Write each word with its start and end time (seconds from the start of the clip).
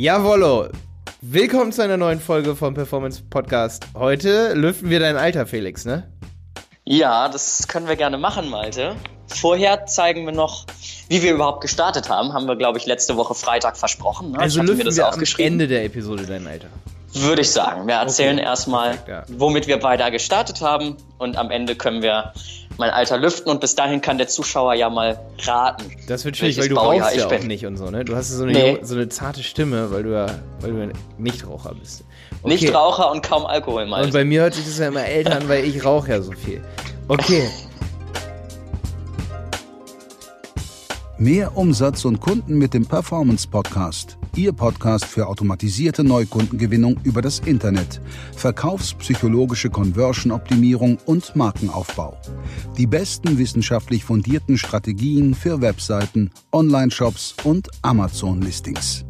Jawollo. 0.00 0.68
Willkommen 1.22 1.72
zu 1.72 1.82
einer 1.82 1.96
neuen 1.96 2.20
Folge 2.20 2.54
vom 2.54 2.72
Performance 2.72 3.20
Podcast. 3.28 3.84
Heute 3.96 4.54
lüften 4.54 4.90
wir 4.90 5.00
dein 5.00 5.16
Alter, 5.16 5.44
Felix, 5.44 5.84
ne? 5.84 6.08
Ja, 6.84 7.28
das 7.28 7.66
können 7.66 7.88
wir 7.88 7.96
gerne 7.96 8.16
machen, 8.16 8.48
Malte. 8.48 8.94
Vorher 9.26 9.86
zeigen 9.86 10.24
wir 10.24 10.32
noch, 10.32 10.66
wie 11.08 11.20
wir 11.20 11.34
überhaupt 11.34 11.62
gestartet 11.62 12.08
haben. 12.08 12.32
Haben 12.32 12.46
wir, 12.46 12.54
glaube 12.54 12.78
ich, 12.78 12.86
letzte 12.86 13.16
Woche 13.16 13.34
Freitag 13.34 13.76
versprochen. 13.76 14.30
Ne? 14.30 14.38
Also 14.38 14.60
lüften 14.60 14.78
mir 14.78 14.84
das 14.84 14.98
wir 14.98 15.12
am. 15.12 15.20
Ende 15.38 15.66
der 15.66 15.84
Episode 15.84 16.26
dein 16.26 16.46
Alter. 16.46 16.68
Würde 17.14 17.42
ich 17.42 17.50
sagen. 17.50 17.86
Wir 17.86 17.94
erzählen 17.96 18.36
Okay. 18.38 18.46
erstmal, 18.46 18.88
Perfekt, 18.98 19.08
ja. 19.08 19.24
womit 19.38 19.66
wir 19.66 19.78
beide 19.78 20.08
gestartet 20.10 20.60
haben. 20.60 20.96
Und 21.18 21.36
am 21.36 21.50
Ende 21.50 21.74
können 21.74 22.02
wir 22.02 22.32
mein 22.76 22.90
Alter 22.90 23.16
lüften. 23.18 23.50
Und 23.50 23.60
bis 23.60 23.74
dahin 23.74 24.00
kann 24.00 24.18
der 24.18 24.28
Zuschauer 24.28 24.74
ja 24.74 24.88
mal 24.90 25.18
raten. 25.44 25.84
Das 26.06 26.24
wird 26.24 26.36
schwierig, 26.36 26.58
weil 26.60 26.68
du 26.68 26.74
Baujahr 26.76 27.06
rauchst 27.06 27.16
ja 27.16 27.20
ich 27.22 27.26
auch 27.26 27.38
bin. 27.38 27.46
nicht 27.48 27.64
und 27.66 27.76
so, 27.76 27.90
ne? 27.90 28.04
Du 28.04 28.14
hast 28.14 28.28
so 28.30 28.42
eine, 28.44 28.52
Nee. 28.52 28.78
so 28.82 28.94
eine 28.94 29.08
zarte 29.08 29.42
Stimme, 29.42 29.90
weil 29.90 30.02
du 30.02 30.12
ja, 30.12 30.26
weil 30.60 30.72
du 30.72 30.78
ja 30.78 30.88
Nichtraucher 31.16 31.74
bist. 31.74 32.04
Okay. 32.42 32.54
Nichtraucher 32.54 33.10
und 33.10 33.22
kaum 33.22 33.46
Alkohol, 33.46 33.84
Und 33.84 33.90
Malte. 33.90 34.12
bei 34.12 34.24
mir 34.24 34.42
hört 34.42 34.54
sich 34.54 34.64
das 34.66 34.78
ja 34.78 34.88
immer 34.88 35.04
älter 35.04 35.36
an, 35.36 35.48
weil 35.48 35.64
ich 35.64 35.84
rauche 35.84 36.10
ja 36.10 36.20
so 36.20 36.32
viel. 36.32 36.62
Okay. 37.08 37.48
Mehr 41.20 41.56
Umsatz 41.56 42.04
und 42.04 42.20
Kunden 42.20 42.58
mit 42.58 42.74
dem 42.74 42.86
Performance 42.86 43.48
Podcast. 43.48 44.16
Ihr 44.36 44.52
Podcast 44.52 45.04
für 45.04 45.26
automatisierte 45.26 46.04
Neukundengewinnung 46.04 46.96
über 47.02 47.22
das 47.22 47.40
Internet, 47.40 48.00
verkaufspsychologische 48.36 49.68
Conversion-Optimierung 49.68 50.98
und 51.06 51.34
Markenaufbau. 51.34 52.16
Die 52.76 52.86
besten 52.86 53.36
wissenschaftlich 53.36 54.04
fundierten 54.04 54.58
Strategien 54.58 55.34
für 55.34 55.60
Webseiten, 55.60 56.30
Online-Shops 56.52 57.34
und 57.42 57.68
Amazon-Listings. 57.82 59.04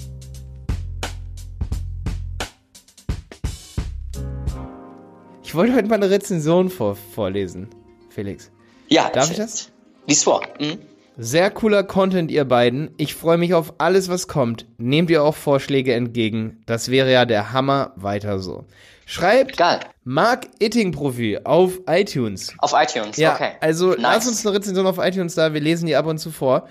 Ich 5.45 5.55
wollte 5.55 5.75
heute 5.75 5.89
mal 5.89 5.97
eine 5.97 6.09
Rezension 6.09 6.71
vor, 6.71 6.97
vorlesen, 6.97 7.69
Felix. 8.09 8.51
ja, 8.89 9.11
Darf 9.11 9.31
ich 9.31 9.37
das? 9.37 9.71
Lies 10.07 10.25
vor. 10.25 10.43
Hm? 10.59 10.79
Sehr 11.21 11.51
cooler 11.51 11.83
Content, 11.83 12.31
ihr 12.31 12.45
beiden. 12.45 12.91
Ich 12.97 13.15
freue 13.17 13.39
mich 13.39 13.53
auf 13.53 13.75
alles, 13.79 14.09
was 14.09 14.29
kommt. 14.29 14.67
Nehmt 14.79 15.11
ihr 15.11 15.25
auch 15.25 15.35
Vorschläge 15.35 15.93
entgegen. 15.93 16.63
Das 16.67 16.91
wäre 16.93 17.11
ja 17.13 17.25
der 17.25 17.53
Hammer. 17.53 17.93
Weiter 17.97 18.39
so. 18.39 18.67
Schreibt 19.05 19.57
Geil. 19.57 19.81
Mark 20.05 20.47
Itting 20.61 20.93
Profi 20.93 21.39
auf 21.43 21.81
iTunes. 21.89 22.55
Auf 22.59 22.73
iTunes, 22.73 23.17
Ja, 23.17 23.35
okay. 23.35 23.51
also 23.61 23.89
Nice. 23.91 23.99
lass 24.01 24.29
uns 24.29 24.47
eine 24.47 24.55
Rezension 24.57 24.87
auf 24.87 24.99
iTunes 24.99 25.35
da. 25.35 25.53
Wir 25.53 25.61
lesen 25.61 25.87
die 25.87 25.97
ab 25.97 26.07
und 26.07 26.19
zu 26.19 26.31
vor. 26.31 26.69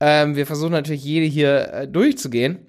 Ähm, 0.00 0.34
wir 0.34 0.46
versuchen 0.46 0.72
natürlich 0.72 1.04
jede 1.04 1.26
hier 1.26 1.72
äh, 1.72 1.88
durchzugehen. 1.88 2.64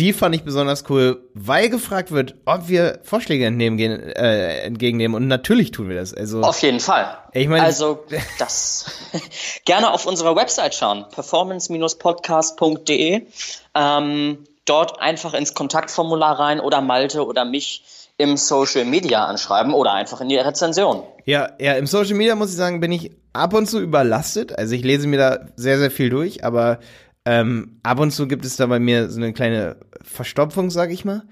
Die 0.00 0.12
fand 0.14 0.34
ich 0.34 0.44
besonders 0.44 0.84
cool, 0.88 1.28
weil 1.34 1.68
gefragt 1.68 2.10
wird, 2.10 2.34
ob 2.46 2.68
wir 2.68 3.00
Vorschläge 3.02 3.44
entnehmen 3.44 3.76
gehen, 3.76 4.00
äh, 4.00 4.60
entgegennehmen. 4.62 5.14
Und 5.14 5.28
natürlich 5.28 5.72
tun 5.72 5.90
wir 5.90 5.96
das. 5.96 6.14
Also 6.14 6.40
Auf 6.40 6.62
jeden 6.62 6.80
Fall. 6.80 7.18
Ich 7.32 7.48
meine- 7.48 7.64
also 7.64 8.02
das 8.38 8.86
gerne 9.66 9.90
auf 9.92 10.06
unserer 10.06 10.34
Website 10.34 10.74
schauen, 10.74 11.04
performance-podcast.de. 11.14 13.26
Ähm, 13.74 14.38
dort 14.64 15.00
einfach 15.02 15.34
ins 15.34 15.52
Kontaktformular 15.52 16.40
rein 16.40 16.60
oder 16.60 16.80
Malte 16.80 17.26
oder 17.26 17.44
mich 17.44 17.84
im 18.16 18.38
Social 18.38 18.86
Media 18.86 19.26
anschreiben 19.26 19.74
oder 19.74 19.92
einfach 19.92 20.22
in 20.22 20.30
die 20.30 20.36
Rezension. 20.36 21.02
Ja, 21.26 21.50
ja, 21.60 21.74
im 21.74 21.86
Social 21.86 22.14
Media 22.14 22.34
muss 22.36 22.48
ich 22.50 22.56
sagen, 22.56 22.80
bin 22.80 22.92
ich 22.92 23.10
ab 23.34 23.52
und 23.52 23.66
zu 23.66 23.78
überlastet. 23.80 24.58
Also 24.58 24.74
ich 24.74 24.82
lese 24.82 25.08
mir 25.08 25.18
da 25.18 25.40
sehr, 25.56 25.78
sehr 25.78 25.90
viel 25.90 26.08
durch, 26.08 26.42
aber 26.44 26.78
ähm, 27.26 27.78
ab 27.82 28.00
und 28.00 28.12
zu 28.12 28.26
gibt 28.26 28.46
es 28.46 28.56
da 28.56 28.64
bei 28.66 28.78
mir 28.78 29.10
so 29.10 29.18
eine 29.18 29.34
kleine 29.34 29.76
Verstopfung, 30.02 30.70
sag 30.70 30.90
ich 30.90 31.04
mal. 31.04 31.22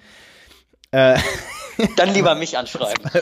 Dann 0.90 2.14
lieber 2.14 2.34
mich 2.36 2.56
anschreiben. 2.56 3.10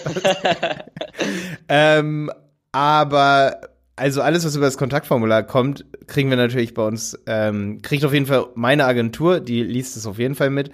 Ähm, 1.69 2.31
aber 2.73 3.61
also 3.97 4.21
alles, 4.21 4.45
was 4.45 4.55
über 4.55 4.67
das 4.67 4.77
Kontaktformular 4.77 5.43
kommt, 5.43 5.85
kriegen 6.07 6.29
wir 6.29 6.37
natürlich 6.37 6.75
bei 6.75 6.87
uns, 6.87 7.19
ähm, 7.27 7.81
kriegt 7.83 8.05
auf 8.05 8.13
jeden 8.13 8.27
Fall 8.27 8.47
meine 8.55 8.85
Agentur, 8.85 9.41
die 9.41 9.63
liest 9.63 9.97
es 9.97 10.07
auf 10.07 10.19
jeden 10.19 10.35
Fall 10.35 10.51
mit. 10.51 10.71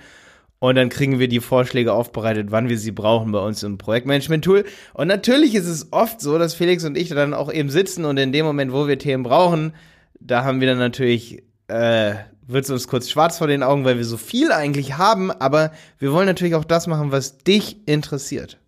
Und 0.58 0.76
dann 0.76 0.90
kriegen 0.90 1.18
wir 1.18 1.26
die 1.26 1.40
Vorschläge 1.40 1.92
aufbereitet, 1.92 2.48
wann 2.50 2.68
wir 2.68 2.78
sie 2.78 2.92
brauchen 2.92 3.32
bei 3.32 3.40
uns 3.40 3.64
im 3.64 3.78
Projektmanagement-Tool. 3.78 4.64
Und 4.94 5.08
natürlich 5.08 5.56
ist 5.56 5.66
es 5.66 5.92
oft 5.92 6.20
so, 6.20 6.38
dass 6.38 6.54
Felix 6.54 6.84
und 6.84 6.96
ich 6.96 7.08
dann 7.08 7.34
auch 7.34 7.52
eben 7.52 7.68
sitzen 7.68 8.04
und 8.04 8.16
in 8.16 8.30
dem 8.30 8.46
Moment, 8.46 8.72
wo 8.72 8.86
wir 8.86 8.98
Themen 8.98 9.24
brauchen, 9.24 9.72
da 10.20 10.44
haben 10.44 10.60
wir 10.60 10.68
dann 10.68 10.78
natürlich, 10.78 11.42
äh, 11.72 12.14
wird 12.46 12.64
es 12.64 12.70
uns 12.70 12.86
kurz 12.86 13.08
schwarz 13.08 13.38
vor 13.38 13.46
den 13.46 13.62
Augen, 13.62 13.84
weil 13.84 13.96
wir 13.96 14.04
so 14.04 14.16
viel 14.16 14.52
eigentlich 14.52 14.98
haben, 14.98 15.30
aber 15.30 15.72
wir 15.98 16.12
wollen 16.12 16.26
natürlich 16.26 16.54
auch 16.54 16.64
das 16.64 16.86
machen, 16.86 17.12
was 17.12 17.38
dich 17.38 17.76
interessiert. 17.86 18.58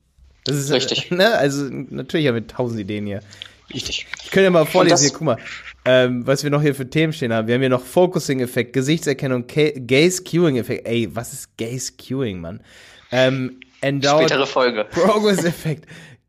Das 0.44 0.56
ist 0.56 0.70
Richtig. 0.72 1.10
Ne? 1.10 1.34
Also 1.34 1.64
natürlich 1.70 2.26
haben 2.26 2.34
wir 2.34 2.46
tausend 2.46 2.80
Ideen 2.80 3.06
hier. 3.06 3.20
Richtig. 3.72 4.06
Ich 4.22 4.30
könnte 4.30 4.44
ja 4.44 4.50
mal 4.50 4.66
vorlesen, 4.66 5.08
hier, 5.08 5.10
guck 5.10 5.22
mal, 5.22 5.38
ähm, 5.84 6.26
was 6.26 6.44
wir 6.44 6.50
noch 6.50 6.62
hier 6.62 6.74
für 6.74 6.88
Themen 6.88 7.12
stehen 7.12 7.32
haben. 7.32 7.46
Wir 7.48 7.54
haben 7.54 7.62
hier 7.62 7.70
noch 7.70 7.84
Focusing-Effekt, 7.84 8.72
Gesichtserkennung, 8.72 9.46
Gaze-Queuing-Effekt. 9.46 10.86
Ey, 10.86 11.08
was 11.14 11.32
ist 11.32 11.56
Gaze-Queuing, 11.56 12.40
Mann? 12.40 12.60
Ähm, 13.10 13.60
Endowed 13.80 14.24
Spätere 14.24 14.46
Folge. 14.46 14.84
Progress-Effekt. 14.90 15.86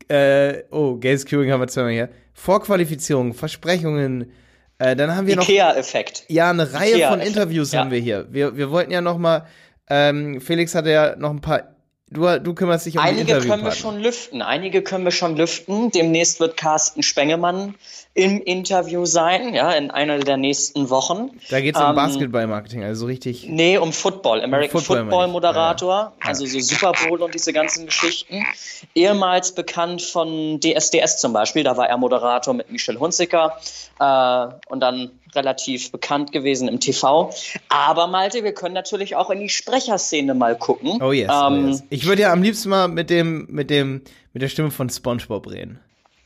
äh, 0.08 0.62
oh, 0.70 0.96
Gaze-Queuing 0.96 1.52
haben 1.52 1.60
wir 1.60 1.68
zweimal 1.68 1.92
hier. 1.92 2.08
Vorqualifizierung, 2.34 3.34
Versprechungen. 3.34 4.32
Äh, 4.78 4.96
dann 4.96 5.14
haben 5.16 5.26
wir 5.26 5.36
noch 5.36 5.48
Ikea-Effekt. 5.48 6.24
ja, 6.28 6.50
eine 6.50 6.72
Reihe 6.72 7.08
von 7.08 7.20
Interviews 7.20 7.72
ja. 7.72 7.80
haben 7.80 7.90
wir 7.90 7.98
hier. 7.98 8.26
Wir, 8.30 8.56
wir 8.56 8.70
wollten 8.70 8.90
ja 8.90 9.00
noch 9.00 9.18
mal, 9.18 9.46
ähm, 9.88 10.40
Felix 10.40 10.74
hatte 10.74 10.90
ja 10.90 11.16
noch 11.16 11.30
ein 11.30 11.40
paar, 11.40 11.75
du, 12.10 12.40
du 12.40 12.54
kümmerst 12.54 12.86
dich 12.86 12.96
um 12.96 13.02
die 13.02 13.08
Einige 13.08 13.38
können 13.40 13.64
wir 13.64 13.72
schon 13.72 13.98
lüften. 14.00 14.42
Einige 14.42 14.82
können 14.82 15.04
wir 15.04 15.10
schon 15.10 15.36
lüften. 15.36 15.90
Demnächst 15.90 16.40
wird 16.40 16.56
Carsten 16.56 17.02
Spengemann 17.02 17.74
im 18.14 18.40
Interview 18.40 19.04
sein, 19.04 19.52
ja, 19.52 19.72
in 19.72 19.90
einer 19.90 20.18
der 20.18 20.38
nächsten 20.38 20.88
Wochen. 20.88 21.30
Da 21.50 21.60
geht 21.60 21.76
es 21.76 21.80
um 21.80 21.88
Ähm, 21.88 21.96
Basketball-Marketing, 21.96 22.82
also 22.82 23.00
so 23.00 23.06
richtig. 23.06 23.46
Nee, 23.46 23.76
um 23.76 23.92
Football, 23.92 24.42
American 24.42 24.80
Football 24.80 25.30
Football, 25.30 25.52
ja. 25.82 26.12
also 26.20 26.46
so 26.46 26.58
Super 26.60 26.92
Bowl 26.92 27.20
und 27.20 27.34
diese 27.34 27.52
ganzen 27.52 27.84
Geschichten. 27.86 28.46
Ehemals 28.94 29.52
bekannt 29.52 30.00
von 30.00 30.60
DSDS 30.60 31.18
zum 31.18 31.34
Beispiel, 31.34 31.62
da 31.62 31.76
war 31.76 31.88
er 31.88 31.98
Moderator 31.98 32.54
mit 32.54 32.72
Michel 32.72 32.98
Hunziker 32.98 33.58
äh, 34.00 34.46
und 34.70 34.80
dann 34.80 35.10
relativ 35.36 35.92
bekannt 35.92 36.32
gewesen 36.32 36.66
im 36.68 36.80
TV. 36.80 37.32
Aber 37.68 38.06
Malte, 38.08 38.42
wir 38.42 38.52
können 38.52 38.74
natürlich 38.74 39.14
auch 39.16 39.30
in 39.30 39.40
die 39.40 39.48
Sprecherszene 39.48 40.34
mal 40.34 40.56
gucken. 40.56 41.00
Oh 41.02 41.12
yes, 41.12 41.30
Ähm, 41.32 41.64
oh 41.64 41.68
yes. 41.68 41.82
Ich 41.90 42.06
würde 42.06 42.22
ja 42.22 42.32
am 42.32 42.42
liebsten 42.42 42.70
mal 42.70 42.88
mit 42.88 43.10
dem, 43.10 43.46
mit 43.50 43.70
dem, 43.70 44.02
mit 44.32 44.42
der 44.42 44.48
Stimme 44.48 44.70
von 44.70 44.90
SpongeBob 44.90 45.48
reden. 45.50 45.78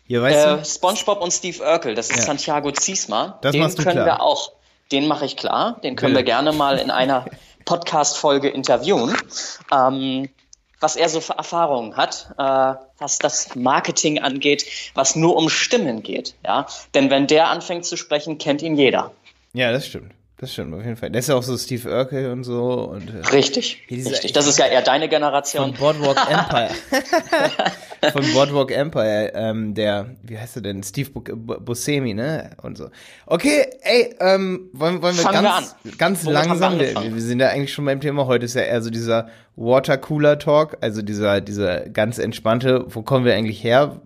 Hier, 0.07 0.23
weißt 0.23 0.47
Äh, 0.47 0.57
du? 0.59 0.65
SpongeBob 0.65 1.21
und 1.23 1.33
Steve 1.33 1.63
Urkel, 1.63 1.95
das 1.95 2.11
ist 2.11 2.17
Ja. 2.19 2.23
Santiago 2.25 2.71
Ziesma. 2.73 3.39
Das 3.43 3.53
den 3.53 3.63
können 3.77 3.93
klar. 3.93 4.07
wir 4.07 4.23
auch, 4.23 4.53
den 4.91 5.07
mache 5.07 5.25
ich 5.25 5.37
klar. 5.37 5.79
Den 5.85 5.95
können 5.97 6.15
Bitte. 6.15 6.27
wir 6.27 6.33
gerne 6.33 6.53
mal 6.53 6.79
in 6.79 6.91
einer 6.91 7.27
Podcast-Folge 7.65 8.49
interviewen. 8.49 9.17
Ähm, 9.73 10.29
was 10.81 10.97
er 10.97 11.09
so 11.09 11.21
für 11.21 11.35
Erfahrungen 11.35 11.97
hat, 11.97 12.31
äh, 12.39 12.75
was 12.99 13.19
das 13.19 13.55
Marketing 13.55 14.19
angeht, 14.19 14.67
was 14.95 15.15
nur 15.15 15.37
um 15.37 15.49
Stimmen 15.49 16.03
geht. 16.03 16.35
Ja? 16.45 16.67
Denn 16.95 17.11
wenn 17.11 17.27
der 17.27 17.49
anfängt 17.49 17.85
zu 17.85 17.97
sprechen, 17.97 18.39
kennt 18.39 18.63
ihn 18.63 18.77
jeder. 18.77 19.13
Ja, 19.53 19.73
das 19.73 19.87
stimmt. 19.87 20.13
Das 20.41 20.55
stimmt, 20.55 20.73
auf 20.73 20.83
jeden 20.83 20.97
Fall. 20.97 21.11
Der 21.11 21.19
ist 21.19 21.29
ja 21.29 21.35
auch 21.35 21.43
so 21.43 21.55
Steve 21.59 21.87
Urkel 21.91 22.31
und 22.31 22.45
so 22.45 22.89
und 22.89 23.13
äh, 23.13 23.19
Richtig, 23.29 23.87
richtig. 23.91 24.33
Das 24.33 24.47
ist 24.47 24.59
ja 24.59 24.65
eher 24.65 24.81
deine 24.81 25.05
von 25.05 25.11
Generation. 25.11 25.75
Boardwalk 25.75 26.17
Empire. 26.31 26.71
von 28.13 28.33
Boardwalk 28.33 28.71
Empire, 28.71 29.33
ähm, 29.35 29.75
der, 29.75 30.17
wie 30.23 30.39
heißt 30.39 30.57
er 30.57 30.63
denn? 30.63 30.83
Steve 30.83 31.11
Bu 31.11 31.21
Bu 31.21 31.61
Buscemi, 31.61 32.15
ne? 32.15 32.53
Und 32.63 32.79
so. 32.79 32.89
Okay, 33.27 33.67
ey, 33.83 34.15
ähm, 34.19 34.71
wollen, 34.73 35.03
wollen 35.03 35.15
wir 35.15 35.25
Fangen 35.25 35.43
wir 35.43 35.51
ganz, 35.51 35.77
ganz 35.99 36.25
Womit 36.25 36.35
langsam, 36.35 36.79
wir, 36.79 37.15
wir 37.15 37.21
sind 37.21 37.41
ja 37.41 37.49
eigentlich 37.49 37.75
schon 37.75 37.85
beim 37.85 38.01
Thema, 38.01 38.25
heute 38.25 38.47
ist 38.47 38.55
ja 38.55 38.63
eher 38.63 38.81
so 38.81 38.89
dieser 38.89 39.29
Watercooler-Talk, 39.57 40.79
also 40.81 41.03
dieser, 41.03 41.43
dieser 41.43 41.81
ganz 41.91 42.17
entspannte, 42.17 42.87
wo 42.89 43.03
kommen 43.03 43.27
wir 43.27 43.35
eigentlich 43.35 43.63
her? 43.63 44.01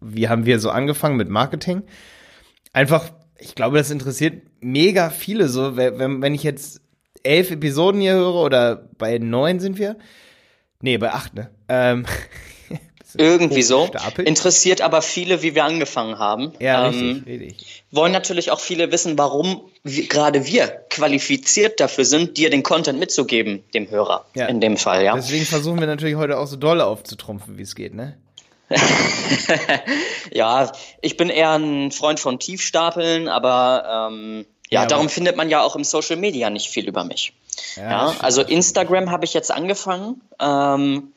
Wie 0.00 0.28
haben 0.28 0.46
wir 0.46 0.60
so 0.60 0.70
angefangen 0.70 1.16
mit 1.16 1.28
Marketing? 1.28 1.82
Einfach, 2.72 3.10
ich 3.38 3.56
glaube, 3.56 3.76
das 3.78 3.90
interessiert 3.90 4.42
mega 4.64 5.10
viele 5.10 5.48
so, 5.48 5.76
wenn, 5.76 6.22
wenn 6.22 6.34
ich 6.34 6.42
jetzt 6.42 6.80
elf 7.22 7.50
Episoden 7.50 8.00
hier 8.00 8.14
höre 8.14 8.34
oder 8.34 8.88
bei 8.98 9.18
neun 9.18 9.60
sind 9.60 9.78
wir. 9.78 9.96
Nee, 10.80 10.98
bei 10.98 11.12
acht, 11.12 11.34
ne? 11.34 11.50
Ähm, 11.68 12.04
Irgendwie 13.16 13.62
so. 13.62 13.82
Hochstapelt. 13.84 14.26
Interessiert 14.26 14.80
aber 14.80 15.00
viele, 15.00 15.40
wie 15.42 15.54
wir 15.54 15.64
angefangen 15.64 16.18
haben. 16.18 16.52
ja, 16.58 16.88
Ähm, 16.88 17.22
richtig, 17.26 17.40
richtig. 17.40 17.84
wollen 17.92 18.10
natürlich 18.10 18.50
auch 18.50 18.58
viele 18.58 18.90
wissen, 18.90 19.16
warum 19.16 19.62
wir, 19.84 20.08
gerade 20.08 20.46
wir 20.46 20.66
qualifiziert 20.90 21.78
dafür 21.78 22.04
sind, 22.04 22.36
dir 22.38 22.50
den 22.50 22.64
Content 22.64 22.98
mitzugeben, 22.98 23.62
dem 23.72 23.88
Hörer 23.88 24.26
Ja. 24.34 24.46
in 24.46 24.60
dem 24.60 24.76
Fall, 24.76 25.04
ja. 25.04 25.14
Deswegen 25.14 25.44
versuchen 25.44 25.78
wir 25.78 25.86
natürlich 25.86 26.16
heute 26.16 26.38
auch 26.38 26.46
so 26.48 26.56
doll 26.56 26.80
aufzutrumpfen, 26.80 27.56
wie 27.56 27.62
es 27.62 27.76
geht, 27.76 27.94
ne? 27.94 28.18
ja, 30.32 30.72
ich 31.00 31.16
bin 31.16 31.28
eher 31.30 31.52
ein 31.52 31.92
Freund 31.92 32.18
von 32.18 32.38
Tiefstapeln, 32.38 33.28
aber 33.28 34.08
ähm, 34.10 34.46
Ja, 34.74 34.82
Ja, 34.82 34.86
darum 34.86 35.08
findet 35.08 35.36
man 35.36 35.48
ja 35.48 35.62
auch 35.62 35.76
im 35.76 35.84
Social 35.84 36.16
Media 36.16 36.50
nicht 36.50 36.68
viel 36.68 36.86
über 36.86 37.04
mich. 37.04 37.32
Ja, 37.76 37.90
Ja, 37.90 38.14
also 38.20 38.42
Instagram 38.42 39.10
habe 39.10 39.24
ich 39.24 39.34
jetzt 39.34 39.50
angefangen, 39.50 40.20
ähm, 40.40 41.12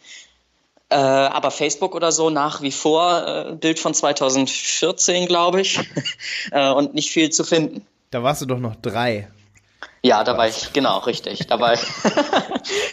äh, 0.89 0.95
aber 0.95 1.51
Facebook 1.51 1.95
oder 1.95 2.12
so 2.12 2.30
nach 2.30 2.62
wie 2.62 2.71
vor 2.71 3.25
äh, 3.27 3.56
Bild 3.56 3.80
von 3.80 3.94
2014, 3.94 5.27
glaube 5.27 5.62
ich, 5.62 5.80
äh, 6.51 6.69
und 6.69 6.94
nicht 6.94 7.12
viel 7.12 7.30
zu 7.30 7.44
finden. 7.44 7.86
Da 8.12 8.24
warst 8.24 8.42
du 8.42 8.45
doch 8.45 8.59
noch 8.59 8.75
drei. 8.75 9.27
Ja, 10.01 10.24
da 10.24 10.38
war 10.38 10.48
ich, 10.48 10.71
genau, 10.74 11.00
richtig. 11.00 11.48
Da 11.48 11.60
war 11.60 11.74
ich, 11.74 11.81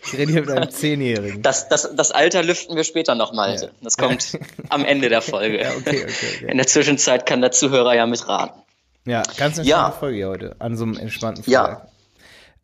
Ich 0.07 0.15
rede 0.15 0.33
hier 0.33 0.41
mit 0.41 0.51
einem 0.51 0.71
Zehnjährigen. 0.71 1.43
das, 1.43 1.69
das, 1.69 1.95
das 1.95 2.11
Alter 2.11 2.43
lüften 2.43 2.75
wir 2.75 2.85
später 2.85 3.15
nochmal. 3.15 3.55
Ja. 3.61 3.69
Das 3.83 3.97
kommt 3.97 4.39
am 4.71 4.85
Ende 4.85 5.09
der 5.09 5.23
Folge. 5.23 5.59
Ja, 5.65 5.71
okay, 5.71 6.05
okay, 6.05 6.37
okay. 6.37 6.51
In 6.51 6.57
der 6.57 6.67
Zwischenzeit 6.67 7.27
kann 7.27 7.41
der 7.41 7.53
Zuhörer 7.53 7.95
ja 7.95 8.07
mitraten. 8.07 8.64
Ja, 9.07 9.23
ganz 9.23 9.59
entspannte 9.59 9.69
Ja. 9.69 9.91
Folge 9.91 10.27
heute, 10.27 10.57
an 10.61 10.77
so 10.77 10.85
einem 10.85 10.97
entspannten 10.97 11.45
Ja. 11.47 11.65
Freitag. 11.65 11.89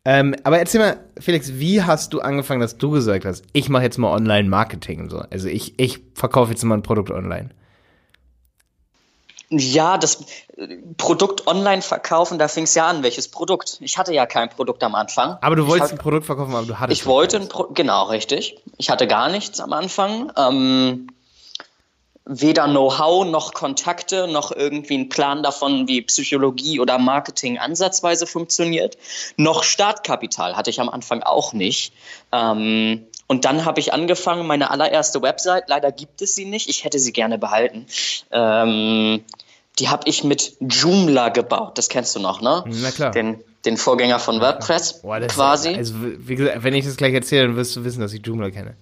Ähm, 0.03 0.35
aber 0.43 0.57
erzähl 0.57 0.81
mal, 0.81 0.97
Felix, 1.19 1.53
wie 1.59 1.83
hast 1.83 2.11
du 2.13 2.21
angefangen, 2.21 2.59
dass 2.59 2.77
du 2.77 2.89
gesagt 2.89 3.23
hast, 3.23 3.45
ich 3.53 3.69
mache 3.69 3.83
jetzt 3.83 3.99
mal 3.99 4.11
Online-Marketing 4.11 5.09
so. 5.11 5.19
Also 5.29 5.47
ich, 5.47 5.79
ich 5.79 5.99
verkaufe 6.15 6.49
jetzt 6.51 6.63
mal 6.63 6.75
ein 6.75 6.81
Produkt 6.81 7.11
online. 7.11 7.51
Ja, 9.49 9.97
das 9.99 10.23
äh, 10.57 10.77
Produkt 10.97 11.45
online 11.45 11.81
verkaufen, 11.81 12.39
da 12.39 12.47
fing 12.47 12.63
es 12.63 12.73
ja 12.73 12.87
an. 12.87 13.03
Welches 13.03 13.27
Produkt? 13.27 13.77
Ich 13.81 13.97
hatte 13.97 14.13
ja 14.13 14.25
kein 14.25 14.49
Produkt 14.49 14.81
am 14.83 14.95
Anfang. 14.95 15.37
Aber 15.41 15.55
du 15.55 15.67
wolltest 15.67 15.91
hab- 15.91 15.99
ein 15.99 16.01
Produkt 16.01 16.25
verkaufen, 16.25 16.55
aber 16.55 16.65
du 16.65 16.79
hattest 16.79 17.01
Ich 17.01 17.05
wollte 17.05 17.35
ein 17.35 17.41
keins. 17.43 17.51
Pro 17.53 17.63
genau 17.73 18.05
richtig. 18.05 18.55
Ich 18.77 18.89
hatte 18.89 19.07
gar 19.07 19.29
nichts 19.29 19.59
am 19.59 19.73
Anfang. 19.73 20.31
Ähm, 20.37 21.07
weder 22.25 22.65
Know-how 22.65 23.25
noch 23.25 23.53
Kontakte 23.53 24.27
noch 24.27 24.51
irgendwie 24.51 24.93
einen 24.93 25.09
Plan 25.09 25.43
davon, 25.43 25.87
wie 25.87 26.01
Psychologie 26.03 26.79
oder 26.79 26.97
Marketing 26.97 27.57
ansatzweise 27.57 28.27
funktioniert. 28.27 28.97
Noch 29.37 29.63
Startkapital 29.63 30.55
hatte 30.55 30.69
ich 30.69 30.79
am 30.79 30.89
Anfang 30.89 31.23
auch 31.23 31.53
nicht. 31.53 31.93
Ähm, 32.31 33.05
und 33.27 33.45
dann 33.45 33.65
habe 33.65 33.79
ich 33.79 33.93
angefangen, 33.93 34.45
meine 34.45 34.71
allererste 34.71 35.21
Website, 35.21 35.63
leider 35.67 35.91
gibt 35.91 36.21
es 36.21 36.35
sie 36.35 36.45
nicht, 36.45 36.69
ich 36.69 36.83
hätte 36.83 36.99
sie 36.99 37.13
gerne 37.13 37.37
behalten. 37.37 37.85
Ähm, 38.31 39.23
die 39.79 39.89
habe 39.89 40.03
ich 40.07 40.23
mit 40.23 40.57
Joomla 40.59 41.29
gebaut, 41.29 41.77
das 41.77 41.87
kennst 41.87 42.15
du 42.15 42.19
noch, 42.19 42.41
ne? 42.41 42.63
Na 42.67 42.91
klar. 42.91 43.11
Den, 43.11 43.41
den 43.65 43.77
Vorgänger 43.77 44.19
von 44.19 44.41
WordPress 44.41 45.01
Boah, 45.01 45.19
quasi. 45.21 45.69
Ist, 45.69 45.77
also, 45.77 45.93
wie 46.01 46.35
gesagt, 46.35 46.63
wenn 46.63 46.73
ich 46.73 46.85
das 46.85 46.97
gleich 46.97 47.13
erzähle, 47.13 47.47
dann 47.47 47.55
wirst 47.55 47.75
du 47.75 47.83
wissen, 47.83 48.01
dass 48.01 48.13
ich 48.13 48.25
Joomla 48.25 48.51
kenne. 48.51 48.75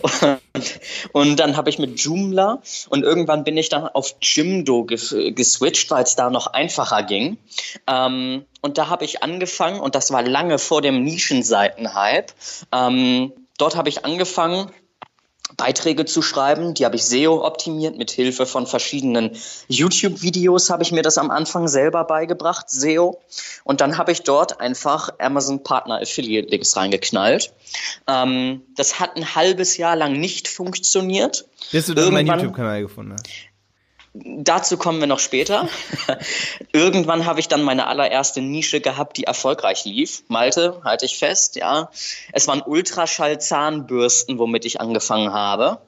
Und, 0.00 0.40
und 1.12 1.36
dann 1.36 1.56
habe 1.56 1.70
ich 1.70 1.78
mit 1.78 2.00
Joomla 2.00 2.62
und 2.88 3.02
irgendwann 3.02 3.44
bin 3.44 3.56
ich 3.56 3.68
dann 3.68 3.86
auf 3.88 4.16
Jimdo 4.20 4.84
ge 4.84 5.32
geswitcht, 5.32 5.90
weil 5.90 6.04
es 6.04 6.16
da 6.16 6.30
noch 6.30 6.48
einfacher 6.48 7.02
ging. 7.02 7.38
Ähm, 7.86 8.44
und 8.60 8.78
da 8.78 8.88
habe 8.88 9.04
ich 9.04 9.22
angefangen, 9.22 9.80
und 9.80 9.94
das 9.94 10.10
war 10.12 10.22
lange 10.22 10.58
vor 10.58 10.82
dem 10.82 11.02
Nischenseiten-Hype, 11.02 12.32
ähm, 12.72 13.32
dort 13.58 13.76
habe 13.76 13.88
ich 13.88 14.04
angefangen, 14.04 14.70
Beiträge 15.56 16.04
zu 16.04 16.22
schreiben. 16.22 16.74
Die 16.74 16.84
habe 16.84 16.96
ich 16.96 17.04
SEO 17.04 17.44
optimiert 17.44 17.98
mit 17.98 18.10
Hilfe 18.10 18.46
von 18.46 18.66
verschiedenen 18.66 19.36
YouTube-Videos 19.68 20.70
habe 20.70 20.82
ich 20.82 20.92
mir 20.92 21.02
das 21.02 21.18
am 21.18 21.30
Anfang 21.30 21.68
selber 21.68 22.04
beigebracht, 22.04 22.70
SEO. 22.70 23.20
Und 23.64 23.80
dann 23.80 23.98
habe 23.98 24.12
ich 24.12 24.22
dort 24.22 24.60
einfach 24.60 25.10
Amazon 25.18 25.62
Partner 25.62 26.00
Affiliate 26.00 26.48
Links 26.48 26.76
reingeknallt. 26.76 27.52
Ähm, 28.06 28.62
das 28.76 29.00
hat 29.00 29.16
ein 29.16 29.34
halbes 29.34 29.76
Jahr 29.76 29.96
lang 29.96 30.18
nicht 30.18 30.48
funktioniert. 30.48 31.46
Bis 31.70 31.86
du 31.86 31.94
dann 31.94 32.12
meinen 32.12 32.26
YouTube-Kanal 32.26 32.82
gefunden 32.82 33.12
hast. 33.12 33.28
Dazu 34.14 34.76
kommen 34.76 35.00
wir 35.00 35.06
noch 35.06 35.20
später. 35.20 35.68
Irgendwann 36.72 37.24
habe 37.24 37.40
ich 37.40 37.48
dann 37.48 37.62
meine 37.62 37.86
allererste 37.86 38.42
Nische 38.42 38.82
gehabt, 38.82 39.16
die 39.16 39.24
erfolgreich 39.24 39.86
lief. 39.86 40.22
Malte, 40.28 40.82
halte 40.84 41.06
ich 41.06 41.18
fest, 41.18 41.56
ja. 41.56 41.88
Es 42.32 42.46
waren 42.46 42.60
Ultraschall-Zahnbürsten, 42.60 44.38
womit 44.38 44.66
ich 44.66 44.82
angefangen 44.82 45.32
habe. 45.32 45.80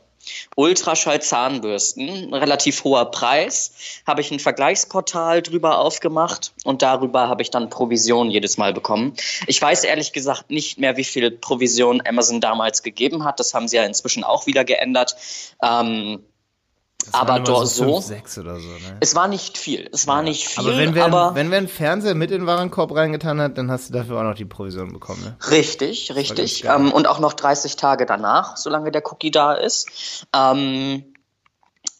Ultraschall-Zahnbürsten, 0.56 2.32
relativ 2.32 2.84
hoher 2.84 3.10
Preis. 3.10 3.72
Habe 4.06 4.22
ich 4.22 4.30
ein 4.30 4.40
Vergleichsportal 4.40 5.42
drüber 5.42 5.78
aufgemacht 5.78 6.54
und 6.64 6.80
darüber 6.80 7.28
habe 7.28 7.42
ich 7.42 7.50
dann 7.50 7.68
Provision 7.68 8.30
jedes 8.30 8.56
Mal 8.56 8.72
bekommen. 8.72 9.14
Ich 9.46 9.60
weiß 9.60 9.84
ehrlich 9.84 10.14
gesagt 10.14 10.50
nicht 10.50 10.78
mehr, 10.78 10.96
wie 10.96 11.04
viel 11.04 11.30
Provision 11.30 12.02
Amazon 12.06 12.40
damals 12.40 12.82
gegeben 12.82 13.24
hat. 13.24 13.38
Das 13.38 13.52
haben 13.52 13.68
sie 13.68 13.76
ja 13.76 13.84
inzwischen 13.84 14.24
auch 14.24 14.46
wieder 14.46 14.64
geändert. 14.64 15.14
Ähm, 15.62 16.24
Das 17.04 17.12
aber 17.12 17.40
dort 17.40 17.68
so. 17.68 17.84
so. 17.84 17.92
Fünf, 17.94 18.06
sechs 18.06 18.38
oder 18.38 18.58
so, 18.58 18.68
ne? 18.68 18.96
es 19.00 19.14
war 19.14 19.28
nicht 19.28 19.58
viel. 19.58 19.88
Es 19.92 20.06
war 20.06 20.22
nicht 20.22 20.48
viel, 20.48 20.64
Aber 20.64 20.78
wenn 20.78 20.94
wer, 20.94 21.04
aber 21.04 21.34
wenn 21.34 21.50
wer 21.50 21.58
einen 21.58 21.68
Fernseher 21.68 22.14
mit 22.14 22.30
in 22.30 22.40
den 22.40 22.46
Warenkorb 22.46 22.94
reingetan 22.94 23.40
hat, 23.40 23.58
dann 23.58 23.70
hast 23.70 23.90
du 23.90 23.92
dafür 23.92 24.20
auch 24.20 24.22
noch 24.22 24.34
die 24.34 24.46
Provision 24.46 24.92
bekommen, 24.92 25.22
ne? 25.22 25.36
richtig, 25.50 26.14
richtig. 26.14 26.64
Ähm, 26.64 26.92
und 26.92 27.06
auch 27.06 27.18
noch 27.18 27.34
30 27.34 27.76
Tage 27.76 28.06
danach, 28.06 28.56
solange 28.56 28.90
der 28.90 29.02
Cookie 29.10 29.30
da 29.30 29.52
ist. 29.52 30.26
Ähm, 30.34 31.04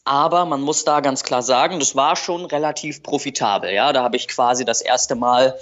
aber 0.05 0.45
man 0.45 0.61
muss 0.61 0.85
da 0.85 1.01
ganz 1.01 1.23
klar 1.23 1.43
sagen, 1.43 1.81
das 1.81 1.97
war 1.97 2.17
schon 2.17 2.45
relativ 2.45 3.03
profitabel. 3.03 3.73
Ja, 3.73 3.93
da 3.93 4.03
habe 4.03 4.17
ich 4.17 4.29
quasi 4.29 4.65
das 4.65 4.81
erste 4.83 5.15
Mal 5.15 5.59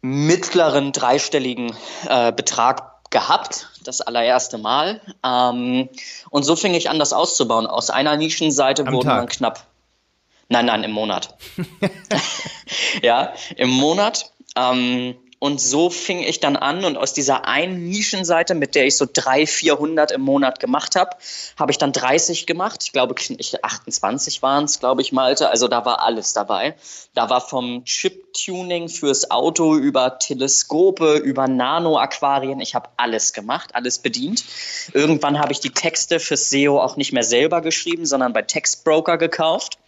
mittleren 0.00 0.92
dreistelligen 0.92 1.74
äh, 2.08 2.32
Betrag 2.32 2.87
gehabt, 3.10 3.68
das 3.84 4.00
allererste 4.00 4.58
Mal. 4.58 5.00
Ähm, 5.24 5.88
und 6.30 6.42
so 6.44 6.56
fing 6.56 6.74
ich 6.74 6.90
an, 6.90 6.98
das 6.98 7.12
auszubauen. 7.12 7.66
Aus 7.66 7.90
einer 7.90 8.16
Nischenseite 8.16 8.86
Am 8.86 8.92
wurden 8.92 9.08
Tag? 9.08 9.18
dann 9.18 9.28
knapp. 9.28 9.66
Nein, 10.48 10.66
nein, 10.66 10.82
im 10.84 10.92
Monat. 10.92 11.36
ja, 13.02 13.32
im 13.56 13.70
Monat. 13.70 14.32
Ähm, 14.56 15.16
und 15.40 15.60
so 15.60 15.88
fing 15.88 16.20
ich 16.20 16.40
dann 16.40 16.56
an 16.56 16.84
und 16.84 16.96
aus 16.96 17.12
dieser 17.12 17.44
einen 17.44 17.88
Nischenseite, 17.88 18.56
mit 18.56 18.74
der 18.74 18.86
ich 18.86 18.96
so 18.96 19.06
300, 19.10 19.48
400 19.48 20.12
im 20.12 20.22
Monat 20.22 20.58
gemacht 20.58 20.96
habe, 20.96 21.16
habe 21.56 21.70
ich 21.70 21.78
dann 21.78 21.92
30 21.92 22.46
gemacht. 22.46 22.82
Ich 22.84 22.92
glaube, 22.92 23.14
ich, 23.38 23.64
28 23.64 24.42
waren 24.42 24.64
es, 24.64 24.80
glaube 24.80 25.00
ich, 25.00 25.12
Malte. 25.12 25.48
Also 25.48 25.68
da 25.68 25.84
war 25.84 26.02
alles 26.02 26.32
dabei. 26.32 26.74
Da 27.14 27.30
war 27.30 27.40
vom 27.40 27.84
Chip-Tuning 27.84 28.88
fürs 28.88 29.30
Auto 29.30 29.76
über 29.76 30.18
Teleskope, 30.18 31.16
über 31.16 31.46
Nano-Aquarien. 31.46 32.60
Ich 32.60 32.74
habe 32.74 32.88
alles 32.96 33.32
gemacht, 33.32 33.74
alles 33.74 33.98
bedient. 33.98 34.44
Irgendwann 34.92 35.38
habe 35.38 35.52
ich 35.52 35.60
die 35.60 35.70
Texte 35.70 36.18
fürs 36.18 36.50
SEO 36.50 36.80
auch 36.80 36.96
nicht 36.96 37.12
mehr 37.12 37.22
selber 37.22 37.60
geschrieben, 37.60 38.06
sondern 38.06 38.32
bei 38.32 38.42
Textbroker 38.42 39.18
gekauft. 39.18 39.78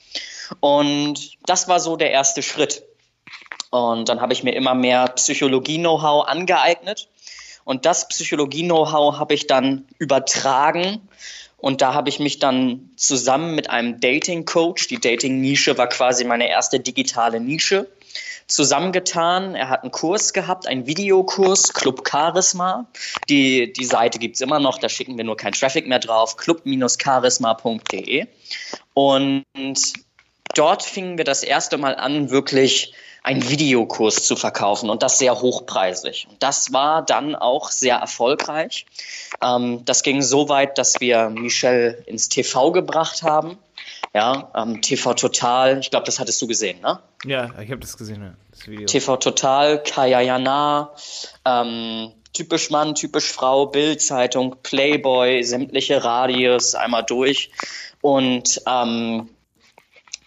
Und 0.61 1.38
das 1.47 1.66
war 1.69 1.80
so 1.80 1.97
der 1.97 2.11
erste 2.11 2.42
Schritt. 2.42 2.85
Und 3.71 4.09
dann 4.09 4.21
habe 4.21 4.33
ich 4.33 4.43
mir 4.43 4.55
immer 4.55 4.75
mehr 4.75 5.07
Psychologie-Know-how 5.07 6.27
angeeignet. 6.27 7.09
Und 7.65 7.87
das 7.87 8.09
Psychologie-Know-how 8.09 9.19
habe 9.19 9.35
ich 9.35 9.47
dann 9.47 9.87
übertragen. 9.99 11.09
Und 11.57 11.83
da 11.83 11.95
habe 11.95 12.09
ich 12.09 12.19
mich 12.19 12.39
dann 12.39 12.91
zusammen 12.97 13.55
mit 13.55 13.71
einem 13.71 14.00
Dating-Coach, 14.00 14.89
die 14.89 14.99
Dating-Nische 14.99 15.77
war 15.79 15.89
quasi 15.89 16.25
meine 16.25 16.49
erste 16.49 16.81
digitale 16.81 17.39
Nische, 17.39 17.87
zusammengetan. 18.47 19.55
Er 19.55 19.69
hat 19.69 19.83
einen 19.83 19.93
Kurs 19.93 20.33
gehabt, 20.33 20.67
einen 20.67 20.87
Videokurs, 20.87 21.73
Club 21.73 22.09
Charisma. 22.09 22.87
Die, 23.29 23.73
die 23.73 23.85
Seite 23.85 24.19
gibt's 24.19 24.41
immer 24.41 24.59
noch, 24.59 24.79
da 24.79 24.89
schicken 24.89 25.17
wir 25.17 25.25
nur 25.25 25.37
keinen 25.37 25.53
Traffic 25.53 25.87
mehr 25.87 25.99
drauf, 26.00 26.37
club-charisma.de. 26.37 28.27
Und 28.95 29.45
dort 30.55 30.83
fingen 30.83 31.19
wir 31.19 31.25
das 31.25 31.43
erste 31.43 31.79
Mal 31.79 31.95
an, 31.95 32.31
wirklich 32.31 32.95
einen 33.23 33.49
Videokurs 33.49 34.25
zu 34.25 34.37
verkaufen 34.37 34.91
und 34.91 35.03
das 35.03 35.19
sehr 35.19 35.41
hochpreisig. 35.41 36.27
Und 36.31 36.43
das 36.43 36.73
war 36.73 37.05
dann 37.05 37.35
auch 37.35 37.71
sehr 37.71 37.97
erfolgreich. 37.97 38.87
Ähm, 39.43 39.85
das 39.85 40.03
ging 40.03 40.23
so 40.23 40.49
weit, 40.49 40.79
dass 40.79 41.00
wir 41.00 41.29
Michelle 41.29 42.03
ins 42.07 42.29
TV 42.29 42.73
gebracht 42.73 43.23
haben. 43.23 43.59
Ja, 44.15 44.50
ähm, 44.57 44.83
TV 44.83 45.15
Total, 45.15 45.79
ich 45.79 45.91
glaube, 45.91 46.07
das 46.07 46.19
hattest 46.19 46.43
du 46.43 46.47
gesehen, 46.47 46.81
ne? 46.81 46.99
Ja, 47.25 47.50
ich 47.61 47.71
habe 47.71 47.81
das 47.81 47.97
gesehen, 47.97 48.23
ja, 48.23 48.35
das 48.50 48.67
Video. 48.67 48.87
TV 48.87 49.17
Total, 49.19 49.83
Kaya 49.83 50.21
Jana, 50.21 50.93
ähm, 51.45 52.12
typisch 52.33 52.71
Mann, 52.71 52.95
typisch 52.95 53.31
Frau, 53.31 53.67
Bild-Zeitung, 53.67 54.57
Playboy, 54.62 55.45
sämtliche 55.45 56.03
Radios 56.03 56.75
einmal 56.75 57.05
durch. 57.05 57.50
Und 58.00 58.61
ähm, 58.67 59.29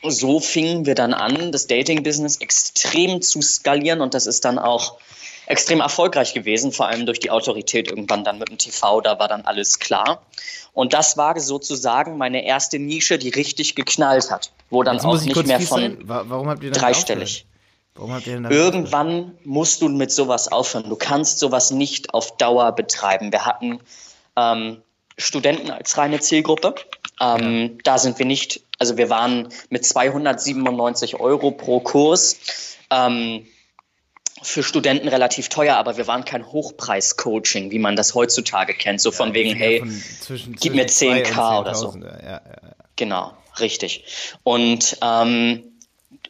so 0.10 0.40
fingen 0.40 0.86
wir 0.86 0.96
dann 0.96 1.14
an, 1.14 1.52
das 1.52 1.68
Dating-Business 1.68 2.38
extrem 2.38 3.22
zu 3.22 3.42
skalieren 3.42 4.02
und 4.02 4.14
das 4.14 4.26
ist 4.26 4.46
dann 4.46 4.60
auch 4.60 4.98
extrem 5.46 5.82
erfolgreich 5.82 6.34
gewesen, 6.34 6.72
vor 6.72 6.88
allem 6.88 7.06
durch 7.06 7.20
die 7.20 7.30
Autorität 7.30 7.90
irgendwann 7.90 8.24
dann 8.24 8.40
mit 8.40 8.50
dem 8.50 8.58
TV, 8.58 9.02
da 9.02 9.20
war 9.20 9.28
dann 9.28 9.42
alles 9.42 9.80
klar. 9.80 10.22
Und 10.74 10.94
das 10.94 11.18
war 11.18 11.40
sozusagen 11.40 12.18
meine 12.18 12.46
erste 12.46 12.80
Nische, 12.80 13.18
die 13.18 13.30
richtig 13.30 13.76
geknallt 13.76 14.32
hat, 14.32 14.52
wo 14.70 14.84
dann 14.84 14.96
Jetzt 14.96 15.06
auch 15.06 15.22
nicht 15.22 15.46
mehr 15.46 15.60
von 15.60 15.98
Warum 16.04 16.50
habt 16.50 16.64
ihr 16.64 16.72
dann 16.72 16.82
dreistellig. 16.82 17.46
aufgehört? 17.46 17.48
Warum 17.96 18.14
habt 18.14 18.28
ihr 18.28 18.34
denn 18.34 18.44
dann 18.44 18.52
aufgehört? 18.52 18.74
Irgendwann 18.74 19.38
musst 19.44 19.82
du 19.82 19.90
mit 19.90 20.12
sowas 20.12 20.52
aufhören. 20.52 20.90
Du 20.90 20.96
kannst 20.96 21.40
sowas 21.40 21.72
nicht 21.72 22.14
auf 22.14 22.38
Dauer 22.38 22.72
betreiben. 22.72 23.32
Wir 23.32 23.46
hatten 23.46 23.80
ähm, 24.36 24.82
Studenten 25.18 25.72
als 25.72 25.98
reine 25.98 26.20
Zielgruppe. 26.20 26.76
Ähm, 27.20 27.64
ja. 27.64 27.70
Da 27.84 27.98
sind 27.98 28.20
wir 28.20 28.26
nicht, 28.26 28.62
also 28.80 28.98
wir 28.98 29.10
waren 29.10 29.50
mit 29.70 29.86
297 29.86 31.20
Euro 31.20 31.52
pro 31.52 31.80
Kurs. 31.80 32.38
Ähm, 32.90 33.46
für 34.44 34.62
Studenten 34.62 35.08
relativ 35.08 35.50
teuer, 35.50 35.76
aber 35.76 35.98
wir 35.98 36.08
waren 36.08 36.26
kein 36.26 36.46
Hochpreis-Coaching, 36.46 37.72
wie 37.72 37.80
man 37.80 37.96
das 37.96 38.14
heutzutage 38.14 38.74
kennt. 38.74 39.02
So 39.02 39.10
ja, 39.10 39.16
von 39.16 39.34
wegen, 39.34 39.56
hey, 39.56 39.84
zwischen, 40.20 40.56
gib 40.56 40.76
mir 40.76 40.88
10k 40.88 41.62
oder 41.62 41.76
so. 41.76 41.96
Ja, 41.98 42.42
genau, 42.96 43.34
richtig. 43.60 44.04
Und 44.44 44.98
ähm, 45.02 45.64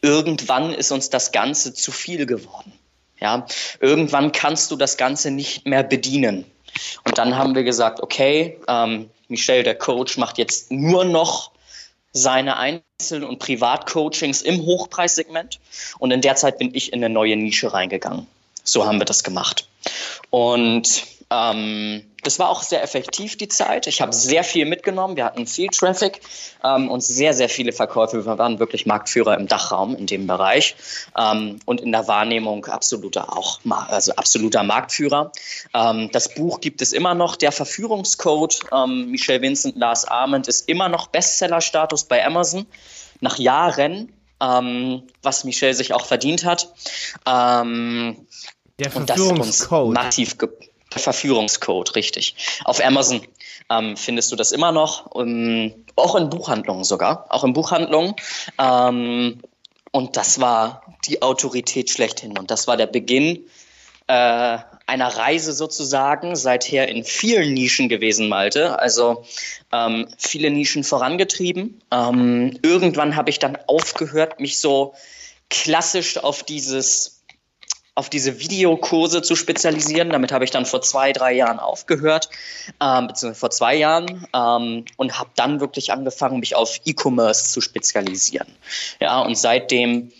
irgendwann 0.00 0.72
ist 0.72 0.92
uns 0.92 1.10
das 1.10 1.32
Ganze 1.32 1.74
zu 1.74 1.90
viel 1.90 2.26
geworden. 2.26 2.72
Ja, 3.20 3.46
irgendwann 3.80 4.32
kannst 4.32 4.70
du 4.70 4.76
das 4.76 4.96
Ganze 4.96 5.30
nicht 5.30 5.66
mehr 5.66 5.82
bedienen. 5.82 6.44
Und 7.04 7.18
dann 7.18 7.36
haben 7.36 7.54
wir 7.54 7.64
gesagt, 7.64 8.00
okay, 8.00 8.58
ähm, 8.68 9.10
Michel, 9.28 9.62
der 9.62 9.74
Coach, 9.74 10.18
macht 10.18 10.38
jetzt 10.38 10.70
nur 10.70 11.04
noch 11.04 11.50
seine 12.12 12.56
Einzel- 12.56 13.24
und 13.24 13.38
Privatcoachings 13.38 14.42
im 14.42 14.64
Hochpreissegment. 14.64 15.58
Und 15.98 16.10
in 16.12 16.20
der 16.20 16.36
Zeit 16.36 16.58
bin 16.58 16.74
ich 16.74 16.92
in 16.92 17.04
eine 17.04 17.12
neue 17.12 17.36
Nische 17.36 17.72
reingegangen. 17.72 18.26
So 18.62 18.86
haben 18.86 18.98
wir 18.98 19.04
das 19.04 19.24
gemacht. 19.24 19.68
Und 20.30 21.04
ähm, 21.30 22.04
das 22.26 22.38
war 22.38 22.48
auch 22.48 22.62
sehr 22.62 22.82
effektiv, 22.82 23.36
die 23.36 23.48
Zeit. 23.48 23.86
Ich 23.86 24.00
habe 24.00 24.12
sehr 24.12 24.44
viel 24.44 24.66
mitgenommen. 24.66 25.16
Wir 25.16 25.24
hatten 25.24 25.46
viel 25.46 25.68
Traffic 25.68 26.20
ähm, 26.64 26.90
und 26.90 27.02
sehr, 27.02 27.34
sehr 27.34 27.48
viele 27.48 27.72
Verkäufe. 27.72 28.24
Wir 28.24 28.38
waren 28.38 28.58
wirklich 28.58 28.86
Marktführer 28.86 29.38
im 29.38 29.46
Dachraum 29.46 29.94
in 29.94 30.06
dem 30.06 30.26
Bereich 30.26 30.74
ähm, 31.16 31.60
und 31.66 31.80
in 31.80 31.92
der 31.92 32.08
Wahrnehmung 32.08 32.64
absoluter 32.66 33.36
auch, 33.36 33.60
also 33.88 34.12
absoluter 34.16 34.62
Marktführer. 34.62 35.30
Ähm, 35.74 36.10
das 36.12 36.34
Buch 36.34 36.60
gibt 36.60 36.82
es 36.82 36.92
immer 36.92 37.14
noch. 37.14 37.36
Der 37.36 37.52
Verführungscode, 37.52 38.60
ähm, 38.72 39.10
Michelle 39.10 39.42
Vincent, 39.42 39.76
Lars 39.76 40.04
Arment, 40.04 40.48
ist 40.48 40.68
immer 40.68 40.88
noch 40.88 41.08
Bestseller-Status 41.08 42.04
bei 42.04 42.24
Amazon. 42.24 42.66
Nach 43.20 43.38
Jahren, 43.38 44.12
ähm, 44.40 45.02
was 45.22 45.44
Michelle 45.44 45.74
sich 45.74 45.92
auch 45.92 46.06
verdient 46.06 46.44
hat. 46.44 46.72
Ähm, 47.26 48.26
der 48.78 48.90
Verführungscode. 48.90 49.94
massiv 49.94 50.36
Verführungscode, 51.00 51.96
richtig. 51.96 52.36
Auf 52.64 52.84
Amazon 52.84 53.26
ähm, 53.70 53.96
findest 53.96 54.32
du 54.32 54.36
das 54.36 54.52
immer 54.52 54.72
noch, 54.72 55.06
um, 55.06 55.28
ähm, 55.28 55.84
auch 55.96 56.14
in 56.16 56.30
Buchhandlungen 56.30 56.84
sogar, 56.84 57.26
auch 57.30 57.44
in 57.44 57.52
Buchhandlungen. 57.52 58.14
Ähm, 58.58 59.40
und 59.92 60.16
das 60.16 60.40
war 60.40 60.82
die 61.06 61.22
Autorität 61.22 61.90
schlechthin. 61.90 62.36
Und 62.36 62.50
das 62.50 62.66
war 62.66 62.76
der 62.76 62.88
Beginn 62.88 63.46
äh, 64.06 64.58
einer 64.86 65.16
Reise 65.16 65.52
sozusagen, 65.52 66.36
seither 66.36 66.88
in 66.88 67.04
vielen 67.04 67.54
Nischen 67.54 67.88
gewesen, 67.88 68.28
Malte. 68.28 68.78
Also 68.78 69.24
ähm, 69.72 70.08
viele 70.18 70.50
Nischen 70.50 70.84
vorangetrieben. 70.84 71.80
Ähm, 71.90 72.58
irgendwann 72.62 73.16
habe 73.16 73.30
ich 73.30 73.38
dann 73.38 73.56
aufgehört, 73.66 74.40
mich 74.40 74.58
so 74.58 74.94
klassisch 75.48 76.18
auf 76.18 76.42
dieses 76.42 77.23
auf 77.94 78.10
diese 78.10 78.40
Videokurse 78.40 79.22
zu 79.22 79.36
spezialisieren. 79.36 80.10
Damit 80.10 80.32
habe 80.32 80.44
ich 80.44 80.50
dann 80.50 80.66
vor 80.66 80.82
zwei, 80.82 81.12
drei 81.12 81.32
Jahren 81.32 81.60
aufgehört, 81.60 82.28
ähm, 82.80 83.06
beziehungsweise 83.06 83.40
vor 83.40 83.50
zwei 83.50 83.76
Jahren 83.76 84.26
ähm, 84.34 84.84
und 84.96 85.18
habe 85.18 85.30
dann 85.36 85.60
wirklich 85.60 85.92
angefangen, 85.92 86.40
mich 86.40 86.56
auf 86.56 86.80
E-Commerce 86.84 87.52
zu 87.52 87.60
spezialisieren. 87.60 88.48
Ja, 89.00 89.20
und 89.20 89.38
seitdem 89.38 90.12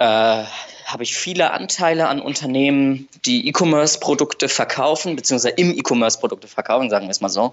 äh, 0.00 0.44
habe 0.86 1.02
ich 1.02 1.14
viele 1.14 1.52
Anteile 1.52 2.08
an 2.08 2.20
Unternehmen, 2.20 3.08
die 3.26 3.46
E-Commerce-Produkte 3.46 4.48
verkaufen, 4.48 5.14
beziehungsweise 5.14 5.54
im 5.54 5.76
E-Commerce-Produkte 5.76 6.48
verkaufen, 6.48 6.88
sagen 6.88 7.06
wir 7.06 7.10
es 7.10 7.20
mal 7.20 7.28
so. 7.28 7.52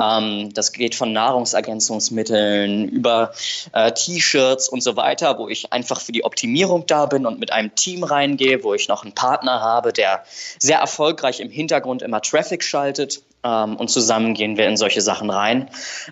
Ähm, 0.00 0.54
das 0.54 0.72
geht 0.72 0.94
von 0.94 1.12
Nahrungsergänzungsmitteln 1.12 2.88
über 2.88 3.32
äh, 3.72 3.92
T-Shirts 3.92 4.68
und 4.68 4.80
so 4.80 4.94
weiter, 4.94 5.38
wo 5.38 5.48
ich 5.48 5.72
einfach 5.72 6.00
für 6.00 6.12
die 6.12 6.24
Optimierung 6.24 6.86
da 6.86 7.06
bin 7.06 7.26
und 7.26 7.40
mit 7.40 7.52
einem 7.52 7.74
Team 7.74 8.04
reingehe, 8.04 8.62
wo 8.62 8.74
ich 8.74 8.88
noch 8.88 9.02
einen 9.02 9.14
Partner 9.14 9.60
habe, 9.60 9.92
der 9.92 10.22
sehr 10.58 10.78
erfolgreich 10.78 11.40
im 11.40 11.50
Hintergrund 11.50 12.02
immer 12.02 12.22
Traffic 12.22 12.62
schaltet. 12.62 13.22
Ähm, 13.42 13.76
und 13.76 13.88
zusammen 13.88 14.34
gehen 14.34 14.56
wir 14.56 14.68
in 14.68 14.76
solche 14.76 15.00
Sachen 15.00 15.30
rein. 15.30 15.68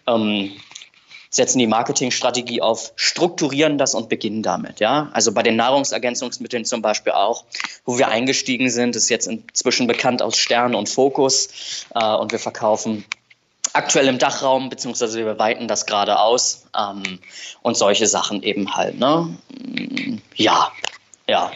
Ähm, 0.07 0.53
setzen 1.37 1.59
die 1.59 1.67
Marketingstrategie 1.67 2.63
auf, 2.63 2.93
strukturieren 2.97 3.77
das 3.77 3.95
und 3.95 4.09
beginnen 4.09 4.43
damit. 4.43 4.81
Ja? 4.81 5.11
Also 5.13 5.33
bei 5.33 5.43
den 5.43 5.57
Nahrungsergänzungsmitteln 5.57 6.65
zum 6.65 6.81
Beispiel 6.81 7.13
auch, 7.13 7.45
wo 7.85 7.99
wir 7.99 8.09
eingestiegen 8.09 8.71
sind, 8.71 8.97
ist 8.97 9.11
jetzt 9.11 9.27
inzwischen 9.29 9.87
bekannt 9.87 10.23
aus 10.23 10.39
Stern 10.39 10.75
und 10.75 10.89
Fokus 10.89 11.85
äh, 11.95 12.15
und 12.15 12.33
wir 12.33 12.39
verkaufen 12.39 13.05
aktuell 13.75 14.09
im 14.09 14.19
Dachraum, 14.19 14.71
beziehungsweise 14.71 15.19
wir 15.27 15.39
weiten 15.39 15.69
das 15.69 15.85
gerade 15.85 16.19
aus 16.19 16.65
ähm, 16.75 17.19
und 17.61 17.77
solche 17.77 18.07
Sachen 18.07 18.43
eben 18.43 18.75
halt. 18.75 18.99
Ne? 18.99 19.37
Ja, 20.37 20.73
ja. 21.29 21.53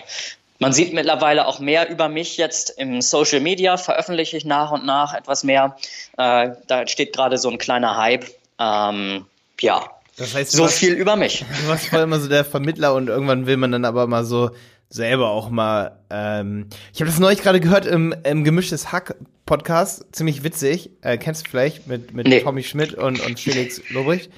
Man 0.59 0.75
sieht 0.75 0.93
mittlerweile 0.93 1.47
auch 1.47 1.59
mehr 1.59 1.89
über 1.89 2.11
mich 2.11 2.37
jetzt 2.37 2.69
im 2.69 3.01
Social 3.01 3.41
Media, 3.41 3.79
veröffentliche 3.79 4.37
ich 4.37 4.45
nach 4.45 4.73
und 4.73 4.85
nach 4.85 5.15
etwas 5.15 5.43
mehr. 5.43 5.79
Äh, 6.19 6.51
da 6.67 6.81
entsteht 6.81 7.15
gerade 7.15 7.39
so 7.39 7.49
ein 7.49 7.57
kleiner 7.57 7.97
Hype. 7.97 8.27
Ähm, 8.59 9.25
ja, 9.61 9.83
das 10.17 10.35
heißt, 10.35 10.53
so 10.53 10.65
warst, 10.65 10.79
viel 10.79 10.95
über 10.95 11.17
mich. 11.17 11.45
Du 11.63 11.69
warst 11.69 11.87
voll 11.87 12.01
immer 12.01 12.21
so 12.21 12.29
der 12.29 12.45
Vermittler 12.45 12.95
und 12.95 13.09
irgendwann 13.09 13.47
will 13.47 13.57
man 13.57 13.73
dann 13.73 13.85
aber 13.85 14.07
mal 14.07 14.25
so 14.25 14.51
selber 14.89 15.31
auch 15.31 15.51
mal. 15.51 15.99
Ähm, 16.11 16.67
ich 16.93 17.01
habe 17.01 17.11
das 17.11 17.19
neulich 17.19 17.43
gerade 17.43 17.61
gehört 17.61 17.87
im, 17.87 18.15
im 18.25 18.45
Gemischtes 18.45 18.93
Hack 18.93 19.15
Podcast, 19.47 20.05
ziemlich 20.13 20.45
witzig. 20.45 20.91
Äh, 21.03 21.17
kennst 21.17 21.47
du 21.47 21.51
vielleicht 21.51 21.87
mit, 21.87 22.13
mit 22.13 22.27
nee. 22.27 22.41
Tommy 22.41 22.63
Schmidt 22.63 22.95
und, 22.95 23.25
und 23.25 23.41
Felix 23.41 23.81
Lobrecht? 23.91 24.31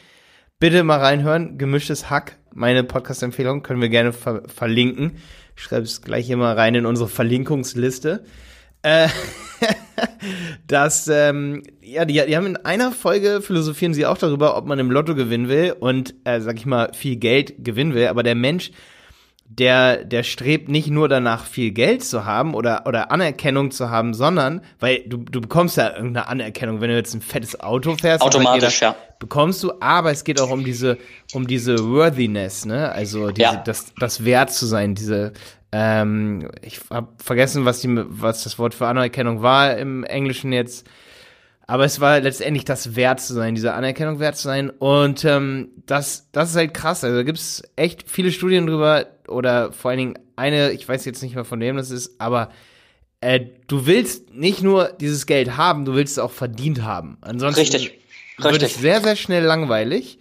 Bitte 0.58 0.84
mal 0.84 1.00
reinhören. 1.00 1.58
Gemischtes 1.58 2.08
Hack, 2.08 2.38
meine 2.54 2.84
Podcast-Empfehlung, 2.84 3.62
können 3.62 3.80
wir 3.80 3.88
gerne 3.88 4.12
ver 4.12 4.42
verlinken. 4.46 5.16
Ich 5.56 5.64
schreibe 5.64 5.82
es 5.82 6.02
gleich 6.02 6.26
hier 6.26 6.36
mal 6.36 6.54
rein 6.54 6.74
in 6.74 6.86
unsere 6.86 7.08
Verlinkungsliste. 7.08 8.24
Äh, 8.82 9.08
dass, 10.66 11.08
ähm, 11.08 11.62
ja, 11.80 12.04
die, 12.04 12.14
die 12.26 12.36
haben 12.36 12.46
in 12.46 12.56
einer 12.56 12.92
Folge 12.92 13.40
philosophieren 13.40 13.94
sie 13.94 14.06
auch 14.06 14.18
darüber, 14.18 14.56
ob 14.56 14.66
man 14.66 14.78
im 14.78 14.90
Lotto 14.90 15.14
gewinnen 15.14 15.48
will 15.48 15.74
und, 15.78 16.14
äh, 16.24 16.40
sag 16.40 16.56
ich 16.56 16.66
mal, 16.66 16.90
viel 16.94 17.16
Geld 17.16 17.64
gewinnen 17.64 17.94
will. 17.94 18.08
Aber 18.08 18.22
der 18.22 18.34
Mensch, 18.34 18.72
der, 19.58 20.04
der 20.04 20.22
strebt 20.22 20.68
nicht 20.68 20.88
nur 20.88 21.08
danach, 21.08 21.44
viel 21.44 21.72
Geld 21.72 22.02
zu 22.02 22.24
haben 22.24 22.54
oder, 22.54 22.86
oder 22.86 23.10
Anerkennung 23.10 23.70
zu 23.70 23.90
haben, 23.90 24.14
sondern, 24.14 24.62
weil 24.80 25.02
du, 25.06 25.18
du 25.18 25.40
bekommst 25.40 25.76
ja 25.76 25.94
irgendeine 25.94 26.26
Anerkennung, 26.28 26.80
wenn 26.80 26.88
du 26.88 26.96
jetzt 26.96 27.14
ein 27.14 27.20
fettes 27.20 27.60
Auto 27.60 27.96
fährst. 27.96 28.22
Automatisch, 28.22 28.80
jeder, 28.80 28.92
ja. 28.92 28.96
Bekommst 29.18 29.62
du, 29.62 29.72
aber 29.80 30.10
es 30.10 30.24
geht 30.24 30.40
auch 30.40 30.50
um 30.50 30.64
diese, 30.64 30.96
um 31.34 31.46
diese 31.46 31.78
Worthiness, 31.90 32.64
ne? 32.64 32.90
Also 32.92 33.30
diese, 33.30 33.42
ja. 33.42 33.56
das, 33.56 33.92
das 33.98 34.24
Wert 34.24 34.52
zu 34.52 34.64
sein, 34.64 34.94
diese, 34.94 35.32
ähm, 35.70 36.50
ich 36.62 36.80
habe 36.90 37.08
vergessen, 37.18 37.64
was, 37.64 37.80
die, 37.80 37.88
was 37.90 38.44
das 38.44 38.58
Wort 38.58 38.74
für 38.74 38.86
Anerkennung 38.86 39.42
war 39.42 39.76
im 39.76 40.04
Englischen 40.04 40.52
jetzt. 40.52 40.86
Aber 41.72 41.86
es 41.86 42.00
war 42.00 42.20
letztendlich 42.20 42.66
das 42.66 42.96
Wert 42.96 43.18
zu 43.18 43.32
sein, 43.32 43.54
diese 43.54 43.72
Anerkennung 43.72 44.18
wert 44.18 44.36
zu 44.36 44.42
sein. 44.42 44.68
Und 44.68 45.24
ähm, 45.24 45.70
das, 45.86 46.28
das 46.30 46.50
ist 46.50 46.56
halt 46.56 46.74
krass. 46.74 47.02
Also 47.02 47.16
da 47.16 47.22
gibt 47.22 47.38
es 47.38 47.62
echt 47.76 48.10
viele 48.10 48.30
Studien 48.30 48.66
drüber 48.66 49.06
oder 49.26 49.72
vor 49.72 49.90
allen 49.90 49.98
Dingen 49.98 50.18
eine, 50.36 50.72
ich 50.72 50.86
weiß 50.86 51.06
jetzt 51.06 51.22
nicht 51.22 51.34
mehr 51.34 51.46
von 51.46 51.60
wem 51.60 51.78
das 51.78 51.90
ist, 51.90 52.20
aber 52.20 52.50
äh, 53.22 53.40
du 53.68 53.86
willst 53.86 54.34
nicht 54.34 54.62
nur 54.62 54.88
dieses 55.00 55.24
Geld 55.24 55.56
haben, 55.56 55.86
du 55.86 55.94
willst 55.94 56.12
es 56.12 56.18
auch 56.18 56.30
verdient 56.30 56.82
haben. 56.82 57.16
Ansonsten 57.22 57.60
Richtig. 57.60 57.98
wird 58.36 58.52
Richtig. 58.52 58.74
es 58.74 58.78
sehr, 58.82 59.00
sehr 59.00 59.16
schnell 59.16 59.44
langweilig. 59.44 60.18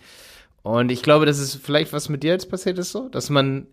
Und 0.61 0.89
ich 0.89 1.03
glaube, 1.03 1.25
das 1.25 1.37
ist 1.37 1.59
vielleicht 1.61 1.91
was 1.91 2.07
mit 2.07 2.23
dir 2.23 2.31
jetzt 2.31 2.49
passiert 2.49 2.79
ist 2.79 2.93
so, 2.93 3.09
dass 3.09 3.29
man 3.29 3.67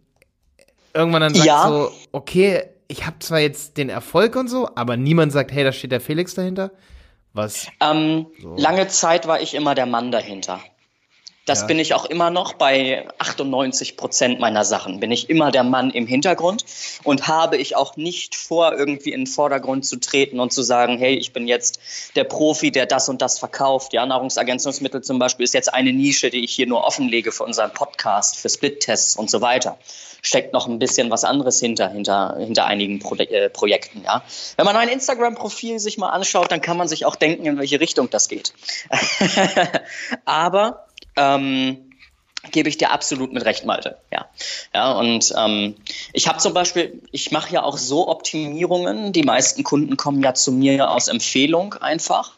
irgendwann 0.95 1.21
dann 1.21 1.35
sagt 1.35 1.47
ja. 1.47 1.69
so, 1.69 1.93
okay, 2.11 2.65
ich 2.89 3.07
habe 3.07 3.21
zwar 3.21 3.39
jetzt 3.39 3.77
den 3.77 3.89
Erfolg 3.89 4.35
und 4.35 4.49
so, 4.49 4.69
aber 4.75 4.97
niemand 4.97 5.31
sagt, 5.31 5.53
hey, 5.53 5.63
da 5.63 5.71
steht 5.71 5.93
der 5.93 6.01
Felix 6.01 6.35
dahinter. 6.35 6.73
Was? 7.38 7.68
Ähm, 7.80 8.26
so. 8.42 8.57
Lange 8.57 8.88
Zeit 8.88 9.28
war 9.28 9.40
ich 9.40 9.54
immer 9.54 9.76
der 9.76 9.87
Mann 9.87 10.11
dahinter. 10.11 10.61
Das 11.47 11.61
ja. 11.61 11.66
bin 11.68 11.78
ich 11.78 11.95
auch 11.95 12.04
immer 12.04 12.30
noch 12.30 12.54
bei 12.54 13.07
98 13.18 13.97
Prozent 13.97 14.40
meiner 14.40 14.64
Sachen. 14.64 14.99
Bin 14.99 15.12
ich 15.12 15.30
immer 15.30 15.52
der 15.52 15.62
Mann 15.62 15.90
im 15.90 16.09
Hintergrund 16.09 16.64
und 17.04 17.28
habe 17.28 17.57
ich 17.57 17.76
auch 17.76 17.97
nicht 17.97 18.35
vor, 18.35 18.75
irgendwie 18.76 19.12
in 19.12 19.21
den 19.21 19.26
Vordergrund 19.28 19.87
zu 19.87 20.00
treten 20.00 20.40
und 20.40 20.52
zu 20.52 20.62
sagen, 20.62 20.99
hey, 20.99 21.14
ich 21.14 21.33
bin 21.33 21.47
jetzt 21.47 21.80
der 22.16 22.25
Profi, 22.25 22.73
der 22.73 22.87
das 22.87 23.09
und 23.09 23.23
das 23.23 23.38
verkauft. 23.38 23.92
Ja, 23.92 24.04
Nahrungsergänzungsmittel 24.04 25.02
zum 25.02 25.21
Beispiel 25.21 25.45
ist 25.45 25.54
jetzt 25.54 25.73
eine 25.73 25.92
Nische, 25.92 26.30
die 26.30 26.42
ich 26.45 26.52
hier 26.52 26.66
nur 26.66 26.85
offenlege 26.85 27.30
für 27.30 27.45
unseren 27.45 27.73
Podcast, 27.73 28.37
für 28.37 28.49
Split-Tests 28.49 29.16
und 29.16 29.30
so 29.30 29.40
weiter 29.40 29.78
steckt 30.23 30.53
noch 30.53 30.67
ein 30.67 30.79
bisschen 30.79 31.11
was 31.11 31.25
anderes 31.25 31.61
hinter, 31.61 31.89
hinter, 31.89 32.37
hinter 32.39 32.67
einigen 32.67 32.99
Pro 32.99 33.15
äh, 33.15 33.49
Projekten. 33.51 34.03
Ja? 34.05 34.23
Wenn 34.57 34.67
man 34.67 34.75
mein 34.75 34.89
Instagram-Profil 34.89 35.79
sich 35.79 35.99
mal 35.99 36.11
anschaut, 36.11 36.51
dann 36.51 36.61
kann 36.61 36.77
man 36.77 36.89
sich 36.89 37.05
auch 37.05 37.17
denken, 37.17 37.47
in 37.47 37.59
welche 37.59 37.81
Richtung 37.81 38.11
das 38.11 38.29
geht. 38.29 38.53
Aber 40.25 40.87
ähm, 41.17 41.89
gebe 42.51 42.69
ich 42.69 42.79
dir 42.79 42.91
absolut 42.91 43.33
mit 43.33 43.45
recht, 43.45 43.65
Malte. 43.65 43.99
Ja, 44.13 44.29
ja 44.75 44.93
und 44.93 45.33
ähm, 45.37 45.75
ich 46.13 46.29
habe 46.29 46.39
zum 46.39 46.55
Beispiel, 46.55 47.03
ich 47.11 47.31
mache 47.31 47.53
ja 47.53 47.63
auch 47.63 47.77
so 47.77 48.09
Optimierungen. 48.09 49.13
Die 49.13 49.23
meisten 49.23 49.65
Kunden 49.65 49.97
kommen 49.97 50.23
ja 50.23 50.35
zu 50.35 50.53
mir 50.53 50.91
aus 50.91 51.09
Empfehlung 51.09 51.75
einfach. 51.75 52.33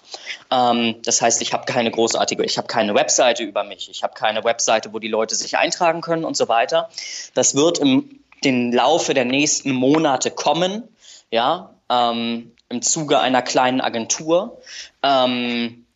Ähm, 0.50 0.97
das 1.05 1.23
heißt, 1.23 1.43
ich 1.43 1.52
habe 1.52 1.64
keine 1.64 1.90
großartige, 1.90 2.45
ich 2.45 2.59
habe 2.59 2.67
keine 2.67 2.95
Webseite 2.95 3.43
über 3.43 3.64
mich, 3.64 3.88
ich 3.90 4.02
habe 4.02 4.14
keine 4.14 4.45
Webseite, 4.45 4.93
wo 4.93 4.99
die 4.99 5.09
Leute 5.09 5.35
sich 5.35 5.57
eintragen 5.59 6.00
können 6.00 6.25
und 6.25 6.37
so 6.37 6.49
weiter. 6.49 6.88
Das 7.35 7.55
wird 7.55 7.79
im 7.79 8.21
den 8.45 8.73
Laufe 8.73 9.14
der 9.14 9.25
nächsten 9.25 9.73
Monate 9.73 10.31
kommen. 10.31 10.85
Ja, 11.31 11.75
ähm, 11.88 12.52
im 12.69 12.83
Zuge 12.83 13.19
einer 13.19 13.43
kleinen 13.43 13.81
Agentur. 13.81 14.61
Ähm, 15.02 15.87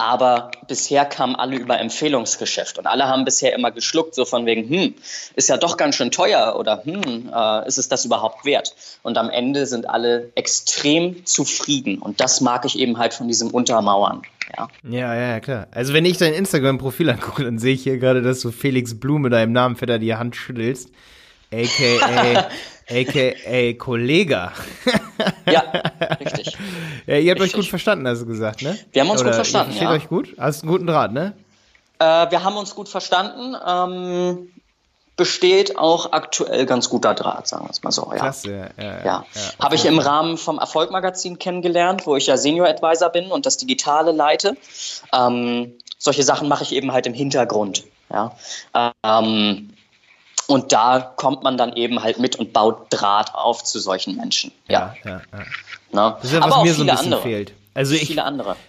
aber 0.00 0.50
bisher 0.66 1.04
kamen 1.04 1.36
alle 1.36 1.56
über 1.56 1.78
Empfehlungsgeschäft 1.78 2.78
und 2.78 2.86
alle 2.86 3.06
haben 3.06 3.26
bisher 3.26 3.54
immer 3.54 3.70
geschluckt, 3.70 4.14
so 4.14 4.24
von 4.24 4.46
wegen, 4.46 4.66
hm, 4.68 4.94
ist 5.36 5.50
ja 5.50 5.58
doch 5.58 5.76
ganz 5.76 5.96
schön 5.96 6.10
teuer 6.10 6.56
oder 6.58 6.82
hm, 6.84 7.30
äh, 7.34 7.68
ist 7.68 7.76
es 7.76 7.88
das 7.88 8.06
überhaupt 8.06 8.46
wert? 8.46 8.74
Und 9.02 9.18
am 9.18 9.28
Ende 9.28 9.66
sind 9.66 9.88
alle 9.88 10.30
extrem 10.36 11.26
zufrieden 11.26 11.98
und 11.98 12.20
das 12.20 12.40
mag 12.40 12.64
ich 12.64 12.78
eben 12.78 12.96
halt 12.96 13.12
von 13.12 13.28
diesem 13.28 13.50
Untermauern. 13.50 14.22
Ja, 14.56 14.68
ja, 14.88 15.14
ja, 15.14 15.40
klar. 15.40 15.68
Also 15.70 15.92
wenn 15.92 16.06
ich 16.06 16.16
dein 16.16 16.32
Instagram-Profil 16.32 17.10
angucke, 17.10 17.44
dann 17.44 17.58
sehe 17.58 17.74
ich 17.74 17.82
hier 17.82 17.98
gerade, 17.98 18.22
dass 18.22 18.40
du 18.40 18.50
Felix 18.50 18.98
Blume 18.98 19.28
deinem 19.28 19.52
Namen 19.52 19.76
fetter 19.76 19.98
die 19.98 20.14
Hand 20.14 20.34
schüttelst. 20.34 20.90
AKA, 21.52 22.48
AKA 22.88 23.72
Kollega. 23.78 24.52
Ja, 25.50 25.62
richtig. 26.20 26.56
Ja, 27.06 27.16
ihr 27.16 27.30
habt 27.30 27.40
richtig. 27.40 27.58
euch 27.58 27.64
gut 27.64 27.66
verstanden, 27.70 28.06
hast 28.06 28.22
du 28.22 28.26
gesagt, 28.26 28.62
ne? 28.62 28.78
Wir 28.92 29.02
haben 29.02 29.10
uns 29.10 29.20
Oder 29.20 29.30
gut 29.30 29.36
verstanden, 29.36 29.76
ja. 29.80 29.90
euch 29.90 30.08
gut? 30.08 30.34
Hast 30.38 30.62
einen 30.62 30.72
guten 30.72 30.86
Draht, 30.86 31.12
ne? 31.12 31.34
Äh, 31.98 32.30
wir 32.30 32.44
haben 32.44 32.56
uns 32.56 32.74
gut 32.74 32.88
verstanden. 32.88 33.56
Ähm, 33.66 34.48
besteht 35.20 35.76
auch 35.76 36.12
aktuell 36.12 36.64
ganz 36.64 36.88
guter 36.88 37.12
Draht, 37.12 37.46
sagen 37.46 37.66
wir 37.66 37.70
es 37.70 37.82
mal 37.82 37.90
so. 37.90 38.08
Ja. 38.10 38.18
Klasse, 38.20 38.50
ja. 38.50 38.82
ja, 38.82 38.90
ja. 38.90 39.04
ja 39.04 39.24
Habe 39.58 39.74
ich 39.74 39.84
im 39.84 39.98
Rahmen 39.98 40.38
vom 40.38 40.58
Erfolgmagazin 40.58 41.38
kennengelernt, 41.38 42.06
wo 42.06 42.16
ich 42.16 42.28
ja 42.28 42.38
Senior 42.38 42.68
Advisor 42.68 43.10
bin 43.10 43.30
und 43.30 43.44
das 43.44 43.58
Digitale 43.58 44.12
leite. 44.12 44.56
Ähm, 45.12 45.74
solche 45.98 46.22
Sachen 46.22 46.48
mache 46.48 46.62
ich 46.64 46.72
eben 46.72 46.92
halt 46.92 47.06
im 47.06 47.12
Hintergrund. 47.12 47.84
Ja. 48.10 48.34
Ähm, 49.04 49.74
und 50.50 50.72
da 50.72 51.12
kommt 51.16 51.44
man 51.44 51.56
dann 51.56 51.74
eben 51.74 52.02
halt 52.02 52.18
mit 52.18 52.36
und 52.36 52.52
baut 52.52 52.86
Draht 52.90 53.34
auf 53.34 53.62
zu 53.62 53.78
solchen 53.78 54.16
Menschen. 54.16 54.50
Ja, 54.68 54.94
ja, 55.04 55.10
ja. 55.10 55.20
ja. 55.92 56.10
Das 56.10 56.24
ist 56.24 56.32
ja, 56.32 56.40
was 56.40 56.52
Aber 56.52 56.64
mir 56.64 56.74
so 56.74 56.82
ein 56.82 56.88
bisschen 56.88 57.06
andere. 57.06 57.22
fehlt. 57.22 57.52
Also 57.72 57.94
ich 57.94 58.20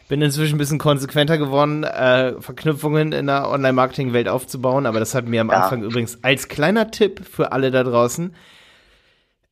bin 0.07 0.21
inzwischen 0.21 0.55
ein 0.55 0.57
bisschen 0.59 0.77
konsequenter 0.77 1.39
geworden, 1.39 1.83
äh, 1.83 2.39
Verknüpfungen 2.39 3.13
in 3.13 3.25
der 3.25 3.49
Online-Marketing-Welt 3.49 4.27
aufzubauen. 4.27 4.85
Aber 4.85 4.99
das 4.99 5.15
hat 5.15 5.25
mir 5.25 5.41
am. 5.41 5.49
Anfang 5.49 5.81
übrigens 5.81 6.23
als 6.23 6.47
kleiner 6.47 6.91
Tipp 6.91 7.25
für 7.25 7.51
alle 7.51 7.71
da 7.71 7.83
draußen 7.83 8.35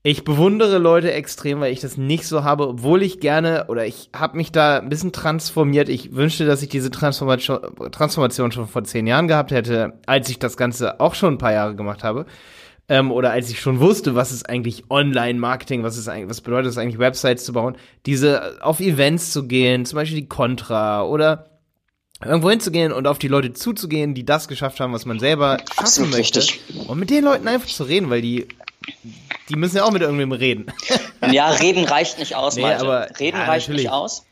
ich 0.01 0.24
bewundere 0.24 0.77
Leute 0.77 1.12
extrem, 1.12 1.60
weil 1.60 1.74
ich 1.74 1.82
das 1.82 1.98
nicht 1.98 2.25
so 2.25 2.44
habe, 2.44 2.68
obwohl 2.68 3.03
ich 3.03 3.20
gerne 3.20 3.65
oder 3.68 3.86
ich 3.86 4.10
habe 4.15 4.38
mich 4.38 4.51
da 4.51 4.79
ein 4.79 4.88
bisschen 4.88 5.12
transformiert. 5.12 5.89
Ich 5.89 6.15
wünschte, 6.15 6.46
dass 6.46 6.63
ich 6.63 6.70
diese 6.70 6.89
Transformation, 6.89 7.60
Transformation 7.91 8.51
schon 8.53 8.68
vor 8.68 8.86
zehn 8.86 9.08
Jahren 9.08 9.27
gehabt 9.27 9.51
hätte, 9.51 10.00
als 10.06 10.29
ich 10.29 10.39
das 10.39 10.56
Ganze 10.56 11.01
auch 11.01 11.15
schon 11.15 11.34
ein 11.34 11.38
paar 11.38 11.51
Jahre 11.51 11.75
gemacht 11.75 12.03
habe. 12.03 12.25
Ähm, 12.88 13.12
oder 13.12 13.32
als 13.32 13.50
ich 13.51 13.60
schon 13.60 13.82
wusste, 13.82 14.15
was 14.15 14.32
ist 14.32 14.50
eigentlich 14.50 14.89
Online-Marketing, 14.89 15.84
was 15.84 15.98
ist 15.98 16.08
eigentlich, 16.08 16.29
was 16.29 16.41
bedeutet 16.41 16.72
es 16.72 16.77
eigentlich, 16.77 16.98
Websites 16.98 17.44
zu 17.44 17.51
bauen, 17.53 17.75
diese 18.06 18.63
auf 18.63 18.79
Events 18.79 19.32
zu 19.32 19.48
gehen, 19.48 19.86
zum 19.86 19.98
Beispiel 19.98 20.22
die 20.22 20.29
Contra 20.29 21.03
oder 21.03 21.50
irgendwo 22.24 22.50
hinzugehen 22.50 22.91
und 22.91 23.08
auf 23.08 23.20
die 23.20 23.27
Leute 23.27 23.53
zuzugehen, 23.53 24.13
die 24.13 24.25
das 24.25 24.48
geschafft 24.48 24.79
haben, 24.79 24.91
was 24.91 25.06
man 25.06 25.20
selber 25.20 25.60
schaffen 25.60 25.79
Absolut 25.79 26.12
möchte. 26.12 26.39
Richtig. 26.39 26.88
Und 26.88 27.00
mit 27.00 27.10
den 27.10 27.24
Leuten 27.24 27.48
einfach 27.48 27.70
zu 27.70 27.84
reden, 27.84 28.10
weil 28.10 28.22
die 28.22 28.48
die 29.50 29.56
müssen 29.56 29.77
ja 29.77 29.84
auch 29.84 29.91
mit 29.91 30.01
irgendwem 30.01 30.32
reden. 30.32 30.72
ja, 31.32 31.50
reden 31.50 31.86
reicht 31.86 32.20
nicht 32.20 32.36
aus, 32.36 32.56
nee, 32.56 32.63
aber, 32.63 33.10
Reden 33.20 33.38
ja, 33.38 33.46
reicht 33.46 33.68
natürlich. 33.68 33.86
nicht 33.86 33.94
aus. 33.94 34.25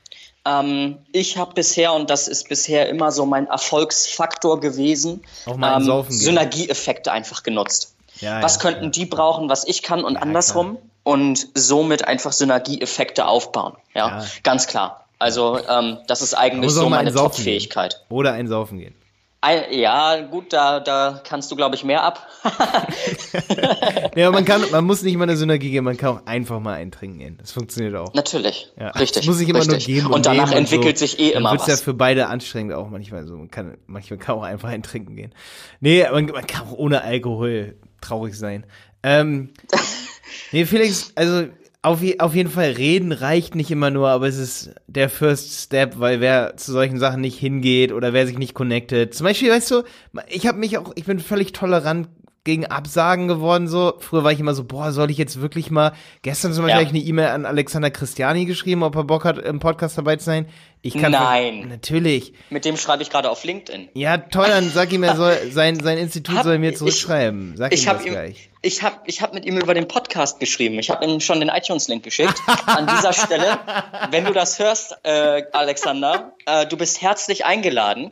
Ähm, 0.46 0.98
ich 1.12 1.38
habe 1.38 1.54
bisher, 1.54 1.94
und 1.94 2.10
das 2.10 2.28
ist 2.28 2.48
bisher 2.48 2.88
immer 2.90 3.12
so 3.12 3.26
mein 3.26 3.48
Erfolgsfaktor 3.48 4.60
gewesen, 4.60 5.24
ähm, 5.46 6.06
Synergieeffekte 6.08 7.12
einfach 7.12 7.44
genutzt. 7.44 7.96
Ja, 8.20 8.42
was 8.42 8.56
ja, 8.56 8.62
könnten 8.62 8.92
die 8.92 9.06
brauchen, 9.06 9.50
was 9.50 9.68
ich 9.68 9.84
kann 9.84 10.04
und 10.04 10.18
andersrum 10.18 10.78
und 11.04 11.48
somit 11.54 12.08
einfach 12.08 12.32
Synergieeffekte 12.32 13.28
aufbauen. 13.28 13.76
Ja, 13.94 14.26
ganz 14.44 14.68
klar. 14.68 15.06
Also 15.20 15.60
ähm, 15.68 16.00
das 16.08 16.22
ist 16.22 16.34
eigentlich 16.34 16.72
so 16.72 16.90
meine 16.90 17.14
Top-Fähigkeit. 17.14 18.06
Oder 18.10 18.34
ein 18.34 18.48
Saufen 18.48 18.80
gehen. 18.80 18.96
Ja, 19.46 20.20
gut, 20.22 20.52
da, 20.52 20.80
da 20.80 21.22
kannst 21.24 21.52
du, 21.52 21.56
glaube 21.56 21.76
ich, 21.76 21.84
mehr 21.84 22.04
ab. 22.04 22.28
ja, 24.16 24.32
man 24.32 24.44
kann, 24.44 24.64
man 24.72 24.84
muss 24.84 25.04
nicht 25.04 25.16
mal 25.16 25.24
eine 25.24 25.38
Synergie 25.38 25.70
gehen, 25.70 25.84
man 25.84 25.96
kann 25.96 26.18
auch 26.18 26.26
einfach 26.26 26.60
mal 26.60 26.74
eintrinken 26.74 27.20
gehen. 27.20 27.38
Das 27.40 27.52
funktioniert 27.52 27.96
auch. 27.96 28.14
Natürlich. 28.14 28.74
Ja. 28.80 28.90
Richtig. 28.90 29.12
Das 29.12 29.26
muss 29.26 29.40
ich 29.40 29.48
immer 29.48 29.60
richtig. 29.60 29.88
nur 29.88 29.96
geben. 29.96 30.08
Und, 30.08 30.14
und 30.14 30.26
danach 30.26 30.52
entwickelt 30.52 30.98
so. 30.98 31.06
sich 31.06 31.20
eh 31.20 31.30
immer 31.30 31.54
was. 31.58 31.68
ja 31.68 31.78
für 31.78 31.94
beide 31.94 32.28
anstrengend 32.28 32.74
auch 32.74 32.90
manchmal 32.90 33.26
so. 33.28 33.38
Man 33.38 33.52
kann, 33.52 33.78
manchmal 33.86 34.18
kann 34.18 34.36
auch 34.36 34.44
einfach 34.44 34.70
eintrinken 34.70 35.16
gehen. 35.16 35.34
Nee, 35.80 36.06
man, 36.12 36.26
man 36.26 36.48
kann 36.48 36.68
auch 36.68 36.74
ohne 36.74 37.04
Alkohol 37.04 37.78
traurig 38.02 38.38
sein. 38.38 38.66
Ähm, 39.04 39.54
nee, 40.52 40.66
Felix, 40.66 41.12
also 41.16 41.48
auf, 41.82 42.02
auf 42.20 42.36
jeden 42.36 42.50
Fall 42.50 42.72
reden 42.72 43.12
reicht 43.12 43.56
nicht 43.56 43.72
immer 43.72 43.90
nur, 43.90 44.10
aber 44.10 44.28
es 44.28 44.38
ist 44.38 44.76
der 44.88 45.10
First 45.10 45.66
Step, 45.66 46.00
weil 46.00 46.20
wer 46.20 46.58
zu 46.58 46.72
solchen 46.72 47.00
Sachen 47.00 47.22
nicht 47.22 47.40
hingeht 47.40 47.94
oder 47.94 48.14
wer 48.14 48.28
sich 48.28 48.38
nicht 48.38 48.54
connectet. 48.54 49.14
Zum 49.14 49.26
Beispiel, 49.26 49.52
weißt 49.52 49.72
du, 49.72 49.84
ich 50.28 50.48
habe 50.48 50.58
mich 50.58 50.78
auch, 50.78 50.92
ich 50.96 51.06
bin 51.06 51.20
völlig 51.20 51.54
tolerant 51.54 52.10
gegen 52.48 52.66
Absagen 52.66 53.28
geworden. 53.28 53.68
So 53.68 53.94
früher 54.00 54.24
war 54.24 54.32
ich 54.32 54.40
immer 54.40 54.54
so, 54.54 54.64
boah, 54.64 54.92
soll 54.92 55.12
ich 55.12 55.18
jetzt 55.18 55.42
wirklich 55.42 55.70
mal? 55.70 55.92
Gestern 56.22 56.54
zum 56.54 56.64
Beispiel 56.64 56.82
ja. 56.82 56.86
habe 56.88 56.98
ich 56.98 57.02
eine 57.02 57.10
E-Mail 57.10 57.28
an 57.28 57.46
Alexander 57.46 57.92
Christiani 57.92 58.46
geschrieben, 58.46 58.84
ob 58.84 58.96
er 58.96 59.04
Bock 59.04 59.26
hat, 59.26 59.38
im 59.38 59.60
Podcast 59.60 59.98
dabei 59.98 60.16
zu 60.16 60.26
sein. 60.26 60.48
Ich 60.88 61.02
kann 61.02 61.12
Nein. 61.12 61.68
natürlich. 61.68 62.32
Mit 62.50 62.64
dem 62.64 62.78
schreibe 62.78 63.04
ich 63.04 63.10
gerade 63.10 63.30
auf 63.30 63.44
LinkedIn. 63.44 63.90
Ja, 63.94 64.18
toll, 64.18 64.48
dann 64.48 64.70
sag 64.70 64.94
ihm, 64.94 65.04
er 65.04 65.18
soll 65.18 65.38
sein 65.52 65.78
sein 65.82 65.98
Institut 65.98 66.38
hab, 66.38 66.44
soll 66.46 66.60
mir 66.60 66.74
zurückschreiben. 66.74 67.56
Sag 67.58 67.74
ich, 67.74 67.84
ihm 67.86 67.92
das 67.92 68.06
ihm, 68.06 68.12
gleich 68.14 68.50
ich 68.62 68.82
habe 68.82 68.98
ich 69.06 69.22
hab 69.22 69.34
mit 69.34 69.46
ihm 69.46 69.58
über 69.58 69.74
den 69.74 69.88
Podcast 69.88 70.40
geschrieben. 70.40 70.80
Ich 70.80 70.90
habe 70.90 71.06
ihm 71.06 71.20
schon 71.20 71.40
den 71.40 71.50
iTunes-Link 71.50 72.04
geschickt. 72.04 72.36
An 72.66 72.88
dieser 72.88 73.14
Stelle, 73.14 73.60
wenn 74.12 74.26
du 74.26 74.34
das 74.34 74.60
hörst, 74.60 74.96
äh, 75.04 75.44
Alexander, 75.54 76.34
äh, 76.46 76.66
du 76.66 76.76
bist 76.76 77.02
herzlich 77.02 77.46
eingeladen. 77.46 78.12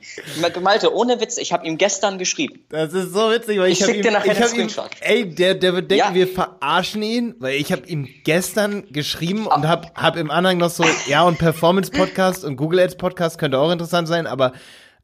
Malte, 0.61 0.93
ohne 0.93 1.19
Witz, 1.19 1.37
ich 1.37 1.51
habe 1.51 1.65
ihm 1.65 1.77
gestern 1.77 2.17
geschrieben. 2.19 2.63
Das 2.69 2.93
ist 2.93 3.13
so 3.13 3.31
witzig, 3.31 3.59
weil 3.59 3.71
ich, 3.71 3.81
ich 3.81 3.85
schick 3.85 4.01
dir 4.01 4.11
nachher 4.11 4.33
den 4.33 4.47
Screenshot. 4.47 4.91
Ihm, 4.95 5.01
ey, 5.01 5.35
der, 5.35 5.55
der 5.55 5.73
wird 5.73 5.91
denken, 5.91 6.07
ja. 6.09 6.13
wir 6.13 6.27
verarschen 6.27 7.01
ihn, 7.01 7.35
weil 7.39 7.55
ich 7.55 7.71
habe 7.71 7.85
ihm 7.87 8.07
gestern 8.23 8.87
geschrieben 8.91 9.47
und 9.47 9.67
habe 9.67 9.89
hab 9.95 10.15
im 10.15 10.31
Anhang 10.31 10.57
noch 10.57 10.69
so, 10.69 10.85
ja, 11.07 11.23
und 11.23 11.37
Performance-Podcast 11.37 12.45
und 12.45 12.55
Google 12.65 12.79
Ads-Podcast 12.79 13.37
könnte 13.37 13.59
auch 13.59 13.71
interessant 13.71 14.07
sein, 14.07 14.25
aber 14.25 14.53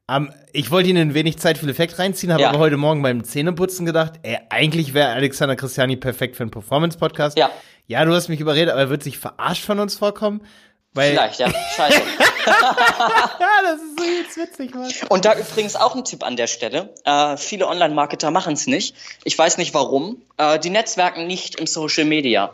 um, 0.07 0.33
ich 0.51 0.71
wollte 0.71 0.89
Ihnen 0.89 1.09
ein 1.09 1.13
wenig 1.13 1.37
Zeit 1.37 1.59
für 1.59 1.69
Effekt 1.69 1.99
reinziehen, 1.99 2.33
habe 2.33 2.41
ja. 2.41 2.49
aber 2.49 2.57
heute 2.57 2.75
Morgen 2.75 3.03
beim 3.03 3.23
Zähneputzen 3.23 3.85
gedacht, 3.85 4.13
ey, 4.23 4.39
eigentlich 4.49 4.95
wäre 4.95 5.09
Alexander 5.09 5.55
Christiani 5.55 5.95
perfekt 5.95 6.35
für 6.35 6.41
einen 6.41 6.49
Performance-Podcast. 6.49 7.37
Ja. 7.37 7.51
Ja, 7.85 8.03
du 8.03 8.13
hast 8.15 8.27
mich 8.27 8.39
überredet, 8.39 8.71
aber 8.71 8.81
er 8.81 8.89
wird 8.89 9.03
sich 9.03 9.19
verarscht 9.19 9.63
von 9.63 9.79
uns 9.79 9.95
vorkommen. 9.95 10.41
Weil 10.93 11.11
Vielleicht, 11.11 11.39
ja. 11.39 11.49
Scheiße. 11.75 12.01
das 12.45 13.79
ist 13.79 13.99
so 13.99 14.03
jetzt 14.03 14.37
witzig, 14.37 14.73
Mann. 14.73 14.91
Und 15.09 15.23
da 15.23 15.35
übrigens 15.35 15.75
auch 15.75 15.95
ein 15.95 16.03
Tipp 16.03 16.23
an 16.23 16.35
der 16.35 16.47
Stelle. 16.47 16.95
Äh, 17.05 17.37
viele 17.37 17.67
Online-Marketer 17.67 18.31
machen 18.31 18.53
es 18.53 18.65
nicht. 18.65 18.95
Ich 19.23 19.37
weiß 19.37 19.59
nicht 19.59 19.75
warum. 19.75 20.23
Äh, 20.37 20.57
die 20.57 20.71
Netzwerken 20.71 21.27
nicht 21.27 21.59
im 21.59 21.67
Social 21.67 22.05
Media. 22.05 22.53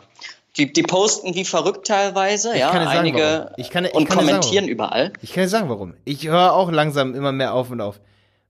Die, 0.56 0.72
die 0.72 0.82
posten 0.82 1.34
wie 1.34 1.44
verrückt 1.44 1.86
teilweise, 1.86 2.52
ich 2.52 2.60
ja, 2.60 2.70
einige 2.70 3.18
sagen, 3.18 3.54
ich 3.58 3.70
kann, 3.70 3.84
ich 3.84 3.94
und 3.94 4.08
kann 4.08 4.18
kommentieren 4.18 4.64
sagen, 4.64 4.68
überall. 4.68 5.12
Ich 5.22 5.32
kann 5.32 5.44
dir 5.44 5.48
sagen, 5.48 5.68
warum. 5.68 5.94
Ich 6.04 6.26
höre 6.26 6.54
auch 6.54 6.70
langsam 6.70 7.14
immer 7.14 7.32
mehr 7.32 7.54
auf 7.54 7.70
und 7.70 7.80
auf. 7.80 8.00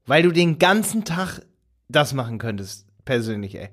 Weil 0.06 0.22
du 0.22 0.30
den 0.32 0.58
ganzen 0.58 1.04
Tag 1.04 1.40
das 1.88 2.14
machen 2.14 2.38
könntest, 2.38 2.86
persönlich, 3.04 3.56
ey. 3.56 3.68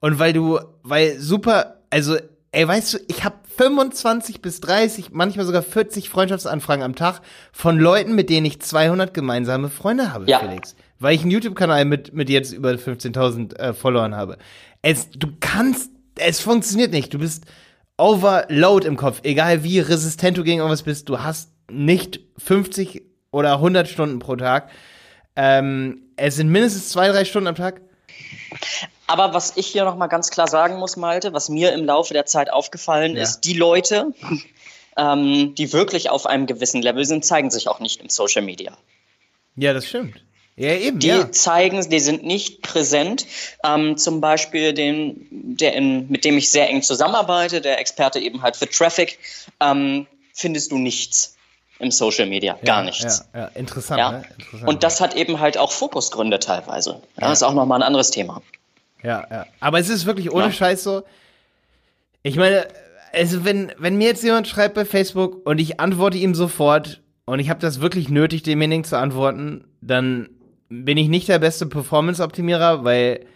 Und 0.00 0.18
weil 0.18 0.32
du, 0.32 0.60
weil 0.82 1.18
super, 1.18 1.80
also, 1.90 2.16
ey, 2.50 2.66
weißt 2.66 2.94
du, 2.94 2.98
ich 3.08 3.24
habe 3.24 3.36
25 3.56 4.42
bis 4.42 4.60
30, 4.60 5.10
manchmal 5.12 5.46
sogar 5.46 5.62
40 5.62 6.08
Freundschaftsanfragen 6.08 6.84
am 6.84 6.94
Tag 6.94 7.20
von 7.52 7.78
Leuten, 7.78 8.14
mit 8.14 8.30
denen 8.30 8.46
ich 8.46 8.60
200 8.60 9.14
gemeinsame 9.14 9.68
Freunde 9.68 10.12
habe, 10.12 10.26
ja. 10.28 10.40
Felix. 10.40 10.74
Weil 10.98 11.14
ich 11.14 11.22
einen 11.22 11.30
YouTube-Kanal 11.30 11.84
mit, 11.84 12.14
mit 12.14 12.30
jetzt 12.30 12.52
über 12.52 12.70
15.000 12.70 13.56
äh, 13.56 13.74
Followern 13.74 14.14
habe. 14.14 14.38
Es, 14.82 15.10
du 15.10 15.28
kannst, 15.40 15.90
es 16.16 16.40
funktioniert 16.40 16.92
nicht. 16.92 17.12
Du 17.12 17.18
bist, 17.18 17.44
Overload 18.02 18.84
im 18.84 18.96
Kopf, 18.96 19.20
egal 19.22 19.62
wie 19.62 19.78
resistent 19.78 20.36
du 20.36 20.42
gegen 20.42 20.58
irgendwas 20.58 20.82
bist, 20.82 21.08
du 21.08 21.20
hast 21.20 21.52
nicht 21.70 22.18
50 22.36 23.02
oder 23.30 23.52
100 23.54 23.86
Stunden 23.86 24.18
pro 24.18 24.34
Tag. 24.34 24.70
Ähm, 25.36 26.02
es 26.16 26.34
sind 26.34 26.48
mindestens 26.48 26.88
zwei, 26.88 27.08
drei 27.08 27.24
Stunden 27.24 27.46
am 27.46 27.54
Tag. 27.54 27.80
Aber 29.06 29.34
was 29.34 29.56
ich 29.56 29.68
hier 29.68 29.84
nochmal 29.84 30.08
ganz 30.08 30.30
klar 30.30 30.48
sagen 30.48 30.78
muss, 30.78 30.96
Malte, 30.96 31.32
was 31.32 31.48
mir 31.48 31.72
im 31.74 31.84
Laufe 31.84 32.12
der 32.12 32.26
Zeit 32.26 32.52
aufgefallen 32.52 33.14
ja. 33.14 33.22
ist, 33.22 33.42
die 33.42 33.54
Leute, 33.54 34.12
ähm, 34.96 35.54
die 35.54 35.72
wirklich 35.72 36.10
auf 36.10 36.26
einem 36.26 36.46
gewissen 36.46 36.82
Level 36.82 37.04
sind, 37.04 37.24
zeigen 37.24 37.52
sich 37.52 37.68
auch 37.68 37.78
nicht 37.78 38.02
im 38.02 38.08
Social 38.08 38.42
Media. 38.42 38.76
Ja, 39.54 39.72
das 39.74 39.86
stimmt. 39.86 40.24
Ja, 40.56 40.74
eben, 40.74 40.98
Die 40.98 41.08
ja. 41.08 41.30
zeigen, 41.32 41.88
die 41.88 42.00
sind 42.00 42.24
nicht 42.24 42.60
präsent. 42.62 43.26
Ähm, 43.64 43.96
zum 43.96 44.20
Beispiel 44.20 44.74
den, 44.74 45.26
der 45.30 45.72
in, 45.74 46.08
mit 46.10 46.24
dem 46.24 46.36
ich 46.36 46.50
sehr 46.50 46.68
eng 46.68 46.82
zusammenarbeite, 46.82 47.60
der 47.62 47.78
Experte 47.80 48.18
eben 48.18 48.42
halt 48.42 48.56
für 48.56 48.68
Traffic, 48.68 49.18
ähm, 49.60 50.06
findest 50.34 50.70
du 50.72 50.78
nichts 50.78 51.36
im 51.78 51.90
Social 51.90 52.26
Media, 52.26 52.56
gar 52.64 52.80
ja, 52.80 52.84
nichts. 52.84 53.24
Ja, 53.34 53.40
ja, 53.40 53.46
interessant, 53.54 53.98
Ja. 53.98 54.12
ne? 54.12 54.24
Interessant. 54.38 54.68
Und 54.68 54.82
das 54.82 55.00
hat 55.00 55.14
eben 55.16 55.40
halt 55.40 55.56
auch 55.58 55.72
Fokusgründe 55.72 56.38
teilweise. 56.38 57.00
Ja, 57.20 57.32
ist 57.32 57.42
auch 57.42 57.54
nochmal 57.54 57.78
ein 57.80 57.82
anderes 57.86 58.10
Thema. 58.10 58.42
Ja, 59.02 59.26
ja. 59.30 59.46
Aber 59.58 59.80
es 59.80 59.88
ist 59.88 60.06
wirklich 60.06 60.30
ohne. 60.30 60.52
Scheiß 60.52 60.82
so. 60.84 61.02
Ich 62.22 62.36
meine, 62.36 62.68
also 63.12 63.44
wenn, 63.44 63.72
wenn 63.78 63.96
mir 63.96 64.08
jetzt 64.08 64.22
jemand 64.22 64.46
schreibt 64.46 64.74
bei 64.74 64.84
Facebook 64.84 65.44
und 65.46 65.58
ich 65.60 65.80
antworte 65.80 66.18
ihm 66.18 66.34
sofort 66.34 67.00
und 67.24 67.40
ich 67.40 67.50
habe 67.50 67.58
das 67.58 67.80
wirklich 67.80 68.10
nötig, 68.10 68.42
demjenigen 68.44 68.84
zu 68.84 68.96
antworten, 68.96 69.64
dann 69.80 70.28
bin 70.72 70.96
ich 70.96 71.08
nicht 71.08 71.28
der 71.28 71.38
beste 71.38 71.66
Performance-Optimierer, 71.66 72.84
weil 72.84 73.26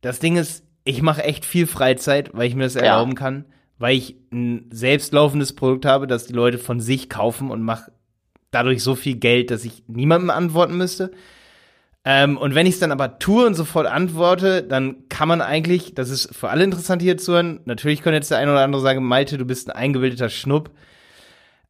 das 0.00 0.18
Ding 0.18 0.36
ist, 0.36 0.64
ich 0.84 1.02
mache 1.02 1.22
echt 1.22 1.44
viel 1.44 1.66
Freizeit, 1.66 2.30
weil 2.32 2.48
ich 2.48 2.54
mir 2.54 2.64
das 2.64 2.76
erlauben 2.76 3.14
kann, 3.14 3.44
weil 3.78 3.96
ich 3.96 4.16
ein 4.32 4.68
selbstlaufendes 4.72 5.54
Produkt 5.54 5.84
habe, 5.84 6.06
das 6.06 6.26
die 6.26 6.32
Leute 6.32 6.58
von 6.58 6.80
sich 6.80 7.08
kaufen 7.08 7.50
und 7.50 7.62
mache 7.62 7.92
dadurch 8.50 8.82
so 8.82 8.94
viel 8.94 9.16
Geld, 9.16 9.50
dass 9.50 9.64
ich 9.64 9.84
niemandem 9.86 10.30
antworten 10.30 10.76
müsste. 10.76 11.12
Ähm, 12.04 12.36
und 12.36 12.54
wenn 12.54 12.66
ich 12.66 12.74
es 12.74 12.80
dann 12.80 12.90
aber 12.90 13.18
tue 13.20 13.46
und 13.46 13.54
sofort 13.54 13.86
antworte, 13.86 14.62
dann 14.62 15.08
kann 15.08 15.28
man 15.28 15.40
eigentlich, 15.40 15.94
das 15.94 16.10
ist 16.10 16.34
für 16.34 16.50
alle 16.50 16.64
interessant 16.64 17.00
hier 17.00 17.16
zu 17.16 17.32
hören, 17.32 17.60
natürlich 17.64 18.02
könnte 18.02 18.16
jetzt 18.16 18.30
der 18.30 18.38
eine 18.38 18.50
oder 18.50 18.64
andere 18.64 18.82
sagen, 18.82 19.04
Malte, 19.04 19.38
du 19.38 19.44
bist 19.44 19.70
ein 19.70 19.76
eingebildeter 19.76 20.28
Schnupp. 20.28 20.70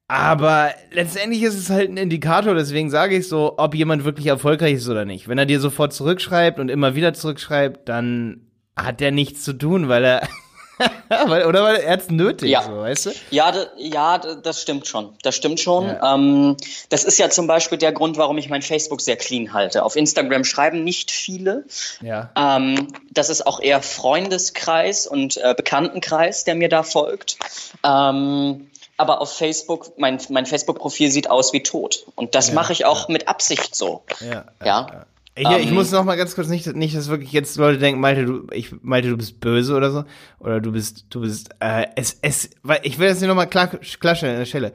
Aber 0.09 0.71
letztendlich 0.91 1.43
ist 1.43 1.55
es 1.59 1.71
halt 1.71 1.89
ein 1.91 1.97
Indikator, 1.97 2.55
deswegen 2.55 2.91
sage 2.91 3.17
ich 3.17 3.29
so, 3.29 3.55
ob 3.57 3.75
jemand 3.75 4.05
wirklich 4.05 4.27
erfolgreich 4.27 4.75
ist 4.75 4.89
oder 4.89 5.05
nicht. 5.07 5.27
Wenn 5.29 5.39
er 5.39 5.47
dir 5.47 5.59
sofort 5.61 5.93
zurückschreibt 5.95 6.59
und 6.59 6.69
immer 6.69 6.95
wieder 6.95 7.15
zurückschreibt, 7.15 7.89
dann 7.89 8.43
hat 8.77 9.01
der 9.01 9.11
nichts 9.11 9.43
zu 9.43 9.55
tun, 9.55 9.89
weil 9.89 10.05
er, 10.05 10.29
oder 11.49 11.63
weil 11.63 11.77
er 11.77 11.97
es 11.99 12.11
nötig, 12.11 12.51
Ja. 12.51 12.63
so, 12.63 12.73
weißt 12.81 13.07
du? 13.07 13.11
Ja, 13.31 13.53
ja, 13.79 14.19
das 14.19 14.61
stimmt 14.61 14.87
schon. 14.87 15.15
Das 15.23 15.35
stimmt 15.37 15.61
schon. 15.61 15.87
Ja. 15.87 16.15
Ähm, 16.15 16.57
das 16.91 17.05
ist 17.05 17.19
ja 17.19 17.31
zum 17.31 17.47
Beispiel 17.47 17.79
der 17.79 17.93
Grund, 17.93 18.19
warum 18.19 18.37
ich 18.37 18.51
mein 18.51 18.63
Facebook 18.63 19.01
sehr 19.01 19.17
clean 19.17 19.55
halte. 19.55 19.83
Auf 19.83 19.97
Instagram 19.97 20.45
schreiben 20.45 20.85
nicht 20.85 21.11
viele. 21.11 21.65
Ja. 22.03 22.31
Ähm, 22.37 22.89
das 23.13 23.31
ist 23.31 23.47
auch 23.47 23.61
eher 23.61 23.81
Freundeskreis 23.81 25.07
und 25.07 25.39
äh, 25.39 25.55
Bekanntenkreis, 25.57 26.45
der 26.45 26.55
mir 26.55 26.69
da 26.69 26.83
folgt. 26.83 27.37
Ähm, 27.83 28.69
aber 28.97 29.21
auf 29.21 29.33
Facebook, 29.37 29.99
mein, 29.99 30.19
mein 30.31 30.47
Facebook-Profil 30.47 31.11
sieht 31.11 31.31
aus 31.31 31.53
wie 31.53 31.63
tot. 31.63 32.07
Und 32.15 32.35
das 32.35 32.53
mache 32.53 32.73
ich 32.73 32.85
auch 32.85 33.09
mit 33.09 33.29
Absicht 33.29 33.75
so. 33.75 34.05
Ja. 34.21 34.45
Ja. 34.65 35.07
Hier, 35.37 35.59
ich 35.61 35.69
Ähm, 35.69 35.75
muss 35.75 35.91
noch 35.91 36.05
mal 36.05 36.17
ganz 36.17 36.35
kurz 36.35 36.49
nicht, 36.49 36.67
nicht, 36.77 36.95
dass 36.95 37.09
wirklich 37.09 37.33
jetzt 37.33 37.57
Leute 37.57 37.79
denken, 37.79 38.01
Malte, 38.03 38.27
du, 38.27 38.47
ich, 38.53 38.71
Malte, 38.83 39.09
du 39.09 39.17
bist 39.17 39.41
böse 39.41 39.75
oder 39.75 39.91
so, 39.91 40.05
oder 40.41 40.61
du 40.61 40.73
bist, 40.73 41.07
du 41.09 41.23
bist, 41.23 41.49
äh, 41.61 41.87
es, 41.97 42.19
es, 42.21 42.51
weil 42.63 42.81
ich 42.83 42.99
will 42.99 43.09
das 43.09 43.19
hier 43.19 43.29
noch 43.29 43.35
mal 43.35 43.47
klar, 43.47 43.69
klarstellen 43.69 44.35
an 44.35 44.41
der 44.41 44.47
Stelle. 44.47 44.73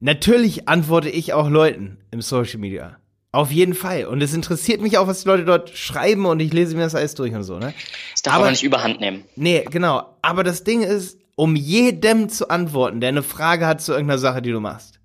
Natürlich 0.00 0.68
antworte 0.68 1.08
ich 1.08 1.32
auch 1.32 1.48
Leuten 1.48 1.98
im 2.10 2.20
Social 2.20 2.58
Media. 2.58 2.98
Auf 3.32 3.50
jeden 3.50 3.74
Fall. 3.74 4.04
Und 4.06 4.22
es 4.22 4.32
interessiert 4.32 4.80
mich 4.80 4.96
auch, 4.98 5.06
was 5.06 5.22
die 5.22 5.28
Leute 5.28 5.44
dort 5.44 5.70
schreiben 5.70 6.24
und 6.26 6.40
ich 6.40 6.52
lese 6.52 6.76
mir 6.76 6.82
das 6.82 6.94
alles 6.94 7.14
durch 7.14 7.34
und 7.34 7.42
so, 7.42 7.58
ne? 7.58 7.74
Das 8.12 8.22
darf 8.22 8.34
Aber- 8.34 8.44
aber 8.44 8.50
nicht 8.52 8.62
überhand 8.62 9.00
nehmen. 9.00 9.24
Nee, 9.36 9.64
genau. 9.70 10.06
Aber 10.22 10.44
das 10.44 10.64
Ding 10.64 10.82
ist, 10.82 11.18
um 11.38 11.54
jedem 11.54 12.28
zu 12.28 12.50
antworten, 12.50 13.00
der 13.00 13.10
eine 13.10 13.22
Frage 13.22 13.68
hat 13.68 13.80
zu 13.80 13.92
irgendeiner 13.92 14.18
Sache, 14.18 14.42
die 14.42 14.50
du 14.50 14.58
machst. 14.58 14.98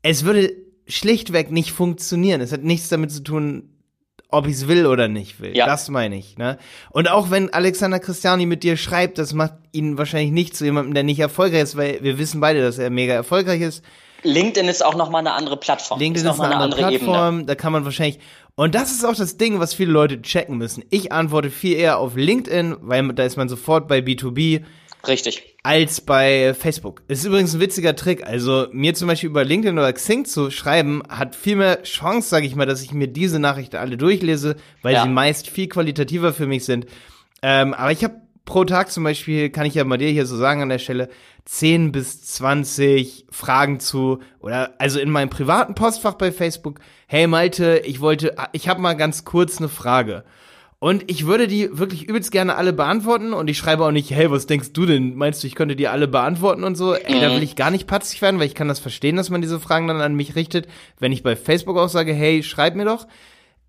Es 0.00 0.24
würde 0.24 0.52
schlichtweg 0.86 1.50
nicht 1.50 1.72
funktionieren. 1.72 2.40
Es 2.40 2.52
hat 2.52 2.62
nichts 2.62 2.88
damit 2.88 3.10
zu 3.10 3.24
tun, 3.24 3.70
ob 4.28 4.46
ich 4.46 4.54
es 4.54 4.68
will 4.68 4.86
oder 4.86 5.08
nicht 5.08 5.40
will. 5.40 5.56
Ja. 5.56 5.66
Das 5.66 5.88
meine 5.88 6.16
ich, 6.16 6.38
ne? 6.38 6.58
Und 6.90 7.10
auch 7.10 7.32
wenn 7.32 7.52
Alexander 7.52 7.98
Christiani 7.98 8.46
mit 8.46 8.62
dir 8.62 8.76
schreibt, 8.76 9.18
das 9.18 9.32
macht 9.34 9.54
ihn 9.72 9.98
wahrscheinlich 9.98 10.30
nicht 10.30 10.56
zu 10.56 10.64
jemandem, 10.64 10.94
der 10.94 11.02
nicht 11.02 11.18
erfolgreich 11.18 11.64
ist, 11.64 11.76
weil 11.76 11.98
wir 12.00 12.16
wissen 12.16 12.40
beide, 12.40 12.62
dass 12.62 12.78
er 12.78 12.90
mega 12.90 13.14
erfolgreich 13.14 13.62
ist. 13.62 13.82
LinkedIn 14.22 14.68
ist 14.68 14.84
auch 14.84 14.94
nochmal 14.94 15.20
eine 15.20 15.32
andere 15.32 15.56
Plattform. 15.56 15.98
LinkedIn 15.98 16.30
ist 16.30 16.36
noch 16.36 16.44
eine 16.44 16.54
mal 16.54 16.62
andere, 16.62 16.80
Plattform, 16.80 17.46
da 17.46 17.56
kann 17.56 17.72
man 17.72 17.84
wahrscheinlich. 17.84 18.20
Und 18.54 18.76
das 18.76 18.92
ist 18.92 19.04
auch 19.04 19.16
das 19.16 19.36
Ding, 19.36 19.58
was 19.58 19.74
viele 19.74 19.90
Leute 19.90 20.22
checken 20.22 20.58
müssen. 20.58 20.84
Ich 20.90 21.10
antworte 21.10 21.50
viel 21.50 21.76
eher 21.76 21.98
auf 21.98 22.14
LinkedIn, 22.14 22.76
weil 22.82 23.12
da 23.14 23.24
ist 23.24 23.36
man 23.36 23.48
sofort 23.48 23.88
bei 23.88 23.98
B2B 23.98 24.62
Richtig. 25.08 25.42
als 25.62 26.00
bei 26.00 26.54
Facebook. 26.54 27.02
Ist 27.08 27.24
übrigens 27.24 27.54
ein 27.54 27.60
witziger 27.60 27.94
Trick. 27.96 28.26
Also 28.26 28.66
mir 28.72 28.94
zum 28.94 29.08
Beispiel 29.08 29.30
über 29.30 29.44
LinkedIn 29.44 29.78
oder 29.78 29.92
Xing 29.92 30.24
zu 30.24 30.50
schreiben, 30.50 31.02
hat 31.08 31.34
viel 31.36 31.56
mehr 31.56 31.82
Chance, 31.82 32.28
sage 32.28 32.46
ich 32.46 32.54
mal, 32.54 32.66
dass 32.66 32.82
ich 32.82 32.92
mir 32.92 33.08
diese 33.08 33.38
Nachrichten 33.38 33.76
alle 33.76 33.96
durchlese, 33.96 34.56
weil 34.82 34.94
Ja. 34.94 35.02
sie 35.02 35.08
meist 35.08 35.48
viel 35.48 35.68
qualitativer 35.68 36.32
für 36.32 36.46
mich 36.46 36.64
sind. 36.64 36.86
Ähm, 37.42 37.74
aber 37.74 37.92
ich 37.92 38.02
habe 38.04 38.14
pro 38.44 38.64
Tag 38.64 38.90
zum 38.92 39.02
Beispiel, 39.04 39.50
kann 39.50 39.66
ich 39.66 39.74
ja 39.74 39.84
mal 39.84 39.98
dir 39.98 40.08
hier 40.08 40.24
so 40.26 40.36
sagen 40.36 40.62
an 40.62 40.68
der 40.68 40.78
Stelle, 40.78 41.08
10 41.46 41.90
bis 41.92 42.22
20 42.24 43.26
Fragen 43.30 43.80
zu, 43.80 44.20
oder 44.40 44.74
also 44.78 44.98
in 45.00 45.10
meinem 45.10 45.30
privaten 45.30 45.74
Postfach 45.74 46.14
bei 46.14 46.30
Facebook, 46.32 46.78
hey 47.08 47.26
Malte, 47.26 47.82
ich 47.84 48.00
wollte, 48.00 48.34
ich 48.52 48.68
habe 48.68 48.80
mal 48.80 48.94
ganz 48.94 49.24
kurz 49.24 49.58
eine 49.58 49.68
Frage. 49.68 50.24
Und 50.78 51.10
ich 51.10 51.26
würde 51.26 51.48
die 51.48 51.70
wirklich 51.78 52.04
übelst 52.04 52.30
gerne 52.30 52.56
alle 52.56 52.74
beantworten 52.74 53.32
und 53.32 53.48
ich 53.48 53.56
schreibe 53.56 53.84
auch 53.84 53.92
nicht, 53.92 54.10
hey, 54.10 54.30
was 54.30 54.46
denkst 54.46 54.72
du 54.74 54.84
denn? 54.84 55.14
Meinst 55.14 55.42
du, 55.42 55.46
ich 55.46 55.54
könnte 55.54 55.74
die 55.74 55.88
alle 55.88 56.06
beantworten 56.06 56.64
und 56.64 56.74
so? 56.74 56.94
Ey, 56.94 57.18
da 57.18 57.34
will 57.34 57.42
ich 57.42 57.56
gar 57.56 57.70
nicht 57.70 57.86
patzig 57.86 58.20
werden, 58.20 58.38
weil 58.38 58.46
ich 58.46 58.54
kann 58.54 58.68
das 58.68 58.78
verstehen, 58.78 59.16
dass 59.16 59.30
man 59.30 59.40
diese 59.40 59.58
Fragen 59.58 59.88
dann 59.88 60.02
an 60.02 60.14
mich 60.14 60.36
richtet. 60.36 60.66
Wenn 60.98 61.12
ich 61.12 61.22
bei 61.22 61.34
Facebook 61.34 61.78
auch 61.78 61.88
sage, 61.88 62.12
hey, 62.12 62.42
schreib 62.42 62.74
mir 62.74 62.84
doch. 62.84 63.06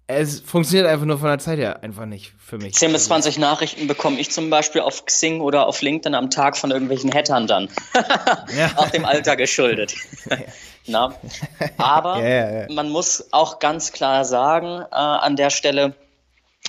Es 0.10 0.39
funktioniert 0.39 0.88
einfach 0.88 1.06
nur 1.06 1.17
von 1.17 1.28
der 1.28 1.39
Zeit 1.39 1.60
her 1.60 1.84
einfach 1.84 2.06
nicht 2.06 2.34
für 2.39 2.58
mich. 2.58 2.76
10 2.76 2.93
bis 2.93 3.06
20 3.06 3.39
Nachrichten 3.39 3.88
bekomme 3.88 4.20
ich 4.20 4.32
zum 4.32 4.50
Beispiel 4.50 4.80
auf 4.80 5.06
Xing 5.06 5.41
oder 5.41 5.67
auf 5.67 5.82
LinkedIn 5.82 6.15
am 6.15 6.30
Tag 6.30 6.56
von 6.56 6.72
irgendwelchen 6.72 7.13
Hattern 7.13 7.48
Ja. 8.58 8.72
Auch 8.78 8.89
dem 8.89 9.04
Alter 9.04 9.36
geschuldet. 9.36 9.96
Na? 10.88 11.13
Aber 11.78 12.22
ja, 12.22 12.62
ja. 12.62 12.67
man 12.70 12.89
muss 12.89 13.28
auch 13.32 13.60
ganz 13.60 13.91
klar 13.91 14.24
sagen, 14.24 14.82
äh, 14.91 14.96
an 14.96 15.36
der 15.36 15.50
Stelle, 15.50 15.93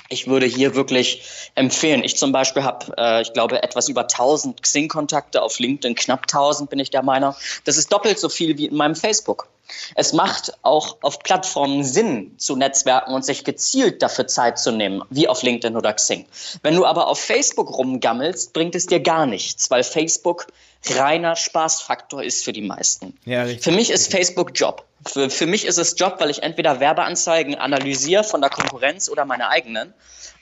ich 0.08 0.26
würde 0.26 0.46
hier 0.46 0.74
wirklich 0.74 1.22
empfehlen. 1.54 2.02
Ich 2.02 2.16
zum 2.16 2.32
Beispiel 2.32 2.62
habe, 2.62 2.94
äh, 2.96 3.22
ich 3.22 3.32
glaube, 3.32 3.62
etwas 3.62 3.88
über 3.88 4.08
1000 4.08 4.62
Xing-Kontakte 4.62 5.42
auf 5.42 5.58
LinkedIn, 5.58 5.94
knapp 5.94 6.22
1000 6.22 6.70
bin 6.70 6.78
ich 6.78 6.90
der 6.90 7.02
Meinung. 7.02 7.34
Das 7.64 7.76
ist 7.76 7.92
doppelt 7.92 8.18
so 8.18 8.28
viel 8.28 8.56
wie 8.58 8.66
in 8.66 8.76
meinem 8.76 8.94
Facebook. 8.94 9.48
Es 9.94 10.12
macht 10.12 10.52
auch 10.62 10.98
auf 11.02 11.18
Plattformen 11.20 11.84
Sinn 11.84 12.34
zu 12.38 12.56
netzwerken 12.56 13.12
und 13.12 13.24
sich 13.24 13.44
gezielt 13.44 14.02
dafür 14.02 14.26
Zeit 14.26 14.58
zu 14.58 14.72
nehmen, 14.72 15.02
wie 15.10 15.28
auf 15.28 15.42
LinkedIn 15.42 15.76
oder 15.76 15.92
Xing. 15.92 16.26
Wenn 16.62 16.76
du 16.76 16.86
aber 16.86 17.08
auf 17.08 17.18
Facebook 17.20 17.76
rumgammelst, 17.76 18.52
bringt 18.52 18.74
es 18.74 18.86
dir 18.86 19.00
gar 19.00 19.26
nichts, 19.26 19.70
weil 19.70 19.82
Facebook 19.82 20.46
reiner 20.90 21.36
Spaßfaktor 21.36 22.22
ist 22.22 22.44
für 22.44 22.52
die 22.52 22.62
meisten. 22.62 23.16
Ja. 23.24 23.46
Für 23.46 23.72
mich 23.72 23.90
ist 23.90 24.10
Facebook 24.10 24.52
Job. 24.54 24.84
Für, 25.06 25.30
für 25.30 25.46
mich 25.46 25.64
ist 25.64 25.78
es 25.78 25.94
Job, 25.98 26.16
weil 26.18 26.30
ich 26.30 26.42
entweder 26.42 26.80
Werbeanzeigen 26.80 27.54
analysiere 27.54 28.24
von 28.24 28.40
der 28.40 28.50
Konkurrenz 28.50 29.08
oder 29.08 29.24
meine 29.24 29.48
eigenen. 29.48 29.94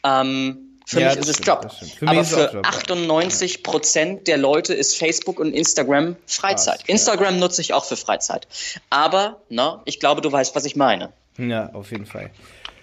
Ähm, 0.04 0.75
für 0.88 1.00
Ja, 1.00 1.08
mich 1.10 1.18
ist 1.18 1.28
es 1.28 1.36
stimmt, 1.38 1.48
Job. 1.48 1.72
Für 1.98 2.08
Aber 2.08 2.24
für 2.24 2.40
Job, 2.44 2.54
ja. 2.54 2.60
98 2.62 3.62
Prozent 3.64 4.28
der 4.28 4.38
Leute 4.38 4.72
ist 4.72 4.96
Facebook 4.96 5.40
und 5.40 5.52
Instagram 5.52 6.14
Freizeit. 6.26 6.76
Spaß, 6.80 6.88
Instagram 6.88 7.38
nutze 7.38 7.60
ich 7.60 7.74
auch 7.74 7.84
für 7.84 7.96
Freizeit. 7.96 8.46
Aber, 8.88 9.40
na, 9.48 9.82
ich 9.84 9.98
glaube, 10.00 10.20
du 10.20 10.30
weißt, 10.30 10.54
was 10.54 10.64
ich 10.64 10.76
meine. 10.76 11.10
Ja, 11.38 11.70
auf 11.74 11.90
jeden 11.90 12.06
Fall. 12.06 12.30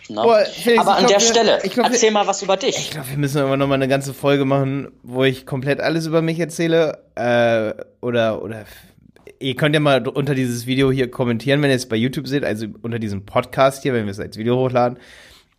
Na? 0.10 0.24
Boah, 0.24 0.44
Felix, 0.46 0.82
Aber 0.82 0.92
an 0.98 1.06
glaub, 1.06 1.12
der 1.12 1.20
wir- 1.22 1.26
Stelle, 1.28 1.60
ich 1.64 1.72
glaub, 1.72 1.88
wir- 1.88 1.94
erzähl 1.94 2.12
mal 2.12 2.28
was 2.28 2.42
über 2.42 2.58
dich. 2.58 2.78
Ich 2.78 2.92
glaube, 2.92 3.10
wir 3.10 3.18
müssen 3.18 3.38
aber 3.42 3.56
noch 3.56 3.68
mal 3.68 3.76
eine 3.76 3.88
ganze 3.88 4.14
Folge 4.14 4.44
machen, 4.44 4.92
wo 5.02 5.24
ich 5.24 5.46
komplett 5.46 5.80
alles 5.80 6.06
über 6.06 6.22
mich 6.22 6.38
erzähle. 6.40 7.00
Äh, 7.16 7.74
oder, 8.02 8.42
oder 8.44 8.66
ihr 9.40 9.56
könnt 9.56 9.74
ja 9.76 9.80
mal 9.80 10.06
unter 10.10 10.36
dieses 10.36 10.66
Video 10.66 10.92
hier 10.92 11.10
kommentieren, 11.10 11.62
wenn 11.62 11.70
ihr 11.70 11.78
es 11.78 11.88
bei 11.88 11.96
YouTube 11.96 12.28
seht, 12.28 12.44
also 12.44 12.66
unter 12.82 13.00
diesem 13.00 13.26
Podcast 13.26 13.84
hier, 13.84 13.94
wenn 13.94 14.04
wir 14.06 14.12
es 14.12 14.20
als 14.20 14.36
Video 14.38 14.58
hochladen, 14.58 15.00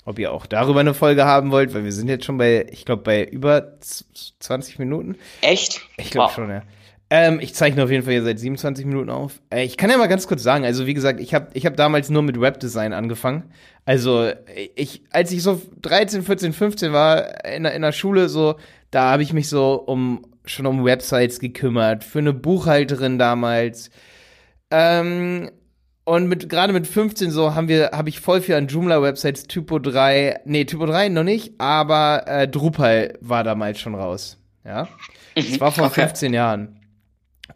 ob 0.05 0.19
ihr 0.19 0.33
auch 0.33 0.47
darüber 0.47 0.81
eine 0.81 0.95
Folge 0.95 1.25
haben 1.25 1.51
wollt, 1.51 1.75
weil 1.75 1.85
wir 1.85 1.93
sind 1.93 2.09
jetzt 2.09 2.25
schon 2.25 2.38
bei, 2.38 2.67
ich 2.71 2.85
glaube, 2.85 3.03
bei 3.03 3.25
über 3.25 3.81
z- 3.81 4.07
20 4.40 4.79
Minuten. 4.79 5.17
Echt? 5.40 5.81
Ich 5.97 6.11
glaube 6.11 6.29
Wow. 6.29 6.35
schon, 6.35 6.51
ja. 6.51 6.62
Ähm, 7.11 7.38
ich 7.40 7.55
zeichne 7.55 7.85
auf 7.85 7.90
jeden 7.90 8.03
Fall 8.03 8.14
hier 8.14 8.23
seit 8.25 8.38
27 8.38 8.87
Minuten 8.87 9.11
auf. 9.11 9.40
Äh, 9.51 9.64
ich 9.64 9.77
kann 9.77 9.90
ja 9.90 9.99
mal 9.99 10.07
ganz 10.09 10.27
kurz 10.27 10.43
sagen, 10.43 10.64
also 10.64 10.87
wie 10.87 10.95
gesagt, 10.95 11.21
ich 11.21 11.35
habe 11.35 11.49
ich 11.53 11.67
hab 11.67 11.77
damals 11.77 12.09
nur 12.11 12.23
mit 12.23 12.40
Webdesign 12.40 12.93
angefangen. 12.93 13.53
Also 13.85 14.31
ich, 14.75 15.03
als 15.11 15.31
ich 15.31 15.43
so 15.43 15.61
13, 15.83 16.23
14, 16.23 16.53
15 16.55 16.93
war 16.93 17.45
in, 17.45 17.64
der- 17.64 17.75
in 17.75 17.83
der 17.83 17.93
Schule, 17.93 18.29
so, 18.29 18.57
da 18.90 19.11
habe 19.12 19.23
ich 19.23 19.33
mich 19.33 19.49
so 19.49 19.75
um 19.75 20.23
schon 20.47 20.67
um 20.67 20.85
Websites 20.85 21.40
gekümmert, 21.40 22.05
für 22.05 22.19
eine 22.19 22.33
Buchhalterin 22.33 23.19
damals. 23.19 23.90
Ähm, 24.71 25.51
und 26.05 26.27
mit 26.27 26.49
gerade 26.49 26.73
mit 26.73 26.87
15 26.87 27.31
so 27.31 27.55
haben 27.55 27.69
wir 27.69 27.90
habe 27.93 28.09
ich 28.09 28.21
voll 28.21 28.40
viel 28.40 28.55
an 28.55 28.69
Joomla 28.69 29.03
Websites 29.03 29.45
Typo 29.45 29.79
3, 29.79 30.40
nee, 30.45 30.64
Typo 30.64 30.87
3 30.87 31.09
noch 31.09 31.25
nicht, 31.25 31.55
aber 31.59 32.25
äh, 32.27 32.49
Drupal 32.49 33.19
war 33.21 33.45
damals 33.45 33.81
schon 33.81 33.95
raus, 33.95 34.38
ja? 34.64 34.88
Das 35.35 35.61
war 35.61 35.73
vor 35.73 35.87
okay. 35.87 36.03
15 36.03 36.33
Jahren. 36.33 36.81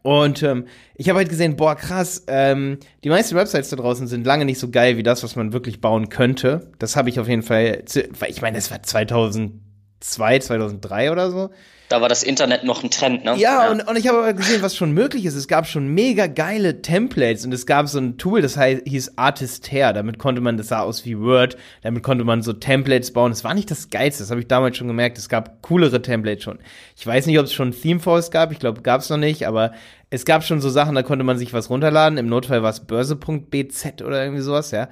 Und 0.03 0.43
ähm, 0.43 0.67
ich 0.95 1.09
habe 1.09 1.19
halt 1.19 1.29
gesehen, 1.29 1.57
boah, 1.57 1.75
krass, 1.75 2.25
ähm, 2.27 2.79
die 3.05 3.09
meisten 3.09 3.37
Websites 3.37 3.71
da 3.71 3.77
draußen 3.77 4.07
sind 4.07 4.27
lange 4.27 4.45
nicht 4.45 4.59
so 4.59 4.71
geil 4.71 4.97
wie 4.97 5.03
das, 5.03 5.23
was 5.23 5.37
man 5.37 5.53
wirklich 5.53 5.81
bauen 5.81 6.09
könnte. 6.09 6.73
Das 6.79 6.97
habe 6.97 7.09
ich 7.09 7.21
auf 7.21 7.29
jeden 7.29 7.43
Fall, 7.43 7.85
weil 8.19 8.31
ich 8.31 8.43
meine, 8.43 8.57
das 8.57 8.71
war 8.71 8.83
2002, 8.83 10.39
2003 10.41 11.13
oder 11.13 11.31
so. 11.31 11.51
Da 11.89 12.03
war 12.03 12.09
das 12.11 12.23
Internet 12.23 12.65
noch 12.65 12.83
ein 12.85 12.91
Trend, 12.91 13.25
ne? 13.25 13.35
Ja, 13.37 13.65
ja. 13.65 13.71
Und, 13.71 13.81
und 13.89 13.97
ich 13.97 14.07
habe 14.09 14.19
aber 14.19 14.35
gesehen, 14.35 14.61
was 14.61 14.77
schon 14.77 14.93
möglich 14.93 15.25
ist. 15.25 15.35
Es 15.35 15.49
gab 15.49 15.67
schon 15.67 15.89
mega 15.89 16.27
geile 16.27 16.83
Templates 16.83 17.47
und 17.47 17.53
es 17.55 17.65
gab 17.65 17.89
so 17.89 17.99
ein 17.99 18.19
Tool, 18.19 18.43
das 18.43 18.59
heißt, 18.59 18.83
hieß 18.87 19.13
Artistair. 19.17 19.95
Damit 19.95 20.19
konnte 20.19 20.43
man, 20.43 20.59
das 20.59 20.69
sah 20.69 20.81
aus 20.81 21.07
wie 21.07 21.19
Word, 21.19 21.57
damit 21.83 22.03
konnte 22.03 22.25
man 22.25 22.43
so 22.43 22.53
Templates 22.53 23.13
bauen. 23.13 23.31
Das 23.31 23.43
war 23.43 23.55
nicht 23.55 23.71
das 23.71 23.89
Geilste, 23.89 24.23
das 24.23 24.31
habe 24.31 24.41
ich 24.41 24.49
damals 24.49 24.77
schon 24.77 24.87
gemerkt. 24.87 25.17
Es 25.17 25.31
gab 25.31 25.63
coolere 25.63 26.03
Templates 26.03 26.45
schon. 26.45 26.59
Ich 26.95 27.07
weiß 27.07 27.25
nicht, 27.27 27.39
ob 27.39 27.47
es 27.47 27.55
schon 27.55 27.73
Themeforce 27.73 28.31
gab, 28.31 28.53
ich 28.53 28.59
glaube, 28.59 28.83
gab 28.83 29.01
es 29.01 29.09
noch 29.09 29.17
nicht, 29.17 29.47
aber 29.47 29.73
es 30.11 30.27
gab 30.27 30.45
schon 30.45 30.61
so 30.61 30.69
Sachen, 30.69 30.95
da 30.95 31.03
konnte 31.03 31.25
man 31.25 31.39
sich 31.39 31.55
was 31.55 31.71
runterladen. 31.71 32.19
Im 32.19 32.29
Notfall 32.29 32.63
war 32.63 32.71
es 32.71 32.81
börse.bz 32.81 34.03
oder 34.03 34.23
irgendwie 34.23 34.43
sowas, 34.43 34.71
ja. 34.73 34.89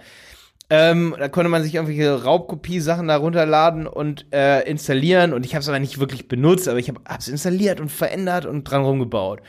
Ähm, 0.68 1.14
da 1.16 1.28
konnte 1.28 1.48
man 1.48 1.62
sich 1.62 1.74
irgendwelche 1.74 2.24
Raubkopie-Sachen 2.24 3.06
da 3.08 3.16
runterladen 3.16 3.86
und 3.86 4.26
äh, 4.32 4.68
installieren. 4.68 5.32
Und 5.32 5.46
ich 5.46 5.54
habe 5.54 5.60
es 5.60 5.68
aber 5.68 5.78
nicht 5.78 6.00
wirklich 6.00 6.26
benutzt, 6.26 6.68
aber 6.68 6.78
ich 6.78 6.88
habe 6.88 7.00
es 7.18 7.28
installiert 7.28 7.80
und 7.80 7.90
verändert 7.90 8.46
und 8.46 8.64
dran 8.64 8.82
rumgebaut. 8.82 9.40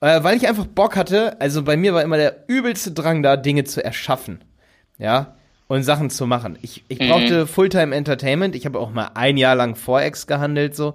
Äh, 0.00 0.24
weil 0.24 0.36
ich 0.36 0.48
einfach 0.48 0.66
Bock 0.66 0.96
hatte, 0.96 1.40
also 1.40 1.62
bei 1.62 1.76
mir 1.76 1.94
war 1.94 2.02
immer 2.02 2.16
der 2.16 2.44
übelste 2.48 2.90
Drang 2.90 3.22
da, 3.22 3.36
Dinge 3.36 3.64
zu 3.64 3.84
erschaffen. 3.84 4.42
Ja. 4.98 5.36
Und 5.66 5.82
Sachen 5.82 6.10
zu 6.10 6.26
machen. 6.26 6.58
Ich, 6.60 6.84
ich 6.88 6.98
brauchte 6.98 7.42
mhm. 7.42 7.46
Fulltime 7.46 7.94
Entertainment. 7.94 8.54
Ich 8.54 8.66
habe 8.66 8.78
auch 8.78 8.90
mal 8.90 9.12
ein 9.14 9.36
Jahr 9.36 9.54
lang 9.54 9.76
Forex 9.76 10.26
gehandelt, 10.26 10.74
so. 10.76 10.94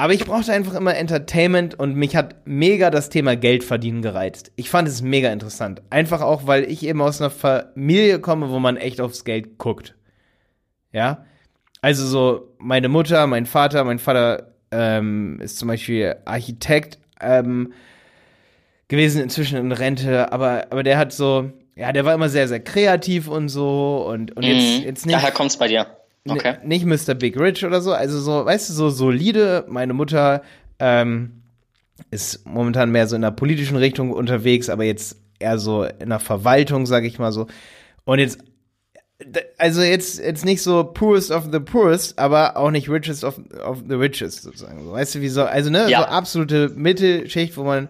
Aber 0.00 0.14
ich 0.14 0.24
brauchte 0.24 0.50
einfach 0.50 0.72
immer 0.72 0.96
Entertainment 0.96 1.78
und 1.78 1.94
mich 1.94 2.16
hat 2.16 2.46
mega 2.46 2.88
das 2.88 3.10
Thema 3.10 3.36
Geld 3.36 3.62
verdienen 3.62 4.00
gereizt. 4.00 4.50
Ich 4.56 4.70
fand 4.70 4.88
es 4.88 5.02
mega 5.02 5.30
interessant. 5.30 5.82
Einfach 5.90 6.22
auch, 6.22 6.46
weil 6.46 6.64
ich 6.64 6.86
eben 6.86 7.02
aus 7.02 7.20
einer 7.20 7.28
Familie 7.28 8.18
komme, 8.18 8.48
wo 8.48 8.58
man 8.60 8.78
echt 8.78 9.02
aufs 9.02 9.26
Geld 9.26 9.58
guckt. 9.58 9.94
Ja. 10.90 11.26
Also 11.82 12.06
so, 12.06 12.54
meine 12.56 12.88
Mutter, 12.88 13.26
mein 13.26 13.44
Vater, 13.44 13.84
mein 13.84 13.98
Vater 13.98 14.54
ähm, 14.70 15.38
ist 15.42 15.58
zum 15.58 15.68
Beispiel 15.68 16.16
Architekt 16.24 16.98
ähm, 17.20 17.74
gewesen, 18.88 19.20
inzwischen 19.20 19.58
in 19.58 19.70
Rente, 19.70 20.32
aber, 20.32 20.68
aber 20.70 20.82
der 20.82 20.96
hat 20.96 21.12
so, 21.12 21.52
ja, 21.76 21.92
der 21.92 22.06
war 22.06 22.14
immer 22.14 22.30
sehr, 22.30 22.48
sehr 22.48 22.60
kreativ 22.60 23.28
und 23.28 23.50
so 23.50 24.06
und, 24.08 24.34
und 24.34 24.44
jetzt, 24.44 24.80
mhm. 24.80 24.86
jetzt 24.86 25.04
nicht. 25.04 25.16
Daher 25.16 25.32
kommt's 25.32 25.58
bei 25.58 25.68
dir. 25.68 25.99
Okay. 26.28 26.56
Nicht 26.64 26.84
Mr. 26.84 27.14
Big 27.14 27.38
Rich 27.38 27.64
oder 27.64 27.80
so. 27.80 27.92
Also 27.92 28.20
so, 28.20 28.44
weißt 28.44 28.68
du, 28.68 28.72
so 28.74 28.90
solide. 28.90 29.64
Meine 29.68 29.94
Mutter 29.94 30.42
ähm, 30.78 31.42
ist 32.10 32.46
momentan 32.46 32.90
mehr 32.90 33.06
so 33.06 33.16
in 33.16 33.22
der 33.22 33.30
politischen 33.30 33.76
Richtung 33.76 34.12
unterwegs, 34.12 34.68
aber 34.68 34.84
jetzt 34.84 35.16
eher 35.38 35.58
so 35.58 35.84
in 35.84 36.10
der 36.10 36.18
Verwaltung, 36.18 36.86
sag 36.86 37.04
ich 37.04 37.18
mal 37.18 37.32
so. 37.32 37.46
Und 38.04 38.18
jetzt, 38.18 38.38
also 39.58 39.82
jetzt, 39.82 40.18
jetzt 40.18 40.44
nicht 40.44 40.62
so 40.62 40.84
poorest 40.84 41.30
of 41.30 41.48
the 41.50 41.60
poorest, 41.60 42.18
aber 42.18 42.56
auch 42.56 42.70
nicht 42.70 42.88
richest 42.88 43.24
of, 43.24 43.40
of 43.64 43.84
the 43.88 43.94
richest, 43.94 44.42
sozusagen. 44.42 44.90
Weißt 44.90 45.14
du, 45.14 45.20
wie 45.20 45.28
so, 45.28 45.44
also 45.44 45.70
ne, 45.70 45.90
ja. 45.90 46.00
so 46.00 46.04
absolute 46.06 46.70
Mittelschicht, 46.74 47.56
wo 47.56 47.64
man 47.64 47.88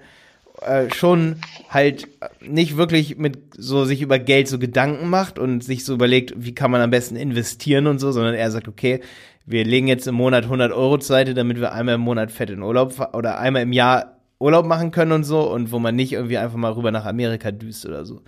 äh, 0.62 0.92
schon 0.92 1.36
halt 1.68 2.08
nicht 2.40 2.76
wirklich 2.76 3.16
mit 3.18 3.38
so 3.56 3.84
sich 3.84 4.02
über 4.02 4.18
Geld 4.18 4.48
so 4.48 4.58
Gedanken 4.58 5.08
macht 5.08 5.38
und 5.38 5.64
sich 5.64 5.84
so 5.84 5.94
überlegt, 5.94 6.34
wie 6.36 6.54
kann 6.54 6.70
man 6.70 6.80
am 6.80 6.90
besten 6.90 7.16
investieren 7.16 7.86
und 7.86 7.98
so, 7.98 8.12
sondern 8.12 8.34
er 8.34 8.50
sagt, 8.50 8.68
okay, 8.68 9.00
wir 9.46 9.64
legen 9.64 9.88
jetzt 9.88 10.06
im 10.06 10.14
Monat 10.14 10.44
100 10.44 10.72
Euro 10.72 10.98
zur 10.98 11.16
Seite, 11.16 11.34
damit 11.34 11.60
wir 11.60 11.72
einmal 11.72 11.96
im 11.96 12.02
Monat 12.02 12.30
fett 12.30 12.50
in 12.50 12.62
Urlaub 12.62 12.94
oder 13.14 13.38
einmal 13.38 13.62
im 13.62 13.72
Jahr 13.72 14.16
Urlaub 14.38 14.66
machen 14.66 14.90
können 14.90 15.12
und 15.12 15.24
so 15.24 15.50
und 15.50 15.70
wo 15.70 15.78
man 15.78 15.96
nicht 15.96 16.12
irgendwie 16.12 16.38
einfach 16.38 16.56
mal 16.56 16.72
rüber 16.72 16.90
nach 16.90 17.04
Amerika 17.04 17.50
düst 17.50 17.84
oder 17.86 18.04
so. 18.04 18.22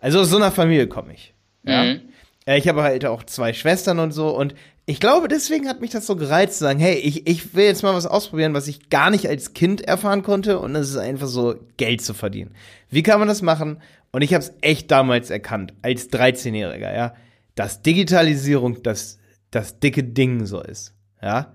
Also 0.00 0.20
aus 0.20 0.30
so 0.30 0.36
einer 0.36 0.52
Familie 0.52 0.86
komme 0.86 1.14
ich. 1.14 1.34
Ja. 1.64 1.84
Mhm. 1.84 2.00
Ich 2.56 2.68
habe 2.68 2.82
halt 2.82 3.04
auch 3.04 3.22
zwei 3.24 3.52
Schwestern 3.52 3.98
und 3.98 4.12
so 4.12 4.36
und 4.36 4.54
ich 4.86 5.00
glaube, 5.00 5.28
deswegen 5.28 5.68
hat 5.68 5.82
mich 5.82 5.90
das 5.90 6.06
so 6.06 6.16
gereizt 6.16 6.54
zu 6.54 6.64
sagen, 6.64 6.78
hey, 6.78 6.94
ich, 6.94 7.26
ich 7.26 7.54
will 7.54 7.66
jetzt 7.66 7.82
mal 7.82 7.92
was 7.92 8.06
ausprobieren, 8.06 8.54
was 8.54 8.68
ich 8.68 8.88
gar 8.88 9.10
nicht 9.10 9.28
als 9.28 9.52
Kind 9.52 9.82
erfahren 9.82 10.22
konnte 10.22 10.58
und 10.58 10.72
das 10.72 10.88
ist 10.88 10.96
einfach 10.96 11.26
so 11.26 11.56
Geld 11.76 12.00
zu 12.00 12.14
verdienen. 12.14 12.54
Wie 12.88 13.02
kann 13.02 13.18
man 13.18 13.28
das 13.28 13.42
machen? 13.42 13.82
Und 14.12 14.22
ich 14.22 14.32
habe 14.32 14.42
es 14.42 14.54
echt 14.62 14.90
damals 14.90 15.28
erkannt, 15.28 15.74
als 15.82 16.10
13-Jähriger, 16.10 16.94
ja, 16.94 17.14
dass 17.54 17.82
Digitalisierung 17.82 18.82
das, 18.82 19.18
das 19.50 19.78
dicke 19.78 20.02
Ding 20.02 20.46
so 20.46 20.62
ist, 20.62 20.94
ja. 21.20 21.52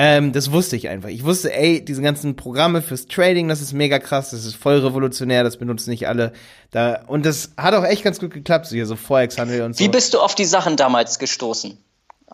Ähm, 0.00 0.30
das 0.30 0.52
wusste 0.52 0.76
ich 0.76 0.88
einfach. 0.88 1.08
Ich 1.08 1.24
wusste, 1.24 1.52
ey, 1.52 1.84
diese 1.84 2.02
ganzen 2.02 2.36
Programme 2.36 2.82
fürs 2.82 3.08
Trading, 3.08 3.48
das 3.48 3.60
ist 3.60 3.72
mega 3.72 3.98
krass, 3.98 4.30
das 4.30 4.44
ist 4.44 4.54
voll 4.54 4.78
revolutionär, 4.78 5.42
das 5.42 5.56
benutzen 5.56 5.90
nicht 5.90 6.06
alle. 6.06 6.32
Da, 6.70 7.00
und 7.08 7.26
das 7.26 7.50
hat 7.56 7.74
auch 7.74 7.82
echt 7.82 8.04
ganz 8.04 8.20
gut 8.20 8.32
geklappt, 8.32 8.66
so 8.66 8.76
hier 8.76 8.86
so 8.86 8.94
Forex-Handel 8.94 9.62
und 9.62 9.76
so. 9.76 9.82
Wie 9.82 9.88
bist 9.88 10.14
du 10.14 10.20
auf 10.20 10.36
die 10.36 10.44
Sachen 10.44 10.76
damals 10.76 11.18
gestoßen? 11.18 11.78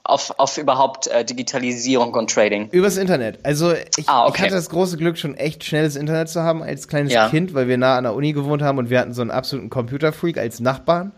auf, 0.03 0.35
auf 0.37 0.59
überhaupt 0.59 1.07
äh, 1.07 1.25
Digitalisierung 1.25 2.13
und 2.13 2.31
Trading? 2.31 2.69
Übers 2.69 2.99
Internet. 2.99 3.39
Also 3.43 3.73
ich, 3.73 4.07
ah, 4.07 4.27
okay. 4.27 4.35
ich 4.35 4.43
hatte 4.43 4.55
das 4.57 4.69
große 4.69 4.99
Glück, 4.99 5.17
schon 5.17 5.35
echt 5.35 5.65
schnelles 5.65 5.97
Internet 5.97 6.29
zu 6.29 6.43
haben 6.43 6.63
als 6.63 6.89
kleines 6.89 7.15
ja. 7.15 7.31
Kind, 7.31 7.55
weil 7.55 7.69
wir 7.69 7.79
nah 7.79 7.97
an 7.97 8.05
der 8.05 8.15
Uni 8.15 8.35
gewohnt 8.35 8.61
haben 8.61 8.77
und 8.77 8.91
wir 8.91 9.01
hatten 9.01 9.15
so 9.15 9.23
einen 9.23 9.31
absoluten 9.31 9.71
Computerfreak 9.71 10.37
als 10.37 10.61
Nachbarn. 10.61 11.13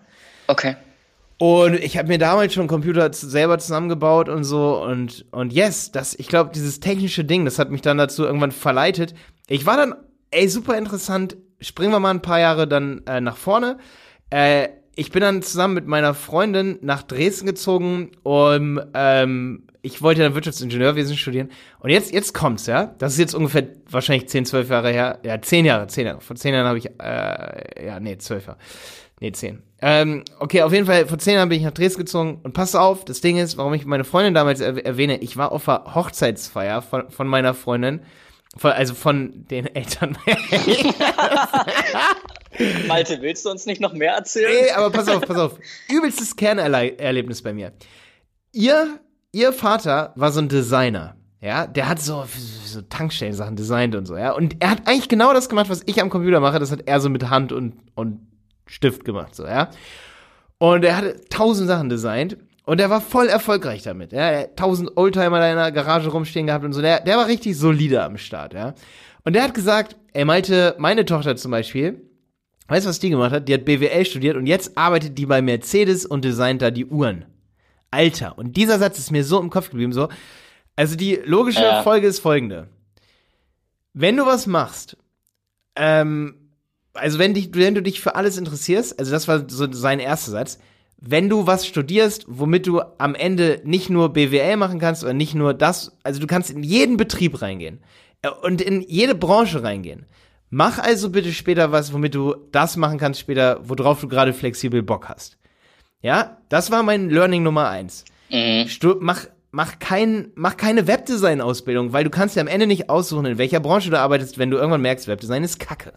Okay. 0.47 0.77
Und 1.39 1.75
ich 1.75 1.99
habe 1.99 2.09
mir 2.09 2.19
damals 2.19 2.55
schon 2.55 2.67
Computer 2.67 3.13
selber 3.13 3.59
zusammengebaut 3.59 4.29
und 4.31 4.45
so 4.45 4.83
und 4.83 5.27
und 5.33 5.53
yes, 5.53 5.93
das 5.93 6.15
ich 6.15 6.29
glaube 6.29 6.51
dieses 6.55 6.81
technische 6.81 7.25
Ding, 7.25 7.45
das 7.45 7.59
hat 7.59 7.71
mich 7.71 7.83
dann 7.83 7.99
dazu 7.99 8.25
irgendwann 8.25 8.53
verleitet. 8.53 9.15
Ich 9.47 9.67
war 9.67 9.77
dann 9.77 9.95
ey 10.31 10.49
super 10.49 10.79
interessant. 10.79 11.37
Springen 11.61 11.93
wir 11.93 12.01
mal 12.01 12.11
ein 12.11 12.23
paar 12.23 12.41
Jahre 12.41 12.67
dann 12.67 13.03
äh, 13.07 13.21
nach 13.21 13.37
vorne. 13.37 13.79
Äh, 14.31 14.69
ich 14.95 15.11
bin 15.11 15.21
dann 15.21 15.43
zusammen 15.43 15.75
mit 15.75 15.87
meiner 15.87 16.15
Freundin 16.15 16.79
nach 16.81 17.03
Dresden 17.03 17.47
gezogen, 17.47 18.13
um 18.23 18.81
ähm, 18.95 19.67
ich 19.83 20.03
wollte 20.03 20.23
dann 20.23 20.35
Wirtschaftsingenieurwesen 20.35 21.17
studieren. 21.17 21.51
Und 21.79 21.91
jetzt, 21.91 22.13
jetzt 22.13 22.33
kommt's, 22.33 22.67
ja. 22.67 22.95
Das 22.99 23.13
ist 23.13 23.19
jetzt 23.19 23.35
ungefähr 23.35 23.69
wahrscheinlich 23.89 24.29
10, 24.29 24.47
12 24.47 24.71
Jahre 24.71 24.91
her. 24.91 25.21
Ja, 25.23 25.41
10 25.41 25.65
Jahre, 25.65 25.87
10 25.87 26.07
Jahre. 26.07 26.21
Vor 26.21 26.35
10 26.35 26.55
Jahren 26.55 26.67
habe 26.67 26.79
ich, 26.79 26.87
äh, 26.99 27.87
ja, 27.87 28.01
nee, 28.01 28.17
12 28.17 28.47
Jahre. 28.47 28.59
Nee, 29.21 29.33
10. 29.33 29.63
Ähm, 29.83 30.25
okay, 30.39 30.63
auf 30.63 30.73
jeden 30.73 30.87
Fall, 30.87 31.07
vor 31.07 31.19
10 31.19 31.35
Jahren 31.35 31.51
bin 31.51 31.59
ich 31.59 31.65
nach 31.65 31.73
Dresden 31.73 31.99
gezogen. 32.01 32.41
Und 32.43 32.55
pass 32.55 32.75
auf, 32.75 33.05
das 33.05 33.21
Ding 33.21 33.37
ist, 33.37 33.59
warum 33.59 33.75
ich 33.75 33.85
meine 33.85 34.05
Freundin 34.05 34.33
damals 34.35 34.61
er 34.61 34.85
erwähne, 34.85 35.19
ich 35.19 35.37
war 35.37 35.53
auf 35.53 35.69
einer 35.69 35.95
Hochzeitsfeier 35.95 36.83
von, 36.83 37.09
von 37.11 37.29
meiner 37.29 37.55
Freundin. 37.55 38.01
Von, 38.57 38.73
also 38.73 38.95
von 38.95 39.47
den 39.51 39.67
Eltern. 39.75 40.17
Malte, 42.89 43.21
willst 43.21 43.45
du 43.45 43.51
uns 43.51 43.67
nicht 43.67 43.83
noch 43.83 43.93
mehr 43.93 44.15
erzählen? 44.15 44.51
Nee, 44.63 44.71
aber 44.71 44.89
pass 44.91 45.09
auf, 45.09 45.21
pass 45.21 45.37
auf. 45.37 45.59
Übelstes 45.91 46.37
Kernerlebnis 46.37 47.43
bei 47.43 47.53
mir. 47.53 47.73
Ihr, 48.53 48.99
ihr 49.33 49.53
Vater 49.53 50.15
war 50.17 50.33
so 50.33 50.41
ein 50.41 50.49
Designer. 50.49 51.17
Ja, 51.43 51.67
der 51.67 51.87
hat 51.89 52.01
so, 52.01 52.25
so 52.65 52.81
Tankstellen-Sachen 52.81 53.57
designt 53.57 53.95
und 53.95 54.07
so, 54.07 54.17
ja. 54.17 54.33
Und 54.33 54.57
er 54.61 54.71
hat 54.71 54.89
eigentlich 54.89 55.11
genau 55.11 55.35
das 55.35 55.51
gemacht, 55.51 55.69
was 55.69 55.83
ich 55.85 56.01
am 56.01 56.09
Computer 56.09 56.41
mache. 56.41 56.59
Das 56.59 56.73
hat 56.73 56.85
er 56.87 56.99
so 56.99 57.11
mit 57.11 57.29
Hand 57.29 57.53
und, 57.53 57.75
und 57.95 58.27
Stift 58.67 59.05
gemacht, 59.05 59.35
so, 59.35 59.47
ja. 59.47 59.71
Und 60.59 60.85
er 60.85 60.97
hatte 60.97 61.21
tausend 61.29 61.69
Sachen 61.69 61.89
designt. 61.89 62.37
Und 62.65 62.81
er 62.81 62.91
war 62.91 63.01
voll 63.01 63.29
erfolgreich 63.29 63.85
damit. 63.85 64.11
Ja? 64.11 64.29
Er 64.29 64.41
hat 64.41 64.57
tausend 64.57 64.97
Oldtimer 64.97 65.39
da 65.39 65.51
in 65.51 65.57
der 65.57 65.71
Garage 65.71 66.09
rumstehen 66.09 66.49
gehabt 66.49 66.65
und 66.65 66.73
so. 66.73 66.83
Der, 66.83 66.99
der 66.99 67.17
war 67.17 67.29
richtig 67.29 67.57
solide 67.57 68.03
am 68.03 68.17
Start, 68.17 68.55
ja. 68.55 68.75
Und 69.23 69.35
der 69.35 69.45
hat 69.45 69.55
gesagt, 69.55 69.97
ey 70.13 70.25
Malte, 70.25 70.75
meine 70.79 71.05
Tochter 71.05 71.37
zum 71.37 71.53
Beispiel, 71.53 72.03
Weißt 72.69 72.85
du, 72.85 72.91
was 72.91 72.99
die 72.99 73.11
gemacht 73.11 73.33
hat? 73.33 73.49
Die 73.49 73.55
hat 73.55 73.65
BWL 73.65 74.05
studiert 74.05 74.37
und 74.37 74.47
jetzt 74.47 74.77
arbeitet 74.77 75.17
die 75.19 75.27
bei 75.27 75.41
Mercedes 75.41 76.05
und 76.05 76.25
designt 76.25 76.63
da 76.63 76.71
die 76.71 76.87
Uhren. 76.87 77.25
Alter, 77.91 78.37
und 78.39 78.57
dieser 78.57 78.79
Satz 78.79 78.99
ist 78.99 79.13
mir 79.13 79.25
so 79.25 79.41
im 79.41 79.51
Kopf 79.51 79.71
geblieben, 79.71 79.93
so. 79.93 80.09
Also 80.75 80.97
die 80.97 81.21
logische 81.25 81.63
ja. 81.63 81.83
Folge 81.83 82.09
ist 82.09 82.19
folgende. 82.19 82.69
Wenn 83.93 84.17
du 84.17 84.27
was 84.27 84.47
machst, 84.47 84.97
ähm, 85.77 86.46
also 86.97 87.19
wenn, 87.19 87.35
dich, 87.35 87.51
wenn 87.53 87.75
du 87.75 87.83
dich 87.83 88.01
für 88.01 88.15
alles 88.15 88.39
interessierst, 88.39 88.99
also 88.99 89.11
das 89.11 89.29
war 89.29 89.45
so 89.49 89.71
sein 89.73 89.99
erster 89.99 90.33
Satz, 90.33 90.59
wenn 90.99 91.29
du 91.29 91.47
was 91.47 91.67
studierst, 91.67 92.25
womit 92.27 92.67
du 92.67 92.81
am 92.99 93.15
Ende 93.15 93.61
nicht 93.65 93.91
nur 93.91 94.13
BWL 94.13 94.57
machen 94.57 94.79
kannst 94.79 95.05
oder 95.05 95.13
nicht 95.13 95.35
nur 95.35 95.55
das, 95.55 95.97
also 96.03 96.21
du 96.21 96.27
kannst 96.27 96.51
in 96.51 96.63
jeden 96.63 96.97
Betrieb 96.97 97.43
reingehen 97.43 97.81
äh, 98.23 98.29
und 98.29 98.61
in 98.61 98.83
jede 98.83 99.15
Branche 99.15 99.63
reingehen. 99.63 100.07
Mach 100.51 100.79
also 100.79 101.11
bitte 101.11 101.33
später 101.33 101.73
was, 101.73 101.93
womit 101.93 102.15
du 102.15 102.35
das 102.53 102.77
machen 102.77 102.99
kannst 102.99 103.21
später, 103.21 103.61
worauf 103.63 104.01
du 104.01 104.09
gerade 104.09 104.33
flexibel 104.33 104.83
Bock 104.83 105.09
hast. 105.09 105.39
Ja, 106.03 106.39
das 106.49 106.71
war 106.71 106.83
mein 106.83 107.11
Learning 107.11 107.43
Nummer 107.43 107.69
eins. 107.69 108.05
Mhm. 108.31 108.69
mach, 109.01 109.27
mach, 109.51 109.79
kein, 109.79 110.31
mach 110.35 110.57
keine 110.57 110.87
Webdesign-Ausbildung, 110.87 111.93
weil 111.93 112.05
du 112.05 112.11
kannst 112.11 112.37
ja 112.37 112.43
am 112.43 112.49
Ende 112.49 112.67
nicht 112.67 112.89
aussuchen, 112.89 113.27
in 113.27 113.39
welcher 113.39 113.61
Branche 113.61 113.91
du 113.91 113.99
arbeitest, 113.99 114.39
wenn 114.39 114.51
du 114.51 114.57
irgendwann 114.57 114.83
merkst, 114.83 115.09
Webdesign 115.09 115.43
ist 115.43 115.59
Kacke. 115.59 115.95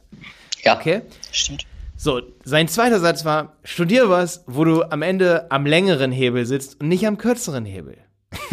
Ja, 0.63 0.77
okay? 0.77 1.01
stimmt. 1.31 1.65
So, 2.01 2.21
sein 2.45 2.69
zweiter 2.69 2.99
Satz 2.99 3.25
war, 3.25 3.57
studier 3.65 4.09
was, 4.09 4.45
wo 4.47 4.63
du 4.63 4.83
am 4.83 5.01
Ende 5.01 5.51
am 5.51 5.65
längeren 5.65 6.13
Hebel 6.13 6.45
sitzt 6.45 6.79
und 6.79 6.87
nicht 6.87 7.05
am 7.05 7.17
kürzeren 7.17 7.65
Hebel. 7.65 7.97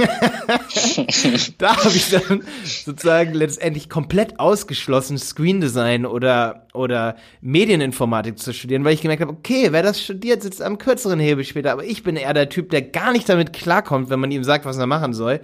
da 1.59 1.77
habe 1.77 1.95
ich 1.95 2.11
dann 2.11 2.43
sozusagen 2.65 3.35
letztendlich 3.35 3.89
komplett 3.91 4.41
ausgeschlossen, 4.41 5.19
Screen 5.19 5.61
Design 5.61 6.07
oder, 6.07 6.67
oder 6.73 7.17
Medieninformatik 7.41 8.39
zu 8.39 8.53
studieren, 8.53 8.85
weil 8.85 8.95
ich 8.95 9.03
gemerkt 9.03 9.23
habe, 9.23 9.33
okay, 9.33 9.69
wer 9.71 9.83
das 9.83 10.03
studiert, 10.03 10.43
sitzt 10.43 10.63
am 10.63 10.79
kürzeren 10.79 11.21
Hebel 11.21 11.45
später, 11.45 11.73
aber 11.73 11.85
ich 11.85 12.03
bin 12.03 12.17
eher 12.17 12.35
der 12.35 12.49
Typ, 12.49 12.71
der 12.71 12.83
gar 12.83 13.13
nicht 13.13 13.29
damit 13.29 13.53
klarkommt, 13.53 14.11
wenn 14.11 14.21
man 14.21 14.31
ihm 14.31 14.45
sagt, 14.45 14.65
was 14.65 14.79
er 14.79 14.87
machen 14.87 15.13
soll, 15.13 15.41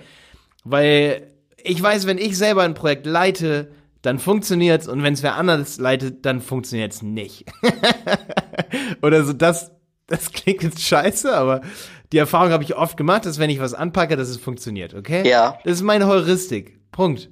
weil 0.65 1.29
ich 1.63 1.81
weiß, 1.81 2.07
wenn 2.07 2.19
ich 2.19 2.37
selber 2.37 2.63
ein 2.63 2.75
Projekt 2.75 3.07
leite, 3.07 3.71
dann 4.03 4.19
funktioniert's 4.19 4.89
und 4.89 5.03
wenn 5.03 5.15
es 5.15 5.23
wer 5.23 5.37
anderes 5.37 5.79
leitet, 5.79 6.27
dann 6.27 6.41
funktioniert's 6.41 7.03
nicht. 7.03 7.47
oder 9.03 9.25
so, 9.25 9.33
das, 9.33 9.73
das 10.07 10.33
klingt 10.33 10.63
jetzt 10.63 10.83
scheiße, 10.83 11.35
aber 11.35 11.63
die 12.13 12.19
Erfahrung 12.19 12.51
habe 12.51 12.65
ich 12.65 12.77
oft 12.77 12.97
gemacht, 12.97 13.25
dass 13.25 13.39
wenn 13.39 13.51
ich 13.51 13.61
was 13.61 13.75
anpacke, 13.75 14.17
dass 14.17 14.29
es 14.29 14.37
funktioniert, 14.37 14.95
okay? 14.95 15.27
Ja. 15.29 15.59
Das 15.65 15.75
ist 15.75 15.83
meine 15.83 16.07
Heuristik. 16.07 16.79
Punkt. 16.91 17.31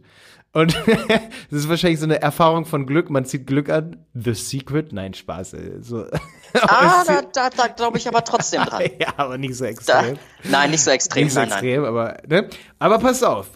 Und 0.52 0.74
das 1.50 1.60
ist 1.60 1.68
wahrscheinlich 1.68 2.00
so 2.00 2.06
eine 2.06 2.20
Erfahrung 2.20 2.64
von 2.64 2.86
Glück. 2.86 3.08
Man 3.10 3.24
zieht 3.24 3.46
Glück 3.46 3.68
an. 3.68 4.04
The 4.14 4.34
Secret? 4.34 4.92
Nein, 4.92 5.14
Spaß. 5.14 5.56
So. 5.80 6.06
Ah, 6.62 7.04
da, 7.06 7.22
da, 7.32 7.48
da 7.48 7.68
glaube 7.68 7.98
ich 7.98 8.08
aber 8.08 8.24
trotzdem 8.24 8.64
dran. 8.64 8.82
ja, 8.98 9.14
aber 9.16 9.38
nicht 9.38 9.54
so 9.54 9.64
extrem. 9.64 10.16
Da, 10.16 10.50
nein, 10.50 10.72
nicht 10.72 10.82
so 10.82 10.90
extrem. 10.90 11.22
Nicht 11.22 11.32
so 11.32 11.38
nein, 11.38 11.48
extrem, 11.48 11.84
aber, 11.84 12.16
ne? 12.26 12.48
Aber 12.80 12.98
pass 12.98 13.22
auf. 13.22 13.50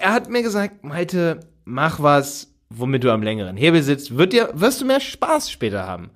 Er 0.00 0.12
hat 0.12 0.28
mir 0.28 0.42
gesagt, 0.42 0.82
Malte, 0.82 1.38
mach 1.64 2.02
was, 2.02 2.51
womit 2.74 3.04
du 3.04 3.12
am 3.12 3.22
längeren 3.22 3.56
Hebel 3.56 3.82
sitzt. 3.82 4.16
Wird 4.16 4.32
dir, 4.32 4.50
wirst 4.54 4.80
du 4.80 4.84
mehr 4.84 5.00
Spaß 5.00 5.50
später 5.50 5.86
haben. 5.86 6.10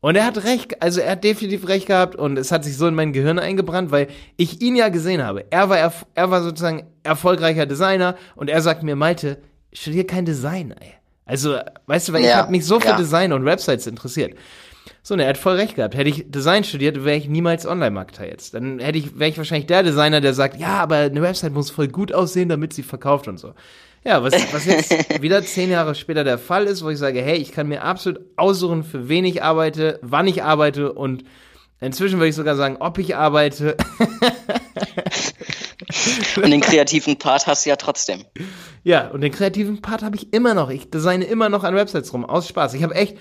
Und 0.00 0.14
er 0.14 0.26
hat 0.26 0.44
recht, 0.44 0.82
also 0.82 1.00
er 1.00 1.12
hat 1.12 1.24
definitiv 1.24 1.66
recht 1.68 1.86
gehabt 1.86 2.14
und 2.14 2.38
es 2.38 2.52
hat 2.52 2.64
sich 2.64 2.76
so 2.76 2.86
in 2.86 2.94
mein 2.94 3.12
Gehirn 3.12 3.38
eingebrannt, 3.38 3.90
weil 3.90 4.08
ich 4.36 4.60
ihn 4.60 4.76
ja 4.76 4.88
gesehen 4.88 5.22
habe. 5.22 5.46
Er 5.50 5.68
war, 5.68 5.92
er 6.14 6.30
war 6.30 6.42
sozusagen 6.42 6.86
erfolgreicher 7.02 7.66
Designer 7.66 8.16
und 8.34 8.48
er 8.48 8.62
sagt 8.62 8.82
mir, 8.82 8.94
Malte, 8.94 9.38
studier 9.72 10.06
kein 10.06 10.24
Design, 10.24 10.72
ey. 10.78 10.92
Also, 11.24 11.56
weißt 11.86 12.08
du, 12.08 12.12
weil 12.12 12.22
ja, 12.22 12.28
ich 12.28 12.36
habe 12.36 12.50
mich 12.52 12.64
so 12.64 12.78
für 12.78 12.88
ja. 12.88 12.96
Design 12.96 13.32
und 13.32 13.44
Websites 13.44 13.86
interessiert. 13.88 14.36
So, 15.02 15.14
und 15.14 15.20
er 15.20 15.28
hat 15.28 15.38
voll 15.38 15.56
recht 15.56 15.74
gehabt. 15.74 15.96
Hätte 15.96 16.08
ich 16.08 16.30
Design 16.30 16.62
studiert, 16.62 17.04
wäre 17.04 17.16
ich 17.16 17.28
niemals 17.28 17.66
Online-Marketer 17.66 18.28
jetzt. 18.28 18.54
Dann 18.54 18.78
hätte 18.78 18.98
ich, 18.98 19.18
wäre 19.18 19.30
ich 19.30 19.38
wahrscheinlich 19.38 19.66
der 19.66 19.82
Designer, 19.82 20.20
der 20.20 20.34
sagt, 20.34 20.60
ja, 20.60 20.78
aber 20.78 20.96
eine 20.96 21.22
Website 21.22 21.52
muss 21.52 21.70
voll 21.70 21.88
gut 21.88 22.12
aussehen, 22.12 22.48
damit 22.48 22.72
sie 22.72 22.84
verkauft 22.84 23.26
und 23.26 23.38
so. 23.38 23.54
Ja, 24.06 24.22
was, 24.22 24.34
was 24.52 24.66
jetzt 24.66 25.20
wieder 25.20 25.42
zehn 25.42 25.68
Jahre 25.68 25.96
später 25.96 26.22
der 26.22 26.38
Fall 26.38 26.66
ist, 26.66 26.84
wo 26.84 26.90
ich 26.90 26.98
sage, 26.98 27.20
hey, 27.20 27.38
ich 27.38 27.50
kann 27.50 27.66
mir 27.66 27.82
absolut 27.82 28.20
aussuchen, 28.36 28.84
für 28.84 29.08
wen 29.08 29.24
ich 29.24 29.42
arbeite, 29.42 29.98
wann 30.00 30.28
ich 30.28 30.44
arbeite 30.44 30.92
und 30.92 31.24
inzwischen 31.80 32.18
würde 32.18 32.28
ich 32.28 32.36
sogar 32.36 32.54
sagen, 32.54 32.76
ob 32.78 32.98
ich 32.98 33.16
arbeite. 33.16 33.76
und 36.36 36.50
den 36.50 36.60
kreativen 36.60 37.18
Part 37.18 37.48
hast 37.48 37.66
du 37.66 37.70
ja 37.70 37.76
trotzdem. 37.76 38.24
Ja, 38.84 39.08
und 39.08 39.22
den 39.22 39.32
kreativen 39.32 39.82
Part 39.82 40.04
habe 40.04 40.14
ich 40.14 40.32
immer 40.32 40.54
noch. 40.54 40.70
Ich 40.70 40.88
designe 40.88 41.24
immer 41.24 41.48
noch 41.48 41.64
an 41.64 41.74
Websites 41.74 42.12
rum, 42.12 42.24
aus 42.24 42.46
Spaß. 42.46 42.74
Ich 42.74 42.84
habe 42.84 42.94
echt 42.94 43.18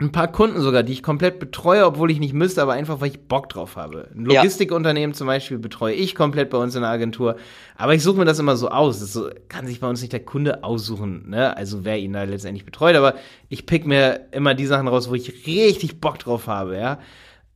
ein 0.00 0.10
paar 0.10 0.28
Kunden 0.28 0.60
sogar, 0.60 0.82
die 0.82 0.92
ich 0.92 1.02
komplett 1.02 1.38
betreue, 1.38 1.84
obwohl 1.84 2.10
ich 2.10 2.18
nicht 2.18 2.32
müsste, 2.32 2.62
aber 2.62 2.72
einfach, 2.72 3.00
weil 3.00 3.10
ich 3.10 3.28
Bock 3.28 3.50
drauf 3.50 3.76
habe. 3.76 4.08
Ein 4.14 4.24
Logistikunternehmen 4.24 5.12
ja. 5.12 5.16
zum 5.16 5.26
Beispiel 5.26 5.58
betreue 5.58 5.94
ich 5.94 6.14
komplett 6.14 6.48
bei 6.50 6.58
uns 6.58 6.74
in 6.74 6.80
der 6.80 6.90
Agentur. 6.90 7.36
Aber 7.76 7.94
ich 7.94 8.02
suche 8.02 8.18
mir 8.18 8.24
das 8.24 8.38
immer 8.38 8.56
so 8.56 8.70
aus. 8.70 9.00
Das 9.00 9.12
so, 9.12 9.28
kann 9.48 9.66
sich 9.66 9.80
bei 9.80 9.88
uns 9.88 10.00
nicht 10.00 10.12
der 10.12 10.24
Kunde 10.24 10.64
aussuchen, 10.64 11.28
ne? 11.28 11.56
Also 11.56 11.84
wer 11.84 11.98
ihn 11.98 12.14
da 12.14 12.22
letztendlich 12.22 12.64
betreut. 12.64 12.96
Aber 12.96 13.14
ich 13.50 13.66
pick 13.66 13.86
mir 13.86 14.28
immer 14.32 14.54
die 14.54 14.66
Sachen 14.66 14.88
raus, 14.88 15.10
wo 15.10 15.14
ich 15.14 15.46
richtig 15.46 16.00
Bock 16.00 16.18
drauf 16.18 16.46
habe, 16.46 16.78
ja. 16.78 16.98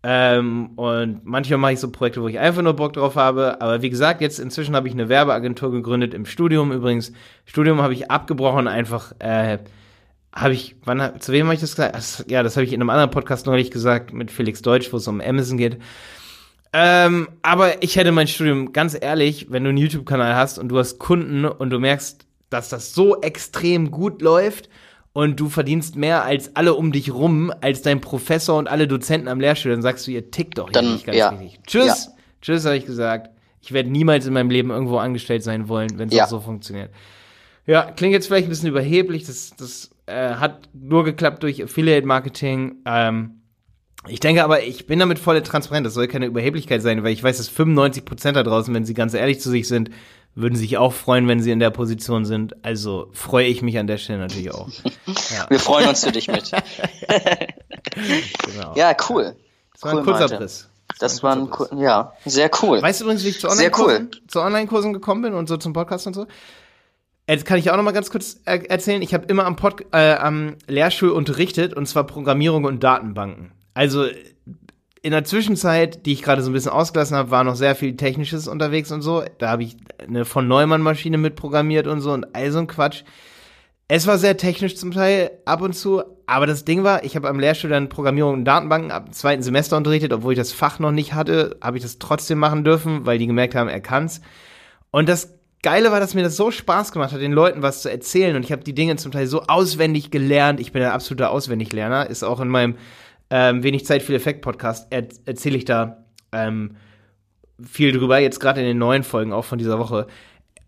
Ähm, 0.02 0.70
und 0.76 1.22
manchmal 1.24 1.58
mache 1.58 1.72
ich 1.72 1.80
so 1.80 1.90
Projekte, 1.90 2.22
wo 2.22 2.28
ich 2.28 2.38
einfach 2.38 2.62
nur 2.62 2.74
Bock 2.74 2.92
drauf 2.92 3.16
habe. 3.16 3.60
Aber 3.62 3.80
wie 3.80 3.90
gesagt, 3.90 4.20
jetzt 4.20 4.38
inzwischen 4.38 4.76
habe 4.76 4.88
ich 4.88 4.94
eine 4.94 5.08
Werbeagentur 5.08 5.72
gegründet 5.72 6.12
im 6.12 6.26
Studium. 6.26 6.70
Übrigens, 6.70 7.12
Studium 7.46 7.80
habe 7.80 7.94
ich 7.94 8.10
abgebrochen, 8.10 8.68
einfach 8.68 9.14
äh, 9.20 9.58
habe 10.36 10.52
ich, 10.52 10.76
wann, 10.84 11.18
zu 11.18 11.32
wem 11.32 11.46
habe 11.46 11.54
ich 11.54 11.60
das 11.62 11.70
gesagt? 11.70 11.96
Das, 11.96 12.24
ja, 12.28 12.42
das 12.42 12.56
habe 12.56 12.64
ich 12.64 12.72
in 12.72 12.80
einem 12.80 12.90
anderen 12.90 13.10
Podcast 13.10 13.46
neulich 13.46 13.70
gesagt, 13.70 14.12
mit 14.12 14.30
Felix 14.30 14.60
Deutsch, 14.60 14.92
wo 14.92 14.98
es 14.98 15.08
um 15.08 15.22
Amazon 15.22 15.56
geht. 15.56 15.78
Ähm, 16.74 17.28
aber 17.40 17.82
ich 17.82 17.96
hätte 17.96 18.12
mein 18.12 18.28
Studium, 18.28 18.74
ganz 18.74 18.94
ehrlich, 19.00 19.46
wenn 19.50 19.64
du 19.64 19.70
einen 19.70 19.78
YouTube-Kanal 19.78 20.34
hast 20.34 20.58
und 20.58 20.68
du 20.68 20.78
hast 20.78 20.98
Kunden 20.98 21.46
und 21.46 21.70
du 21.70 21.78
merkst, 21.78 22.26
dass 22.50 22.68
das 22.68 22.92
so 22.92 23.20
extrem 23.22 23.90
gut 23.90 24.20
läuft 24.20 24.68
und 25.14 25.40
du 25.40 25.48
verdienst 25.48 25.96
mehr 25.96 26.24
als 26.24 26.54
alle 26.54 26.74
um 26.74 26.92
dich 26.92 27.14
rum, 27.14 27.50
als 27.62 27.80
dein 27.80 28.02
Professor 28.02 28.58
und 28.58 28.68
alle 28.68 28.86
Dozenten 28.86 29.28
am 29.28 29.40
Lehrstuhl, 29.40 29.72
dann 29.72 29.80
sagst 29.80 30.06
du, 30.06 30.10
ihr 30.10 30.30
tickt 30.30 30.58
doch 30.58 30.68
dann, 30.68 30.92
nicht 30.92 31.06
ganz 31.06 31.16
ja. 31.16 31.30
richtig. 31.30 31.60
Tschüss, 31.66 31.86
ja. 32.06 32.12
tschüss, 32.42 32.66
habe 32.66 32.76
ich 32.76 32.84
gesagt. 32.84 33.30
Ich 33.62 33.72
werde 33.72 33.88
niemals 33.88 34.26
in 34.26 34.34
meinem 34.34 34.50
Leben 34.50 34.68
irgendwo 34.68 34.98
angestellt 34.98 35.42
sein 35.42 35.68
wollen, 35.68 35.98
wenn 35.98 36.10
es 36.10 36.14
ja. 36.14 36.26
so 36.26 36.40
funktioniert. 36.40 36.90
Ja, 37.66 37.90
klingt 37.90 38.12
jetzt 38.12 38.26
vielleicht 38.26 38.46
ein 38.46 38.50
bisschen 38.50 38.68
überheblich, 38.68 39.24
das, 39.24 39.54
das 39.56 39.90
äh, 40.06 40.34
hat 40.34 40.68
nur 40.72 41.04
geklappt 41.04 41.42
durch 41.42 41.62
Affiliate-Marketing. 41.62 42.82
Ähm, 42.86 43.42
ich 44.08 44.20
denke 44.20 44.44
aber, 44.44 44.62
ich 44.62 44.86
bin 44.86 44.98
damit 44.98 45.18
voll 45.18 45.42
transparent. 45.42 45.86
Das 45.86 45.94
soll 45.94 46.06
keine 46.06 46.26
Überheblichkeit 46.26 46.82
sein, 46.82 47.02
weil 47.02 47.12
ich 47.12 47.22
weiß, 47.22 47.38
dass 47.38 47.48
95 47.48 48.04
Prozent 48.04 48.36
da 48.36 48.42
draußen, 48.42 48.72
wenn 48.72 48.84
sie 48.84 48.94
ganz 48.94 49.14
ehrlich 49.14 49.40
zu 49.40 49.50
sich 49.50 49.66
sind, 49.66 49.90
würden 50.34 50.54
sich 50.54 50.76
auch 50.76 50.92
freuen, 50.92 51.26
wenn 51.28 51.40
sie 51.40 51.50
in 51.50 51.58
der 51.58 51.70
Position 51.70 52.24
sind. 52.24 52.64
Also 52.64 53.08
freue 53.12 53.46
ich 53.46 53.62
mich 53.62 53.78
an 53.78 53.86
der 53.86 53.98
Stelle 53.98 54.20
natürlich 54.20 54.52
auch. 54.52 54.68
Ja. 55.30 55.46
Wir 55.48 55.58
freuen 55.58 55.88
uns 55.88 56.04
für 56.04 56.12
dich 56.12 56.28
mit. 56.28 56.50
genau. 58.44 58.74
Ja, 58.74 58.94
cool. 59.08 59.34
Das 59.72 59.82
war 59.82 59.92
cool, 59.92 60.00
ein 60.00 60.04
kurzer 60.04 60.24
Abriss. 60.34 60.68
Das, 60.98 61.22
war 61.22 61.34
ein, 61.34 61.50
war 61.50 61.72
ein 61.72 61.78
ja, 61.78 62.12
sehr 62.24 62.50
cool. 62.62 62.80
Weißt 62.82 63.00
du 63.00 63.04
übrigens, 63.04 63.24
wie 63.24 63.28
ich 63.28 63.40
zu 63.40 63.48
Online-Kursen 63.48 64.10
cool. 64.34 64.42
Online 64.42 64.66
gekommen 64.92 65.22
bin 65.22 65.34
und 65.34 65.48
so 65.48 65.56
zum 65.56 65.72
Podcast 65.72 66.06
und 66.06 66.14
so? 66.14 66.26
Jetzt 67.28 67.44
kann 67.44 67.58
ich 67.58 67.70
auch 67.70 67.76
noch 67.76 67.82
mal 67.82 67.92
ganz 67.92 68.10
kurz 68.10 68.40
er 68.44 68.70
erzählen. 68.70 69.02
Ich 69.02 69.12
habe 69.12 69.26
immer 69.26 69.46
am, 69.46 69.56
Pod 69.56 69.84
äh, 69.92 70.14
am 70.14 70.56
Lehrstuhl 70.68 71.10
unterrichtet 71.10 71.74
und 71.74 71.86
zwar 71.86 72.04
Programmierung 72.04 72.64
und 72.64 72.84
Datenbanken. 72.84 73.52
Also 73.74 74.06
in 75.02 75.10
der 75.10 75.24
Zwischenzeit, 75.24 76.06
die 76.06 76.12
ich 76.12 76.22
gerade 76.22 76.42
so 76.42 76.50
ein 76.50 76.52
bisschen 76.52 76.72
ausgelassen 76.72 77.16
habe, 77.16 77.30
war 77.30 77.44
noch 77.44 77.56
sehr 77.56 77.74
viel 77.74 77.96
Technisches 77.96 78.46
unterwegs 78.46 78.92
und 78.92 79.02
so. 79.02 79.24
Da 79.38 79.50
habe 79.50 79.64
ich 79.64 79.76
eine 79.98 80.24
von 80.24 80.46
Neumann 80.46 80.82
Maschine 80.82 81.18
mitprogrammiert 81.18 81.86
und 81.86 82.00
so 82.00 82.12
und 82.12 82.34
all 82.34 82.50
so 82.52 82.60
ein 82.60 82.68
Quatsch. 82.68 83.02
Es 83.88 84.06
war 84.06 84.18
sehr 84.18 84.36
technisch 84.36 84.76
zum 84.76 84.90
Teil 84.92 85.30
ab 85.44 85.62
und 85.62 85.74
zu, 85.74 86.02
aber 86.26 86.46
das 86.46 86.64
Ding 86.64 86.82
war, 86.82 87.04
ich 87.04 87.14
habe 87.14 87.28
am 87.28 87.38
Lehrstuhl 87.38 87.70
dann 87.70 87.88
Programmierung 87.88 88.34
und 88.34 88.44
Datenbanken 88.44 88.90
ab 88.90 89.06
dem 89.06 89.12
zweiten 89.12 89.44
Semester 89.44 89.76
unterrichtet, 89.76 90.12
obwohl 90.12 90.32
ich 90.32 90.38
das 90.38 90.50
Fach 90.50 90.80
noch 90.80 90.90
nicht 90.90 91.14
hatte, 91.14 91.56
habe 91.62 91.76
ich 91.76 91.84
das 91.84 92.00
trotzdem 92.00 92.38
machen 92.38 92.64
dürfen, 92.64 93.06
weil 93.06 93.18
die 93.18 93.28
gemerkt 93.28 93.54
haben, 93.54 93.68
er 93.68 93.80
kann's. 93.80 94.22
Und 94.90 95.08
das 95.08 95.36
Geile 95.66 95.90
war, 95.90 95.98
dass 95.98 96.14
mir 96.14 96.22
das 96.22 96.36
so 96.36 96.52
Spaß 96.52 96.92
gemacht 96.92 97.10
hat, 97.10 97.20
den 97.20 97.32
Leuten 97.32 97.60
was 97.60 97.82
zu 97.82 97.90
erzählen. 97.90 98.36
Und 98.36 98.44
ich 98.44 98.52
habe 98.52 98.62
die 98.62 98.72
Dinge 98.72 98.94
zum 98.94 99.10
Teil 99.10 99.26
so 99.26 99.42
auswendig 99.48 100.12
gelernt. 100.12 100.60
Ich 100.60 100.70
bin 100.70 100.80
ein 100.80 100.92
absoluter 100.92 101.32
Auswendiglerner. 101.32 102.08
Ist 102.08 102.22
auch 102.22 102.38
in 102.38 102.46
meinem 102.46 102.76
ähm, 103.30 103.64
Wenig 103.64 103.84
Zeit, 103.84 104.04
viel 104.04 104.14
Effekt 104.14 104.42
Podcast 104.42 104.86
er 104.90 105.08
erzähle 105.24 105.56
ich 105.56 105.64
da 105.64 106.04
ähm, 106.30 106.76
viel 107.60 107.90
drüber. 107.90 108.20
Jetzt 108.20 108.38
gerade 108.38 108.60
in 108.60 108.66
den 108.68 108.78
neuen 108.78 109.02
Folgen 109.02 109.32
auch 109.32 109.44
von 109.44 109.58
dieser 109.58 109.80
Woche. 109.80 110.06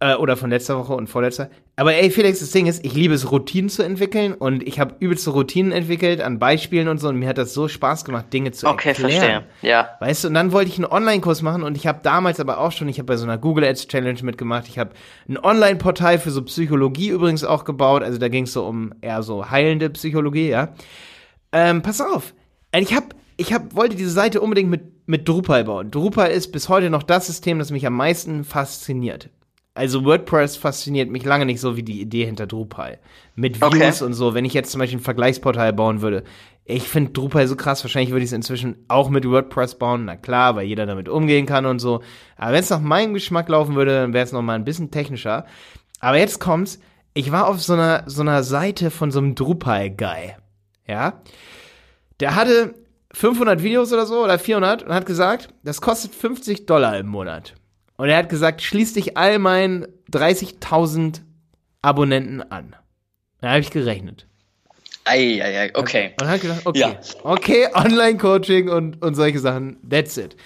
Äh, 0.01 0.15
oder 0.15 0.37
von 0.37 0.51
letzter 0.51 0.79
Woche 0.79 0.93
und 0.95 1.09
vorletzter. 1.09 1.51
Aber 1.75 1.93
ey, 1.93 2.11
Felix, 2.11 2.39
das 2.39 2.53
Ding 2.53 2.67
ist, 2.67 2.85
ich 2.85 2.95
liebe 2.95 3.15
es, 3.15 3.33
Routinen 3.33 3.69
zu 3.69 3.83
entwickeln 3.83 4.33
und 4.33 4.63
ich 4.63 4.79
habe 4.79 4.95
übelste 5.01 5.31
Routinen 5.31 5.73
entwickelt 5.73 6.21
an 6.21 6.39
Beispielen 6.39 6.87
und 6.87 6.99
so 6.99 7.09
und 7.09 7.17
mir 7.17 7.29
hat 7.29 7.37
das 7.37 7.53
so 7.53 7.67
Spaß 7.67 8.05
gemacht, 8.05 8.33
Dinge 8.33 8.53
zu 8.53 8.69
okay, 8.69 8.91
erklären. 8.91 9.11
Okay, 9.11 9.21
verstehe. 9.21 9.69
Ja. 9.69 9.89
Weißt 9.99 10.23
du, 10.23 10.29
und 10.29 10.35
dann 10.35 10.53
wollte 10.53 10.71
ich 10.71 10.77
einen 10.77 10.87
Online-Kurs 10.87 11.43
machen 11.43 11.65
und 11.65 11.77
ich 11.77 11.89
habe 11.89 11.99
damals 12.05 12.39
aber 12.39 12.59
auch 12.59 12.71
schon, 12.71 12.89
ich 12.89 12.99
habe 12.99 13.07
bei 13.07 13.17
so 13.17 13.25
einer 13.25 13.39
Google 13.39 13.65
Ads 13.65 13.89
Challenge 13.89 14.21
mitgemacht, 14.23 14.69
ich 14.69 14.79
habe 14.79 14.91
ein 15.29 15.37
Online-Portal 15.37 16.21
für 16.21 16.31
so 16.31 16.43
Psychologie 16.43 17.09
übrigens 17.09 17.43
auch 17.43 17.65
gebaut, 17.65 18.05
also 18.05 18.19
da 18.19 18.29
ging 18.29 18.45
es 18.45 18.53
so 18.53 18.65
um 18.65 18.95
eher 19.01 19.25
so 19.25 19.51
heilende 19.51 19.91
Psychologie, 19.91 20.49
ja. 20.49 20.75
Ähm, 21.51 21.83
pass 21.83 22.01
auf, 22.01 22.35
ich 22.73 22.95
habe 22.95 23.07
ich 23.37 23.53
hab, 23.53 23.75
wollte 23.75 23.97
diese 23.97 24.11
Seite 24.11 24.41
unbedingt 24.41 24.71
mit, 24.71 25.09
mit 25.09 25.29
Drupal 25.29 25.65
bauen. 25.65 25.91
Drupal 25.91 26.31
ist 26.31 26.53
bis 26.53 26.69
heute 26.69 26.89
noch 26.89 27.03
das 27.03 27.27
System, 27.27 27.59
das 27.59 27.73
mich 27.73 27.87
am 27.87 27.95
meisten 27.95 28.45
fasziniert. 28.45 29.31
Also 29.75 30.05
WordPress 30.05 30.57
fasziniert 30.57 31.09
mich 31.09 31.25
lange 31.25 31.47
nicht 31.47 31.61
so 31.61 31.77
wie 31.77 31.85
die 31.85 32.01
Idee 32.01 32.27
hinter 32.27 32.47
Drupal. 32.47 32.99
Mit 33.37 33.61
Views 33.61 34.03
okay. 34.03 34.05
und 34.05 34.13
so. 34.13 34.35
Wenn 34.35 34.45
ich 34.45 34.53
jetzt 34.53 34.73
zum 34.73 34.81
Beispiel 34.81 34.99
ein 34.99 35.03
Vergleichsportal 35.03 35.73
bauen 35.73 36.01
würde. 36.01 36.25
Ich 36.65 36.83
finde 36.83 37.13
Drupal 37.13 37.47
so 37.47 37.55
krass. 37.55 37.85
Wahrscheinlich 37.85 38.11
würde 38.11 38.25
ich 38.25 38.31
es 38.31 38.35
inzwischen 38.35 38.85
auch 38.89 39.09
mit 39.09 39.25
WordPress 39.25 39.77
bauen. 39.77 40.05
Na 40.07 40.17
klar, 40.17 40.57
weil 40.57 40.67
jeder 40.67 40.85
damit 40.85 41.09
umgehen 41.09 41.47
kann 41.47 41.65
und 41.65 41.79
so. 41.79 42.03
Aber 42.37 42.53
wenn 42.53 42.61
es 42.61 42.71
nach 42.71 42.81
meinem 42.81 43.15
Geschmack 43.15 43.49
laufen 43.49 43.77
würde, 43.77 43.93
dann 43.93 44.13
wäre 44.13 44.25
es 44.25 44.33
noch 44.33 44.43
mal 44.43 44.55
ein 44.55 44.65
bisschen 44.65 44.91
technischer. 44.91 45.47
Aber 46.01 46.19
jetzt 46.19 46.41
kommt's. 46.41 46.81
Ich 47.15 47.33
war 47.33 47.49
auf 47.49 47.63
so 47.63 47.73
einer, 47.73 48.03
so 48.07 48.23
einer 48.23 48.43
Seite 48.43 48.91
von 48.91 49.11
so 49.11 49.19
einem 49.19 49.35
Drupal-Guy. 49.35 50.35
Ja. 50.87 51.23
Der 52.21 52.35
hatte 52.35 52.75
500 53.13 53.63
Videos 53.63 53.93
oder 53.93 54.07
so 54.07 54.23
oder 54.25 54.39
400 54.39 54.83
und 54.83 54.93
hat 54.93 55.07
gesagt, 55.07 55.49
das 55.63 55.81
kostet 55.81 56.15
50 56.15 56.67
Dollar 56.67 56.99
im 56.99 57.07
Monat. 57.07 57.55
Und 57.99 58.09
er 58.09 58.17
hat 58.17 58.29
gesagt, 58.29 58.63
schließ 58.63 58.95
dich 58.95 59.17
all 59.17 59.39
meinen 59.39 59.87
30.000 60.13 61.21
Abonnenten 61.83 62.41
an. 62.41 62.77
Da 63.41 63.51
habe 63.51 63.61
ich 63.61 63.71
gerechnet. 63.71 64.27
Eieiei, 65.05 65.73
okay. 65.75 66.13
Und 66.21 66.29
hat 66.29 66.41
gesagt, 66.41 66.65
okay, 66.65 66.79
ja. 66.79 66.99
okay, 67.25 67.69
Online-Coaching 67.75 68.69
und, 68.69 69.03
und 69.03 69.15
solche 69.15 69.41
Sachen, 69.41 69.79
that's 69.89 70.17
it. 70.17 70.37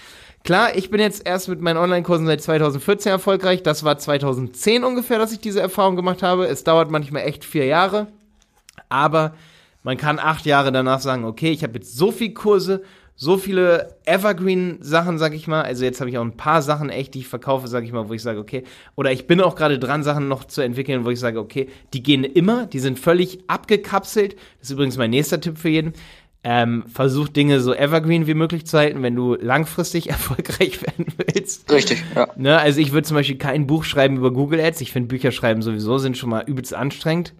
Klar, 0.44 0.76
ich 0.76 0.90
bin 0.90 1.00
jetzt 1.00 1.26
erst 1.26 1.48
mit 1.48 1.60
meinen 1.60 1.76
Online-Kursen 1.76 2.26
seit 2.26 2.40
2014 2.40 3.12
erfolgreich. 3.12 3.62
Das 3.62 3.84
war 3.84 3.98
2010 3.98 4.82
ungefähr, 4.82 5.18
dass 5.18 5.32
ich 5.32 5.40
diese 5.40 5.60
Erfahrung 5.60 5.94
gemacht 5.94 6.22
habe. 6.22 6.46
Es 6.46 6.64
dauert 6.64 6.90
manchmal 6.90 7.22
echt 7.22 7.44
vier 7.44 7.66
Jahre. 7.66 8.08
Aber 8.88 9.34
man 9.82 9.98
kann 9.98 10.18
acht 10.18 10.46
Jahre 10.46 10.72
danach 10.72 11.00
sagen, 11.00 11.24
okay, 11.24 11.50
ich 11.50 11.62
habe 11.62 11.74
jetzt 11.74 11.96
so 11.96 12.10
viel 12.10 12.32
Kurse, 12.32 12.82
so 13.14 13.36
viele 13.36 13.96
Evergreen-Sachen, 14.04 15.18
sag 15.18 15.34
ich 15.34 15.46
mal. 15.46 15.62
Also 15.62 15.84
jetzt 15.84 16.00
habe 16.00 16.10
ich 16.10 16.18
auch 16.18 16.24
ein 16.24 16.36
paar 16.36 16.62
Sachen 16.62 16.90
echt, 16.90 17.14
die 17.14 17.20
ich 17.20 17.28
verkaufe, 17.28 17.68
sag 17.68 17.84
ich 17.84 17.92
mal, 17.92 18.08
wo 18.08 18.14
ich 18.14 18.22
sage, 18.22 18.40
okay. 18.40 18.64
Oder 18.96 19.12
ich 19.12 19.26
bin 19.26 19.40
auch 19.40 19.54
gerade 19.54 19.78
dran, 19.78 20.02
Sachen 20.02 20.28
noch 20.28 20.44
zu 20.44 20.60
entwickeln, 20.60 21.04
wo 21.04 21.10
ich 21.10 21.20
sage, 21.20 21.38
okay, 21.38 21.68
die 21.92 22.02
gehen 22.02 22.24
immer, 22.24 22.66
die 22.66 22.80
sind 22.80 22.98
völlig 22.98 23.38
abgekapselt. 23.46 24.34
Das 24.58 24.68
ist 24.68 24.70
übrigens 24.72 24.96
mein 24.96 25.10
nächster 25.10 25.40
Tipp 25.40 25.58
für 25.58 25.68
jeden. 25.68 25.92
Ähm, 26.44 26.82
versuch 26.92 27.28
Dinge 27.28 27.60
so 27.60 27.72
evergreen 27.72 28.26
wie 28.26 28.34
möglich 28.34 28.66
zu 28.66 28.76
halten, 28.76 29.00
wenn 29.04 29.14
du 29.14 29.36
langfristig 29.36 30.08
erfolgreich 30.10 30.82
werden 30.82 31.06
willst. 31.16 31.70
Richtig, 31.70 32.02
ja. 32.16 32.28
Ne, 32.36 32.58
also 32.58 32.80
ich 32.80 32.92
würde 32.92 33.06
zum 33.06 33.16
Beispiel 33.16 33.38
kein 33.38 33.68
Buch 33.68 33.84
schreiben 33.84 34.16
über 34.16 34.32
Google 34.32 34.60
Ads. 34.60 34.80
Ich 34.80 34.90
finde 34.90 35.06
Bücher 35.06 35.30
schreiben 35.30 35.62
sowieso 35.62 35.98
sind 35.98 36.18
schon 36.18 36.30
mal 36.30 36.42
übelst 36.44 36.74
anstrengend. 36.74 37.34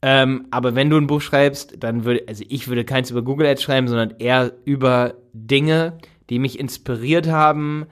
Ähm, 0.00 0.46
aber 0.50 0.74
wenn 0.74 0.90
du 0.90 0.96
ein 0.96 1.06
Buch 1.08 1.20
schreibst, 1.20 1.74
dann 1.82 2.04
würde, 2.04 2.24
also 2.28 2.44
ich 2.48 2.68
würde 2.68 2.84
keins 2.84 3.10
über 3.10 3.22
Google 3.22 3.48
Ads 3.48 3.62
schreiben, 3.62 3.88
sondern 3.88 4.14
eher 4.18 4.52
über 4.64 5.14
Dinge, 5.32 5.98
die 6.30 6.38
mich 6.38 6.58
inspiriert 6.58 7.26
haben 7.26 7.86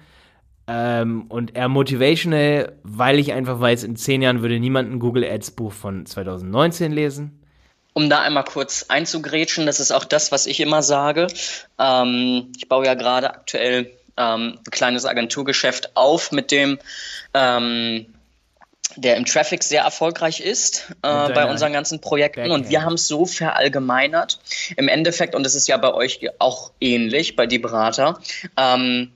ähm, 0.69 1.27
und 1.29 1.57
eher 1.57 1.69
motivational, 1.69 2.77
weil 2.83 3.19
ich 3.19 3.33
einfach 3.33 3.61
weiß, 3.61 3.85
in 3.85 3.97
zehn 3.97 4.23
Jahren 4.23 4.43
würde 4.43 4.61
niemand 4.61 4.93
ein 4.93 5.01
Google 5.01 5.25
Ads 5.25 5.53
Buch 5.53 5.73
von 5.73 6.07
2019 6.07 6.93
lesen. 6.93 7.43
Um 7.93 8.11
da 8.11 8.21
einmal 8.21 8.45
kurz 8.45 8.85
einzugrätschen, 8.89 9.65
das 9.65 9.81
ist 9.81 9.91
auch 9.91 10.05
das, 10.05 10.31
was 10.31 10.47
ich 10.47 10.61
immer 10.61 10.83
sage. 10.83 11.29
Ähm, 11.79 12.53
ich 12.57 12.69
baue 12.69 12.85
ja 12.85 12.95
gerade 12.95 13.31
aktuell 13.31 13.91
ähm, 14.17 14.59
ein 14.59 14.71
kleines 14.71 15.07
Agenturgeschäft 15.07 15.97
auf, 15.97 16.31
mit 16.31 16.51
dem 16.51 16.79
ähm, 17.33 18.07
der 18.95 19.16
im 19.16 19.24
Traffic 19.24 19.62
sehr 19.62 19.82
erfolgreich 19.82 20.41
ist 20.41 20.87
äh, 21.03 21.32
bei 21.32 21.51
unseren 21.51 21.72
ganzen 21.72 22.01
Projekten. 22.01 22.51
Und 22.51 22.70
wir 22.70 22.82
haben 22.82 22.95
es 22.95 23.09
so 23.09 23.26
verallgemeinert. 23.26 24.39
Im 24.76 24.89
Endeffekt, 24.89 25.34
und 25.34 25.45
es 25.47 25.55
ist 25.55 25.68
ja 25.68 25.76
bei 25.76 25.93
euch 25.93 26.20
auch 26.39 26.72
ähnlich, 26.80 27.37
bei 27.37 27.47
die 27.47 27.59
Berater, 27.59 28.20
ähm, 28.57 29.12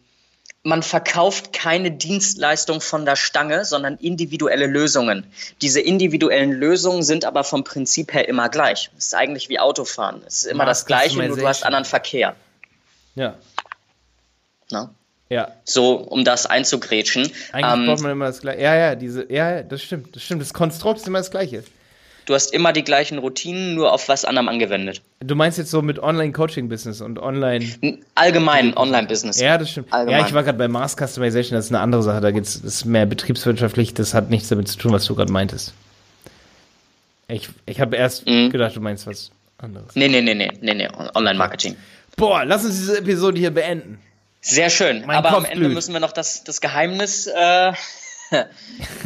man 0.63 0.83
verkauft 0.83 1.55
keine 1.55 1.91
Dienstleistung 1.91 2.83
von 2.83 3.07
der 3.07 3.17
Stange, 3.17 3.65
sondern 3.65 3.97
individuelle 3.97 4.67
Lösungen. 4.67 5.27
Diese 5.63 5.81
individuellen 5.81 6.53
Lösungen 6.53 7.03
sind 7.03 7.25
aber 7.25 7.45
vom 7.45 7.65
Prinzip 7.65 8.13
her 8.13 8.29
immer 8.29 8.51
gleich. 8.51 8.91
Es 8.99 9.07
ist 9.07 9.15
eigentlich 9.15 9.49
wie 9.49 9.59
Autofahren. 9.59 10.23
Es 10.27 10.43
ist 10.43 10.47
immer 10.47 10.67
das 10.67 10.85
Gleiche, 10.85 11.23
nur 11.23 11.37
du 11.37 11.49
hast 11.49 11.65
anderen 11.65 11.87
Verkehr. 11.87 12.37
Ja. 13.15 13.35
Na? 14.71 14.95
Ja. 15.31 15.53
So, 15.65 15.95
um 15.95 16.25
das 16.25 16.47
einzugrätschen. 16.47 17.31
Eigentlich 17.53 17.73
ähm, 17.73 17.87
braucht 17.87 18.03
man 18.03 18.13
immer 18.13 18.27
das 18.27 18.41
Gleiche. 18.41 18.61
Ja, 18.61 18.75
ja, 18.75 18.95
diese, 18.97 19.33
ja, 19.33 19.63
das 19.63 19.83
stimmt, 19.83 20.15
das 20.15 20.25
stimmt. 20.25 20.43
Das 20.43 20.53
Konstrukt 20.53 20.99
ist 20.99 21.07
immer 21.07 21.19
das 21.19 21.31
Gleiche. 21.31 21.63
Du 22.27 22.35
hast 22.35 22.53
immer 22.53 22.73
die 22.73 22.85
gleichen 22.85 23.19
Routinen, 23.19 23.75
nur 23.75 23.93
auf 23.93 24.09
was 24.09 24.25
anderem 24.25 24.49
angewendet. 24.49 25.03
Du 25.21 25.35
meinst 25.35 25.59
jetzt 25.59 25.71
so 25.71 25.83
mit 25.83 25.99
Online-Coaching-Business 26.01 27.01
und 27.01 27.19
Online. 27.19 27.65
Allgemein 28.15 28.77
Online-Business. 28.77 29.41
Ja, 29.41 29.57
das 29.57 29.71
stimmt. 29.71 29.93
Allgemein. 29.93 30.21
Ja, 30.21 30.27
ich 30.27 30.35
war 30.35 30.43
gerade 30.43 30.59
bei 30.59 30.69
Mass 30.69 30.97
Customization, 30.97 31.57
das 31.57 31.67
ist 31.67 31.73
eine 31.73 31.81
andere 31.81 32.03
Sache. 32.03 32.21
Da 32.21 32.31
geht 32.31 32.45
es, 32.45 32.63
das 32.63 32.75
ist 32.75 32.85
mehr 32.85 33.07
betriebswirtschaftlich, 33.07 33.95
das 33.95 34.15
hat 34.15 34.31
nichts 34.31 34.49
damit 34.49 34.69
zu 34.69 34.79
tun, 34.79 34.93
was 34.93 35.05
du 35.07 35.15
gerade 35.15 35.33
meintest. 35.33 35.75
Ich, 37.29 37.49
ich 37.67 37.81
habe 37.81 37.97
erst 37.97 38.27
mhm. 38.29 38.51
gedacht, 38.51 38.77
du 38.77 38.81
meinst 38.81 39.07
was 39.07 39.31
anderes. 39.59 39.95
Nee, 39.95 40.09
nee, 40.09 40.21
nee, 40.21 40.35
nee, 40.35 40.51
nee, 40.61 40.75
nee. 40.75 40.89
Online-Marketing. 41.15 41.77
Boah, 42.17 42.45
lass 42.45 42.65
uns 42.65 42.77
diese 42.77 42.99
Episode 42.99 43.39
hier 43.39 43.51
beenden. 43.51 43.99
Sehr 44.41 44.71
schön. 44.71 45.05
Mein 45.07 45.19
Aber 45.19 45.31
Kopf 45.31 45.39
am 45.39 45.45
Ende 45.45 45.67
blüht. 45.67 45.75
müssen 45.75 45.93
wir 45.93 46.01
noch 46.01 46.13
das, 46.13 46.45
das 46.45 46.61
Geheimnis 46.61 47.27
äh, 47.27 47.73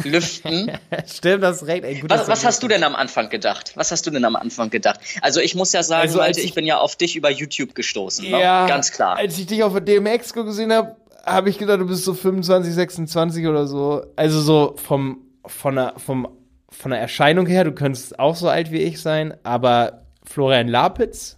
lüften. 0.03 0.71
Stimmt, 1.07 1.43
das 1.43 1.65
recht. 1.67 1.83
Ey, 1.83 1.99
gut, 1.99 2.09
was, 2.09 2.27
was 2.27 2.45
hast 2.45 2.63
du 2.63 2.67
denn 2.67 2.83
am 2.83 2.95
Anfang 2.95 3.29
gedacht? 3.29 3.73
Was 3.75 3.91
hast 3.91 4.05
du 4.07 4.11
denn 4.11 4.23
am 4.23 4.35
Anfang 4.35 4.69
gedacht? 4.69 4.99
Also 5.21 5.41
ich 5.41 5.55
muss 5.55 5.73
ja 5.73 5.83
sagen, 5.83 6.03
also, 6.03 6.19
Malte, 6.19 6.39
ich, 6.39 6.47
ich, 6.47 6.53
bin 6.53 6.65
ja 6.65 6.77
auf 6.77 6.95
dich 6.95 7.15
über 7.15 7.29
YouTube 7.29 7.75
gestoßen. 7.75 8.29
Ne? 8.29 8.39
Ja, 8.39 8.63
ne? 8.63 8.69
ganz 8.69 8.91
klar. 8.91 9.17
Als 9.17 9.37
ich 9.37 9.45
dich 9.45 9.63
auf 9.63 9.73
der 9.73 9.81
DMX 9.81 10.33
gesehen 10.33 10.71
habe, 10.71 10.95
habe 11.25 11.49
ich 11.49 11.57
gedacht, 11.57 11.79
du 11.79 11.87
bist 11.87 12.05
so 12.05 12.13
25, 12.13 12.73
26 12.73 13.47
oder 13.47 13.67
so. 13.67 14.05
Also 14.15 14.39
so 14.39 14.75
vom 14.77 15.25
von 15.47 15.75
der, 15.75 15.93
vom, 15.97 16.27
von 16.69 16.91
der 16.91 16.99
Erscheinung 16.99 17.45
her, 17.45 17.63
du 17.63 17.71
könntest 17.71 18.19
auch 18.19 18.35
so 18.35 18.49
alt 18.49 18.71
wie 18.71 18.79
ich 18.79 19.01
sein, 19.01 19.35
aber 19.43 20.03
Florian 20.23 20.67
Lapitz 20.67 21.37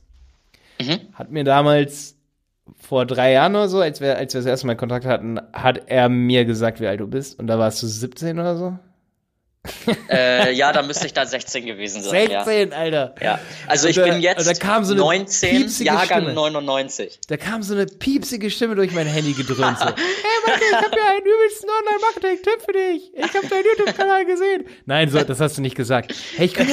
mhm. 0.79 0.99
hat 1.13 1.31
mir 1.31 1.43
damals 1.43 2.16
vor 2.77 3.05
drei 3.05 3.33
Jahren 3.33 3.55
oder 3.55 3.67
so, 3.67 3.81
als 3.81 4.01
wir, 4.01 4.17
als 4.17 4.33
wir 4.33 4.39
das 4.39 4.45
erste 4.45 4.67
Mal 4.67 4.75
Kontakt 4.75 5.05
hatten, 5.05 5.39
hat 5.53 5.83
er 5.87 6.09
mir 6.09 6.45
gesagt, 6.45 6.79
wie 6.79 6.87
alt 6.87 6.99
du 6.99 7.07
bist. 7.07 7.39
Und 7.39 7.47
da 7.47 7.59
warst 7.59 7.81
du 7.83 7.87
17 7.87 8.39
oder 8.39 8.55
so? 8.55 8.77
äh, 10.09 10.53
ja, 10.53 10.71
da 10.71 10.81
müsste 10.81 11.05
ich 11.05 11.13
da 11.13 11.25
16 11.25 11.65
gewesen 11.65 12.01
sein. 12.01 12.27
16, 12.29 12.71
ja. 12.71 12.77
Alter. 12.77 13.15
Ja. 13.21 13.39
Also 13.67 13.87
ich 13.87 13.95
da, 13.95 14.03
bin 14.03 14.21
jetzt 14.21 14.47
da 14.47 14.53
kam 14.53 14.83
so 14.85 14.93
eine 14.93 15.01
19, 15.01 15.69
Jahrgang 15.79 16.21
Stimme. 16.21 16.33
99. 16.33 17.19
Da 17.27 17.37
kam 17.37 17.63
so 17.63 17.73
eine 17.73 17.85
piepsige 17.85 18.49
Stimme 18.49 18.75
durch 18.75 18.91
mein 18.93 19.07
Handy 19.07 19.33
gedröhnt. 19.33 19.79
So. 19.79 19.85
hey 19.85 19.93
Martin, 20.45 20.67
ich 20.69 20.75
habe 20.75 20.97
ja 20.97 21.09
einen 21.09 21.25
übelsten 21.25 21.69
Online-Marketing-Tipp 21.69 22.61
für 22.65 22.73
dich. 22.73 23.13
Ich 23.13 23.35
habe 23.35 23.47
deinen 23.47 23.65
YouTube-Kanal 23.65 24.25
gesehen. 24.25 24.65
Nein, 24.85 25.09
so, 25.09 25.23
das 25.23 25.39
hast 25.39 25.57
du 25.57 25.61
nicht 25.61 25.75
gesagt. 25.75 26.13
Hey, 26.35 26.45
ich 26.45 26.53
kann, 26.53 26.67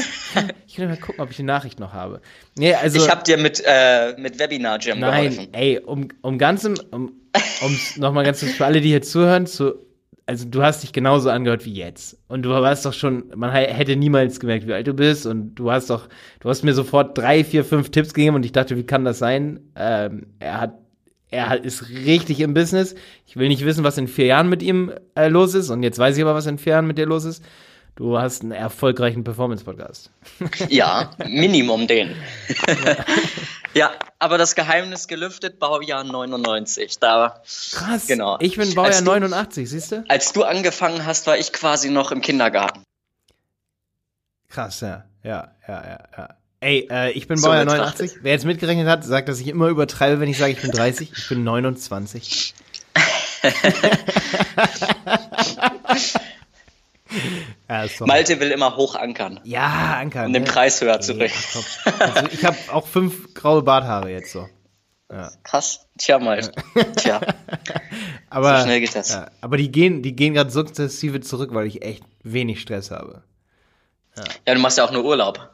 ich 0.67 0.77
kann 0.77 0.89
mal 0.89 0.97
gucken, 0.97 1.23
ob 1.23 1.31
ich 1.31 1.37
die 1.37 1.43
Nachricht 1.43 1.81
noch 1.81 1.93
habe. 1.93 2.21
Nee, 2.57 2.75
also, 2.75 3.03
ich 3.03 3.11
habe 3.11 3.23
dir 3.25 3.37
mit, 3.37 3.63
äh, 3.65 4.15
mit 4.17 4.39
Webinar 4.39 4.81
Jam 4.81 5.01
Nein, 5.01 5.31
geholfen. 5.31 5.55
ey, 5.55 5.79
um, 5.79 6.09
um 6.23 6.39
ganz 6.39 6.65
um, 6.65 6.77
um 6.91 7.81
nochmal 7.97 8.25
ganz 8.25 8.43
für 8.43 8.65
alle, 8.65 8.81
die 8.81 8.89
hier 8.89 9.03
zuhören, 9.03 9.47
zu 9.47 9.75
also 10.27 10.47
du 10.49 10.63
hast 10.63 10.83
dich 10.83 10.93
genauso 10.93 11.29
angehört 11.31 11.65
wie 11.65 11.75
jetzt. 11.75 12.19
Und 12.29 12.43
du 12.43 12.51
warst 12.51 12.87
doch 12.87 12.93
schon, 12.93 13.25
man 13.35 13.51
hätte 13.53 13.97
niemals 13.97 14.41
gemerkt, 14.41 14.67
wie 14.67 14.73
alt 14.73 14.87
du 14.87 14.95
bist. 14.95 15.27
Und 15.27 15.55
du 15.55 15.71
hast 15.71 15.91
doch, 15.91 16.09
du 16.41 16.49
hast 16.49 16.63
mir 16.63 16.75
sofort 16.75 17.17
drei, 17.17 17.45
vier, 17.45 17.65
fünf 17.65 17.91
Tipps 17.91 18.15
gegeben 18.15 18.37
und 18.37 18.45
ich 18.45 18.53
dachte, 18.53 18.77
wie 18.77 18.85
kann 18.85 19.05
das 19.05 19.19
sein? 19.19 19.61
Ähm, 19.77 20.29
er 20.39 20.61
hat, 20.61 20.79
er 21.31 21.63
ist 21.63 21.91
richtig 21.91 22.41
im 22.41 22.55
Business. 22.55 22.95
Ich 23.27 23.37
will 23.37 23.49
nicht 23.49 23.65
wissen, 23.65 23.85
was 23.85 23.99
in 23.99 24.09
vier 24.09 24.27
Jahren 24.27 24.49
mit 24.49 24.63
ihm 24.63 24.93
äh, 25.15 25.29
los 25.29 25.55
ist. 25.55 25.69
Und 25.69 25.83
jetzt 25.83 25.99
weiß 25.99 26.17
ich 26.17 26.23
aber, 26.23 26.35
was 26.35 26.47
in 26.47 26.59
vier 26.59 26.75
Jahren 26.75 26.87
mit 26.87 26.97
dir 26.97 27.07
los 27.07 27.25
ist. 27.25 27.45
Du 27.97 28.19
hast 28.19 28.43
einen 28.43 28.51
erfolgreichen 28.51 29.23
Performance-Podcast. 29.23 30.11
Ja, 30.69 31.13
Minimum 31.29 31.87
den. 31.87 32.17
ja, 33.75 33.93
aber 34.19 34.37
das 34.37 34.57
Geheimnis 34.57 35.07
gelüftet, 35.07 35.61
Baujahr 35.61 36.03
99. 36.03 36.99
Da, 36.99 37.41
Krass, 37.73 38.09
genau. 38.09 38.37
ich 38.41 38.57
bin 38.57 38.75
Baujahr 38.75 38.99
du, 38.99 39.05
89, 39.05 39.71
siehst 39.71 39.93
du? 39.93 40.05
Als 40.09 40.33
du 40.33 40.43
angefangen 40.43 41.07
hast, 41.07 41.29
war 41.29 41.39
ich 41.39 41.53
quasi 41.53 41.91
noch 41.91 42.11
im 42.11 42.21
Kindergarten. 42.21 42.83
Krass, 44.49 44.81
ja. 44.81 45.05
Ja, 45.23 45.53
ja, 45.69 45.85
ja, 45.85 45.99
ja. 46.17 46.29
Ey, 46.59 46.89
äh, 46.91 47.13
ich 47.13 47.29
bin 47.29 47.37
so 47.37 47.47
Baujahr 47.47 47.65
89. 47.65 48.19
Wer 48.23 48.33
jetzt 48.33 48.45
mitgerechnet 48.45 48.89
hat, 48.89 49.05
sagt, 49.05 49.29
dass 49.29 49.39
ich 49.39 49.47
immer 49.47 49.69
übertreibe, 49.69 50.19
wenn 50.19 50.29
ich 50.29 50.39
sage, 50.39 50.53
ich 50.53 50.61
bin 50.61 50.73
30. 50.73 51.13
Ich 51.17 51.29
bin 51.29 51.45
29. 51.45 52.55
Ja, 57.69 57.87
Malte 58.01 58.41
will 58.41 58.51
immer 58.51 58.77
hoch 58.77 58.95
ankern. 58.95 59.41
Ja, 59.45 59.97
ankern. 59.99 60.27
Um 60.27 60.33
den 60.35 60.43
ne? 60.43 60.51
Preis 60.51 60.81
höher 60.83 61.01
zu 61.01 61.15
bringen. 61.15 61.33
Also 61.99 62.27
ich 62.31 62.45
habe 62.45 62.57
auch 62.71 62.87
fünf 62.87 63.33
graue 63.33 63.63
Barthaare 63.63 64.11
jetzt 64.11 64.33
so. 64.33 64.47
Ja. 65.11 65.31
Krass. 65.45 65.87
Tja, 65.99 66.19
mal. 66.19 66.41
Tja. 66.97 67.21
aber, 68.31 68.59
so 68.59 68.65
schnell 68.65 68.81
geht 68.81 68.95
das. 68.95 69.13
Ja, 69.13 69.31
aber 69.41 69.57
die 69.57 69.71
gehen, 69.71 70.03
die 70.03 70.15
gehen 70.15 70.35
gerade 70.35 70.51
sukzessive 70.51 71.21
zurück, 71.21 71.51
weil 71.53 71.67
ich 71.67 71.83
echt 71.83 72.05
wenig 72.23 72.61
Stress 72.61 72.91
habe. 72.91 73.23
Ja, 74.17 74.25
ja 74.47 74.55
du 74.55 74.61
machst 74.61 74.77
ja 74.77 74.85
auch 74.85 74.93
nur 74.93 75.05
Urlaub. 75.05 75.51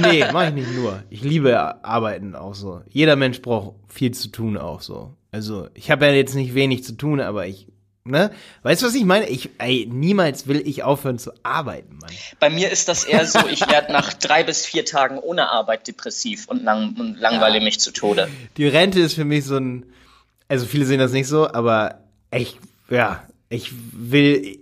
nee, 0.00 0.24
mach 0.32 0.48
ich 0.48 0.54
nicht 0.54 0.72
nur. 0.72 1.02
Ich 1.08 1.22
liebe 1.22 1.84
Arbeiten 1.84 2.34
auch 2.34 2.54
so. 2.54 2.82
Jeder 2.88 3.16
Mensch 3.16 3.40
braucht 3.42 3.76
viel 3.88 4.12
zu 4.12 4.28
tun 4.28 4.56
auch 4.58 4.80
so. 4.80 5.14
Also, 5.30 5.68
ich 5.74 5.90
habe 5.90 6.06
ja 6.06 6.12
jetzt 6.12 6.34
nicht 6.34 6.54
wenig 6.54 6.82
zu 6.84 6.96
tun, 6.96 7.20
aber 7.20 7.46
ich 7.46 7.68
Ne? 8.04 8.30
Weißt 8.62 8.80
du, 8.80 8.86
was 8.86 8.94
ich 8.94 9.04
meine? 9.04 9.28
Ich, 9.28 9.50
ey, 9.58 9.86
niemals 9.90 10.46
will 10.46 10.66
ich 10.66 10.82
aufhören 10.82 11.18
zu 11.18 11.32
arbeiten, 11.42 11.98
Mann. 12.00 12.10
Bei 12.38 12.48
mir 12.48 12.70
ist 12.70 12.88
das 12.88 13.04
eher 13.04 13.26
so, 13.26 13.40
ich 13.46 13.60
werde 13.68 13.92
nach 13.92 14.14
drei 14.14 14.42
bis 14.42 14.64
vier 14.64 14.86
Tagen 14.86 15.18
ohne 15.18 15.50
Arbeit 15.50 15.86
depressiv 15.86 16.48
und, 16.48 16.64
lang, 16.64 16.96
und 16.98 17.18
langweile 17.18 17.58
ja. 17.58 17.64
mich 17.64 17.78
zu 17.78 17.92
Tode. 17.92 18.28
Die 18.56 18.66
Rente 18.66 19.00
ist 19.00 19.14
für 19.14 19.26
mich 19.26 19.44
so 19.44 19.58
ein, 19.58 19.84
also 20.48 20.64
viele 20.64 20.86
sehen 20.86 20.98
das 20.98 21.12
nicht 21.12 21.28
so, 21.28 21.52
aber 21.52 22.00
ich, 22.34 22.58
ja, 22.88 23.22
ich 23.50 23.70
will, 23.92 24.60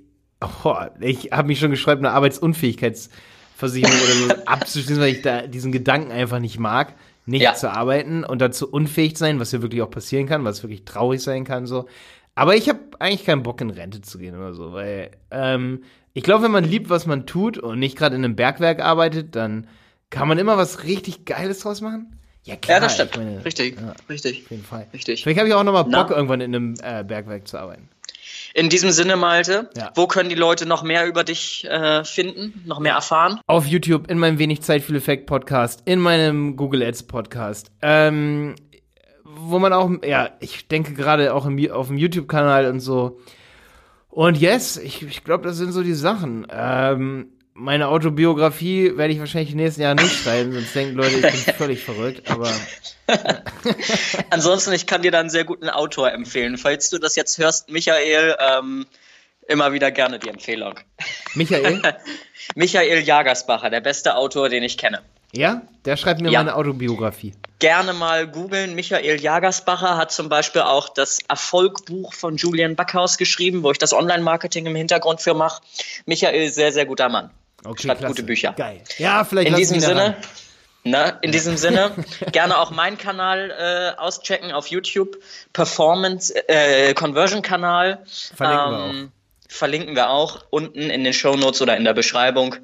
oh, 0.64 0.74
ich 0.98 1.30
habe 1.30 1.46
mich 1.46 1.60
schon 1.60 1.70
geschreibt, 1.70 2.00
eine 2.00 2.10
Arbeitsunfähigkeitsversicherung 2.10 3.96
oder 3.96 4.34
so 4.34 4.42
abzuschließen, 4.46 5.00
weil 5.00 5.12
ich 5.12 5.22
da 5.22 5.42
diesen 5.42 5.70
Gedanken 5.70 6.10
einfach 6.10 6.40
nicht 6.40 6.58
mag, 6.58 6.94
nicht 7.24 7.42
ja. 7.42 7.54
zu 7.54 7.70
arbeiten 7.70 8.24
und 8.24 8.40
dazu 8.40 8.68
unfähig 8.68 9.16
sein, 9.16 9.38
was 9.38 9.52
ja 9.52 9.62
wirklich 9.62 9.82
auch 9.82 9.90
passieren 9.90 10.26
kann, 10.26 10.44
was 10.44 10.64
wirklich 10.64 10.84
traurig 10.84 11.22
sein 11.22 11.44
kann, 11.44 11.68
so. 11.68 11.86
Aber 12.38 12.54
ich 12.54 12.68
habe 12.68 12.78
eigentlich 13.00 13.26
keinen 13.26 13.42
Bock, 13.42 13.60
in 13.60 13.70
Rente 13.70 14.00
zu 14.00 14.16
gehen 14.16 14.36
oder 14.36 14.54
so, 14.54 14.72
weil 14.72 15.10
ähm, 15.32 15.82
ich 16.14 16.22
glaube, 16.22 16.44
wenn 16.44 16.52
man 16.52 16.62
liebt, 16.62 16.88
was 16.88 17.04
man 17.04 17.26
tut 17.26 17.58
und 17.58 17.80
nicht 17.80 17.98
gerade 17.98 18.14
in 18.14 18.24
einem 18.24 18.36
Bergwerk 18.36 18.78
arbeitet, 18.78 19.34
dann 19.34 19.66
kann 20.10 20.28
man 20.28 20.38
immer 20.38 20.56
was 20.56 20.84
richtig 20.84 21.24
Geiles 21.24 21.58
draus 21.58 21.80
machen. 21.80 22.16
Ja, 22.44 22.54
klar, 22.54 22.76
ja 22.76 22.84
das 22.84 22.94
stimmt. 22.94 23.16
Meine, 23.16 23.44
richtig, 23.44 23.80
ja, 23.80 23.92
richtig. 24.08 24.44
Auf 24.44 24.50
jeden 24.52 24.62
Fall. 24.62 24.86
Richtig. 24.94 25.24
Vielleicht 25.24 25.40
habe 25.40 25.48
ich 25.48 25.54
auch 25.54 25.64
nochmal 25.64 25.82
Bock, 25.82 26.10
Na? 26.10 26.16
irgendwann 26.16 26.40
in 26.40 26.54
einem 26.54 26.74
äh, 26.80 27.02
Bergwerk 27.02 27.48
zu 27.48 27.58
arbeiten. 27.58 27.88
In 28.54 28.68
diesem 28.68 28.92
Sinne, 28.92 29.16
Malte, 29.16 29.68
ja. 29.76 29.90
wo 29.96 30.06
können 30.06 30.28
die 30.28 30.36
Leute 30.36 30.64
noch 30.64 30.84
mehr 30.84 31.08
über 31.08 31.24
dich 31.24 31.64
äh, 31.64 32.04
finden, 32.04 32.62
noch 32.66 32.78
mehr 32.78 32.94
erfahren? 32.94 33.40
Auf 33.48 33.66
YouTube, 33.66 34.08
in 34.08 34.18
meinem 34.18 34.38
Wenig 34.38 34.62
Zeit, 34.62 34.82
viel 34.82 34.94
Effekt 34.94 35.26
Podcast, 35.26 35.82
in 35.86 35.98
meinem 35.98 36.54
Google 36.54 36.84
Ads 36.84 37.02
Podcast. 37.02 37.72
Ähm, 37.82 38.54
wo 39.36 39.58
man 39.58 39.72
auch, 39.72 39.90
ja, 40.04 40.30
ich 40.40 40.68
denke 40.68 40.94
gerade 40.94 41.34
auch 41.34 41.46
im, 41.46 41.70
auf 41.70 41.88
dem 41.88 41.98
YouTube-Kanal 41.98 42.66
und 42.66 42.80
so. 42.80 43.20
Und 44.08 44.38
yes, 44.38 44.76
ich, 44.76 45.02
ich 45.02 45.24
glaube, 45.24 45.44
das 45.44 45.56
sind 45.56 45.72
so 45.72 45.82
die 45.82 45.94
Sachen. 45.94 46.46
Ähm, 46.50 47.32
meine 47.54 47.88
Autobiografie 47.88 48.96
werde 48.96 49.12
ich 49.12 49.18
wahrscheinlich 49.18 49.50
im 49.50 49.56
nächsten 49.56 49.82
Jahr 49.82 49.94
nicht 49.94 50.12
schreiben, 50.12 50.52
sonst 50.52 50.74
denken 50.74 50.94
Leute, 50.94 51.16
ich 51.16 51.44
bin 51.44 51.54
völlig 51.56 51.82
verrückt, 51.82 52.30
aber. 52.30 52.50
Ansonsten, 54.30 54.72
ich 54.72 54.86
kann 54.86 55.02
dir 55.02 55.10
da 55.10 55.20
einen 55.20 55.30
sehr 55.30 55.44
guten 55.44 55.68
Autor 55.68 56.12
empfehlen. 56.12 56.56
Falls 56.56 56.88
du 56.90 56.98
das 56.98 57.16
jetzt 57.16 57.38
hörst, 57.38 57.70
Michael, 57.70 58.36
ähm, 58.38 58.86
immer 59.48 59.72
wieder 59.72 59.90
gerne 59.90 60.18
die 60.18 60.28
Empfehlung. 60.28 60.74
Michael? 61.34 61.82
Michael 62.54 63.02
Jagersbacher, 63.02 63.70
der 63.70 63.80
beste 63.80 64.14
Autor, 64.14 64.48
den 64.48 64.62
ich 64.62 64.78
kenne. 64.78 65.00
Ja, 65.32 65.62
der 65.84 65.96
schreibt 65.96 66.20
mir 66.20 66.30
ja. 66.30 66.40
meine 66.40 66.54
Autobiografie. 66.54 67.34
Gerne 67.58 67.92
mal 67.92 68.28
googeln. 68.28 68.74
Michael 68.74 69.20
Jagersbacher 69.20 69.96
hat 69.96 70.12
zum 70.12 70.28
Beispiel 70.28 70.62
auch 70.62 70.88
das 70.88 71.18
Erfolgbuch 71.28 72.14
von 72.14 72.36
Julian 72.36 72.76
Backhaus 72.76 73.18
geschrieben, 73.18 73.62
wo 73.64 73.72
ich 73.72 73.78
das 73.78 73.92
Online-Marketing 73.92 74.66
im 74.66 74.76
Hintergrund 74.76 75.20
für 75.20 75.34
mache. 75.34 75.60
Michael, 76.06 76.50
sehr, 76.50 76.72
sehr 76.72 76.86
guter 76.86 77.08
Mann. 77.08 77.30
Okay, 77.64 77.88
Schreibt 77.88 78.06
gute 78.06 78.22
Bücher. 78.22 78.52
Geil. 78.52 78.82
Ja, 78.98 79.24
vielleicht 79.24 79.48
in 79.48 79.56
diesem 79.56 79.80
Sinne. 79.80 80.16
Ne, 80.84 81.18
in 81.22 81.32
diesem 81.32 81.56
Sinne, 81.56 81.92
gerne 82.32 82.56
auch 82.56 82.70
meinen 82.70 82.96
Kanal 82.96 83.50
äh, 83.50 84.00
auschecken 84.00 84.52
auf 84.52 84.68
YouTube. 84.68 85.18
Performance 85.52 86.32
äh, 86.48 86.94
Conversion 86.94 87.42
Kanal. 87.42 88.04
Verlinken 88.34 88.66
ähm, 88.66 88.94
wir 88.94 89.06
auch. 89.08 89.17
Verlinken 89.50 89.96
wir 89.96 90.10
auch 90.10 90.44
unten 90.50 90.90
in 90.90 91.04
den 91.04 91.14
Show 91.14 91.34
Notes 91.34 91.62
oder 91.62 91.76
in 91.76 91.84
der 91.84 91.94
Beschreibung. 91.94 92.56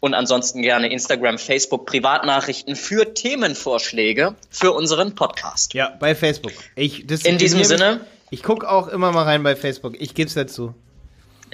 Und 0.00 0.14
ansonsten 0.14 0.62
gerne 0.62 0.90
Instagram, 0.90 1.38
Facebook, 1.38 1.86
Privatnachrichten 1.86 2.76
für 2.76 3.12
Themenvorschläge 3.12 4.34
für 4.48 4.72
unseren 4.72 5.14
Podcast. 5.14 5.74
Ja, 5.74 5.96
bei 6.00 6.14
Facebook. 6.14 6.52
Ich, 6.76 7.08
in 7.26 7.38
diesem 7.38 7.62
Sinne. 7.64 8.00
Ich 8.30 8.42
gucke 8.42 8.70
auch 8.70 8.88
immer 8.88 9.12
mal 9.12 9.24
rein 9.24 9.42
bei 9.42 9.54
Facebook. 9.54 10.00
Ich 10.00 10.14
gebe 10.14 10.28
es 10.28 10.34
dazu. 10.34 10.74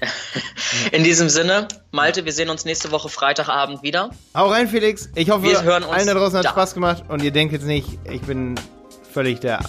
In 0.92 1.04
diesem 1.04 1.28
Sinne, 1.28 1.68
Malte, 1.90 2.24
wir 2.24 2.32
sehen 2.32 2.50
uns 2.50 2.64
nächste 2.64 2.90
Woche 2.90 3.08
Freitagabend 3.08 3.82
wieder. 3.82 4.10
Hau 4.34 4.48
rein, 4.48 4.68
Felix. 4.68 5.08
Ich 5.14 5.30
hoffe, 5.30 5.44
wir 5.44 5.62
hören 5.62 5.84
uns 5.84 5.92
allen 5.92 6.06
da 6.06 6.14
draußen 6.14 6.38
hat 6.38 6.44
da. 6.44 6.50
Spaß 6.50 6.74
gemacht 6.74 7.04
und 7.08 7.22
ihr 7.22 7.30
denkt 7.30 7.52
jetzt 7.52 7.64
nicht, 7.64 7.88
ich 8.10 8.20
bin 8.22 8.56
völlig 9.12 9.40
der. 9.40 9.60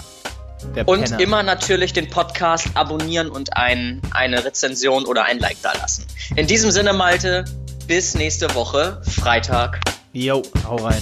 Der 0.76 0.88
und 0.88 1.03
Penner. 1.03 1.20
immer 1.20 1.43
natürlich 1.43 1.93
den 1.93 2.10
Podcast 2.10 2.68
abonnieren 2.74 3.30
und 3.30 3.55
ein, 3.55 4.01
eine 4.12 4.43
Rezension 4.43 5.05
oder 5.05 5.26
ein 5.26 5.39
Like 5.39 5.58
da 5.62 5.74
lassen. 5.74 6.05
In 6.36 6.47
diesem 6.47 6.72
Sinne, 6.72 6.93
Malte, 6.93 7.45
bis 7.88 8.16
nächste 8.16 8.53
Woche, 8.55 9.01
Freitag. 9.03 9.80
Jo, 10.14 10.41
hau 10.66 10.76
rein. 10.78 11.01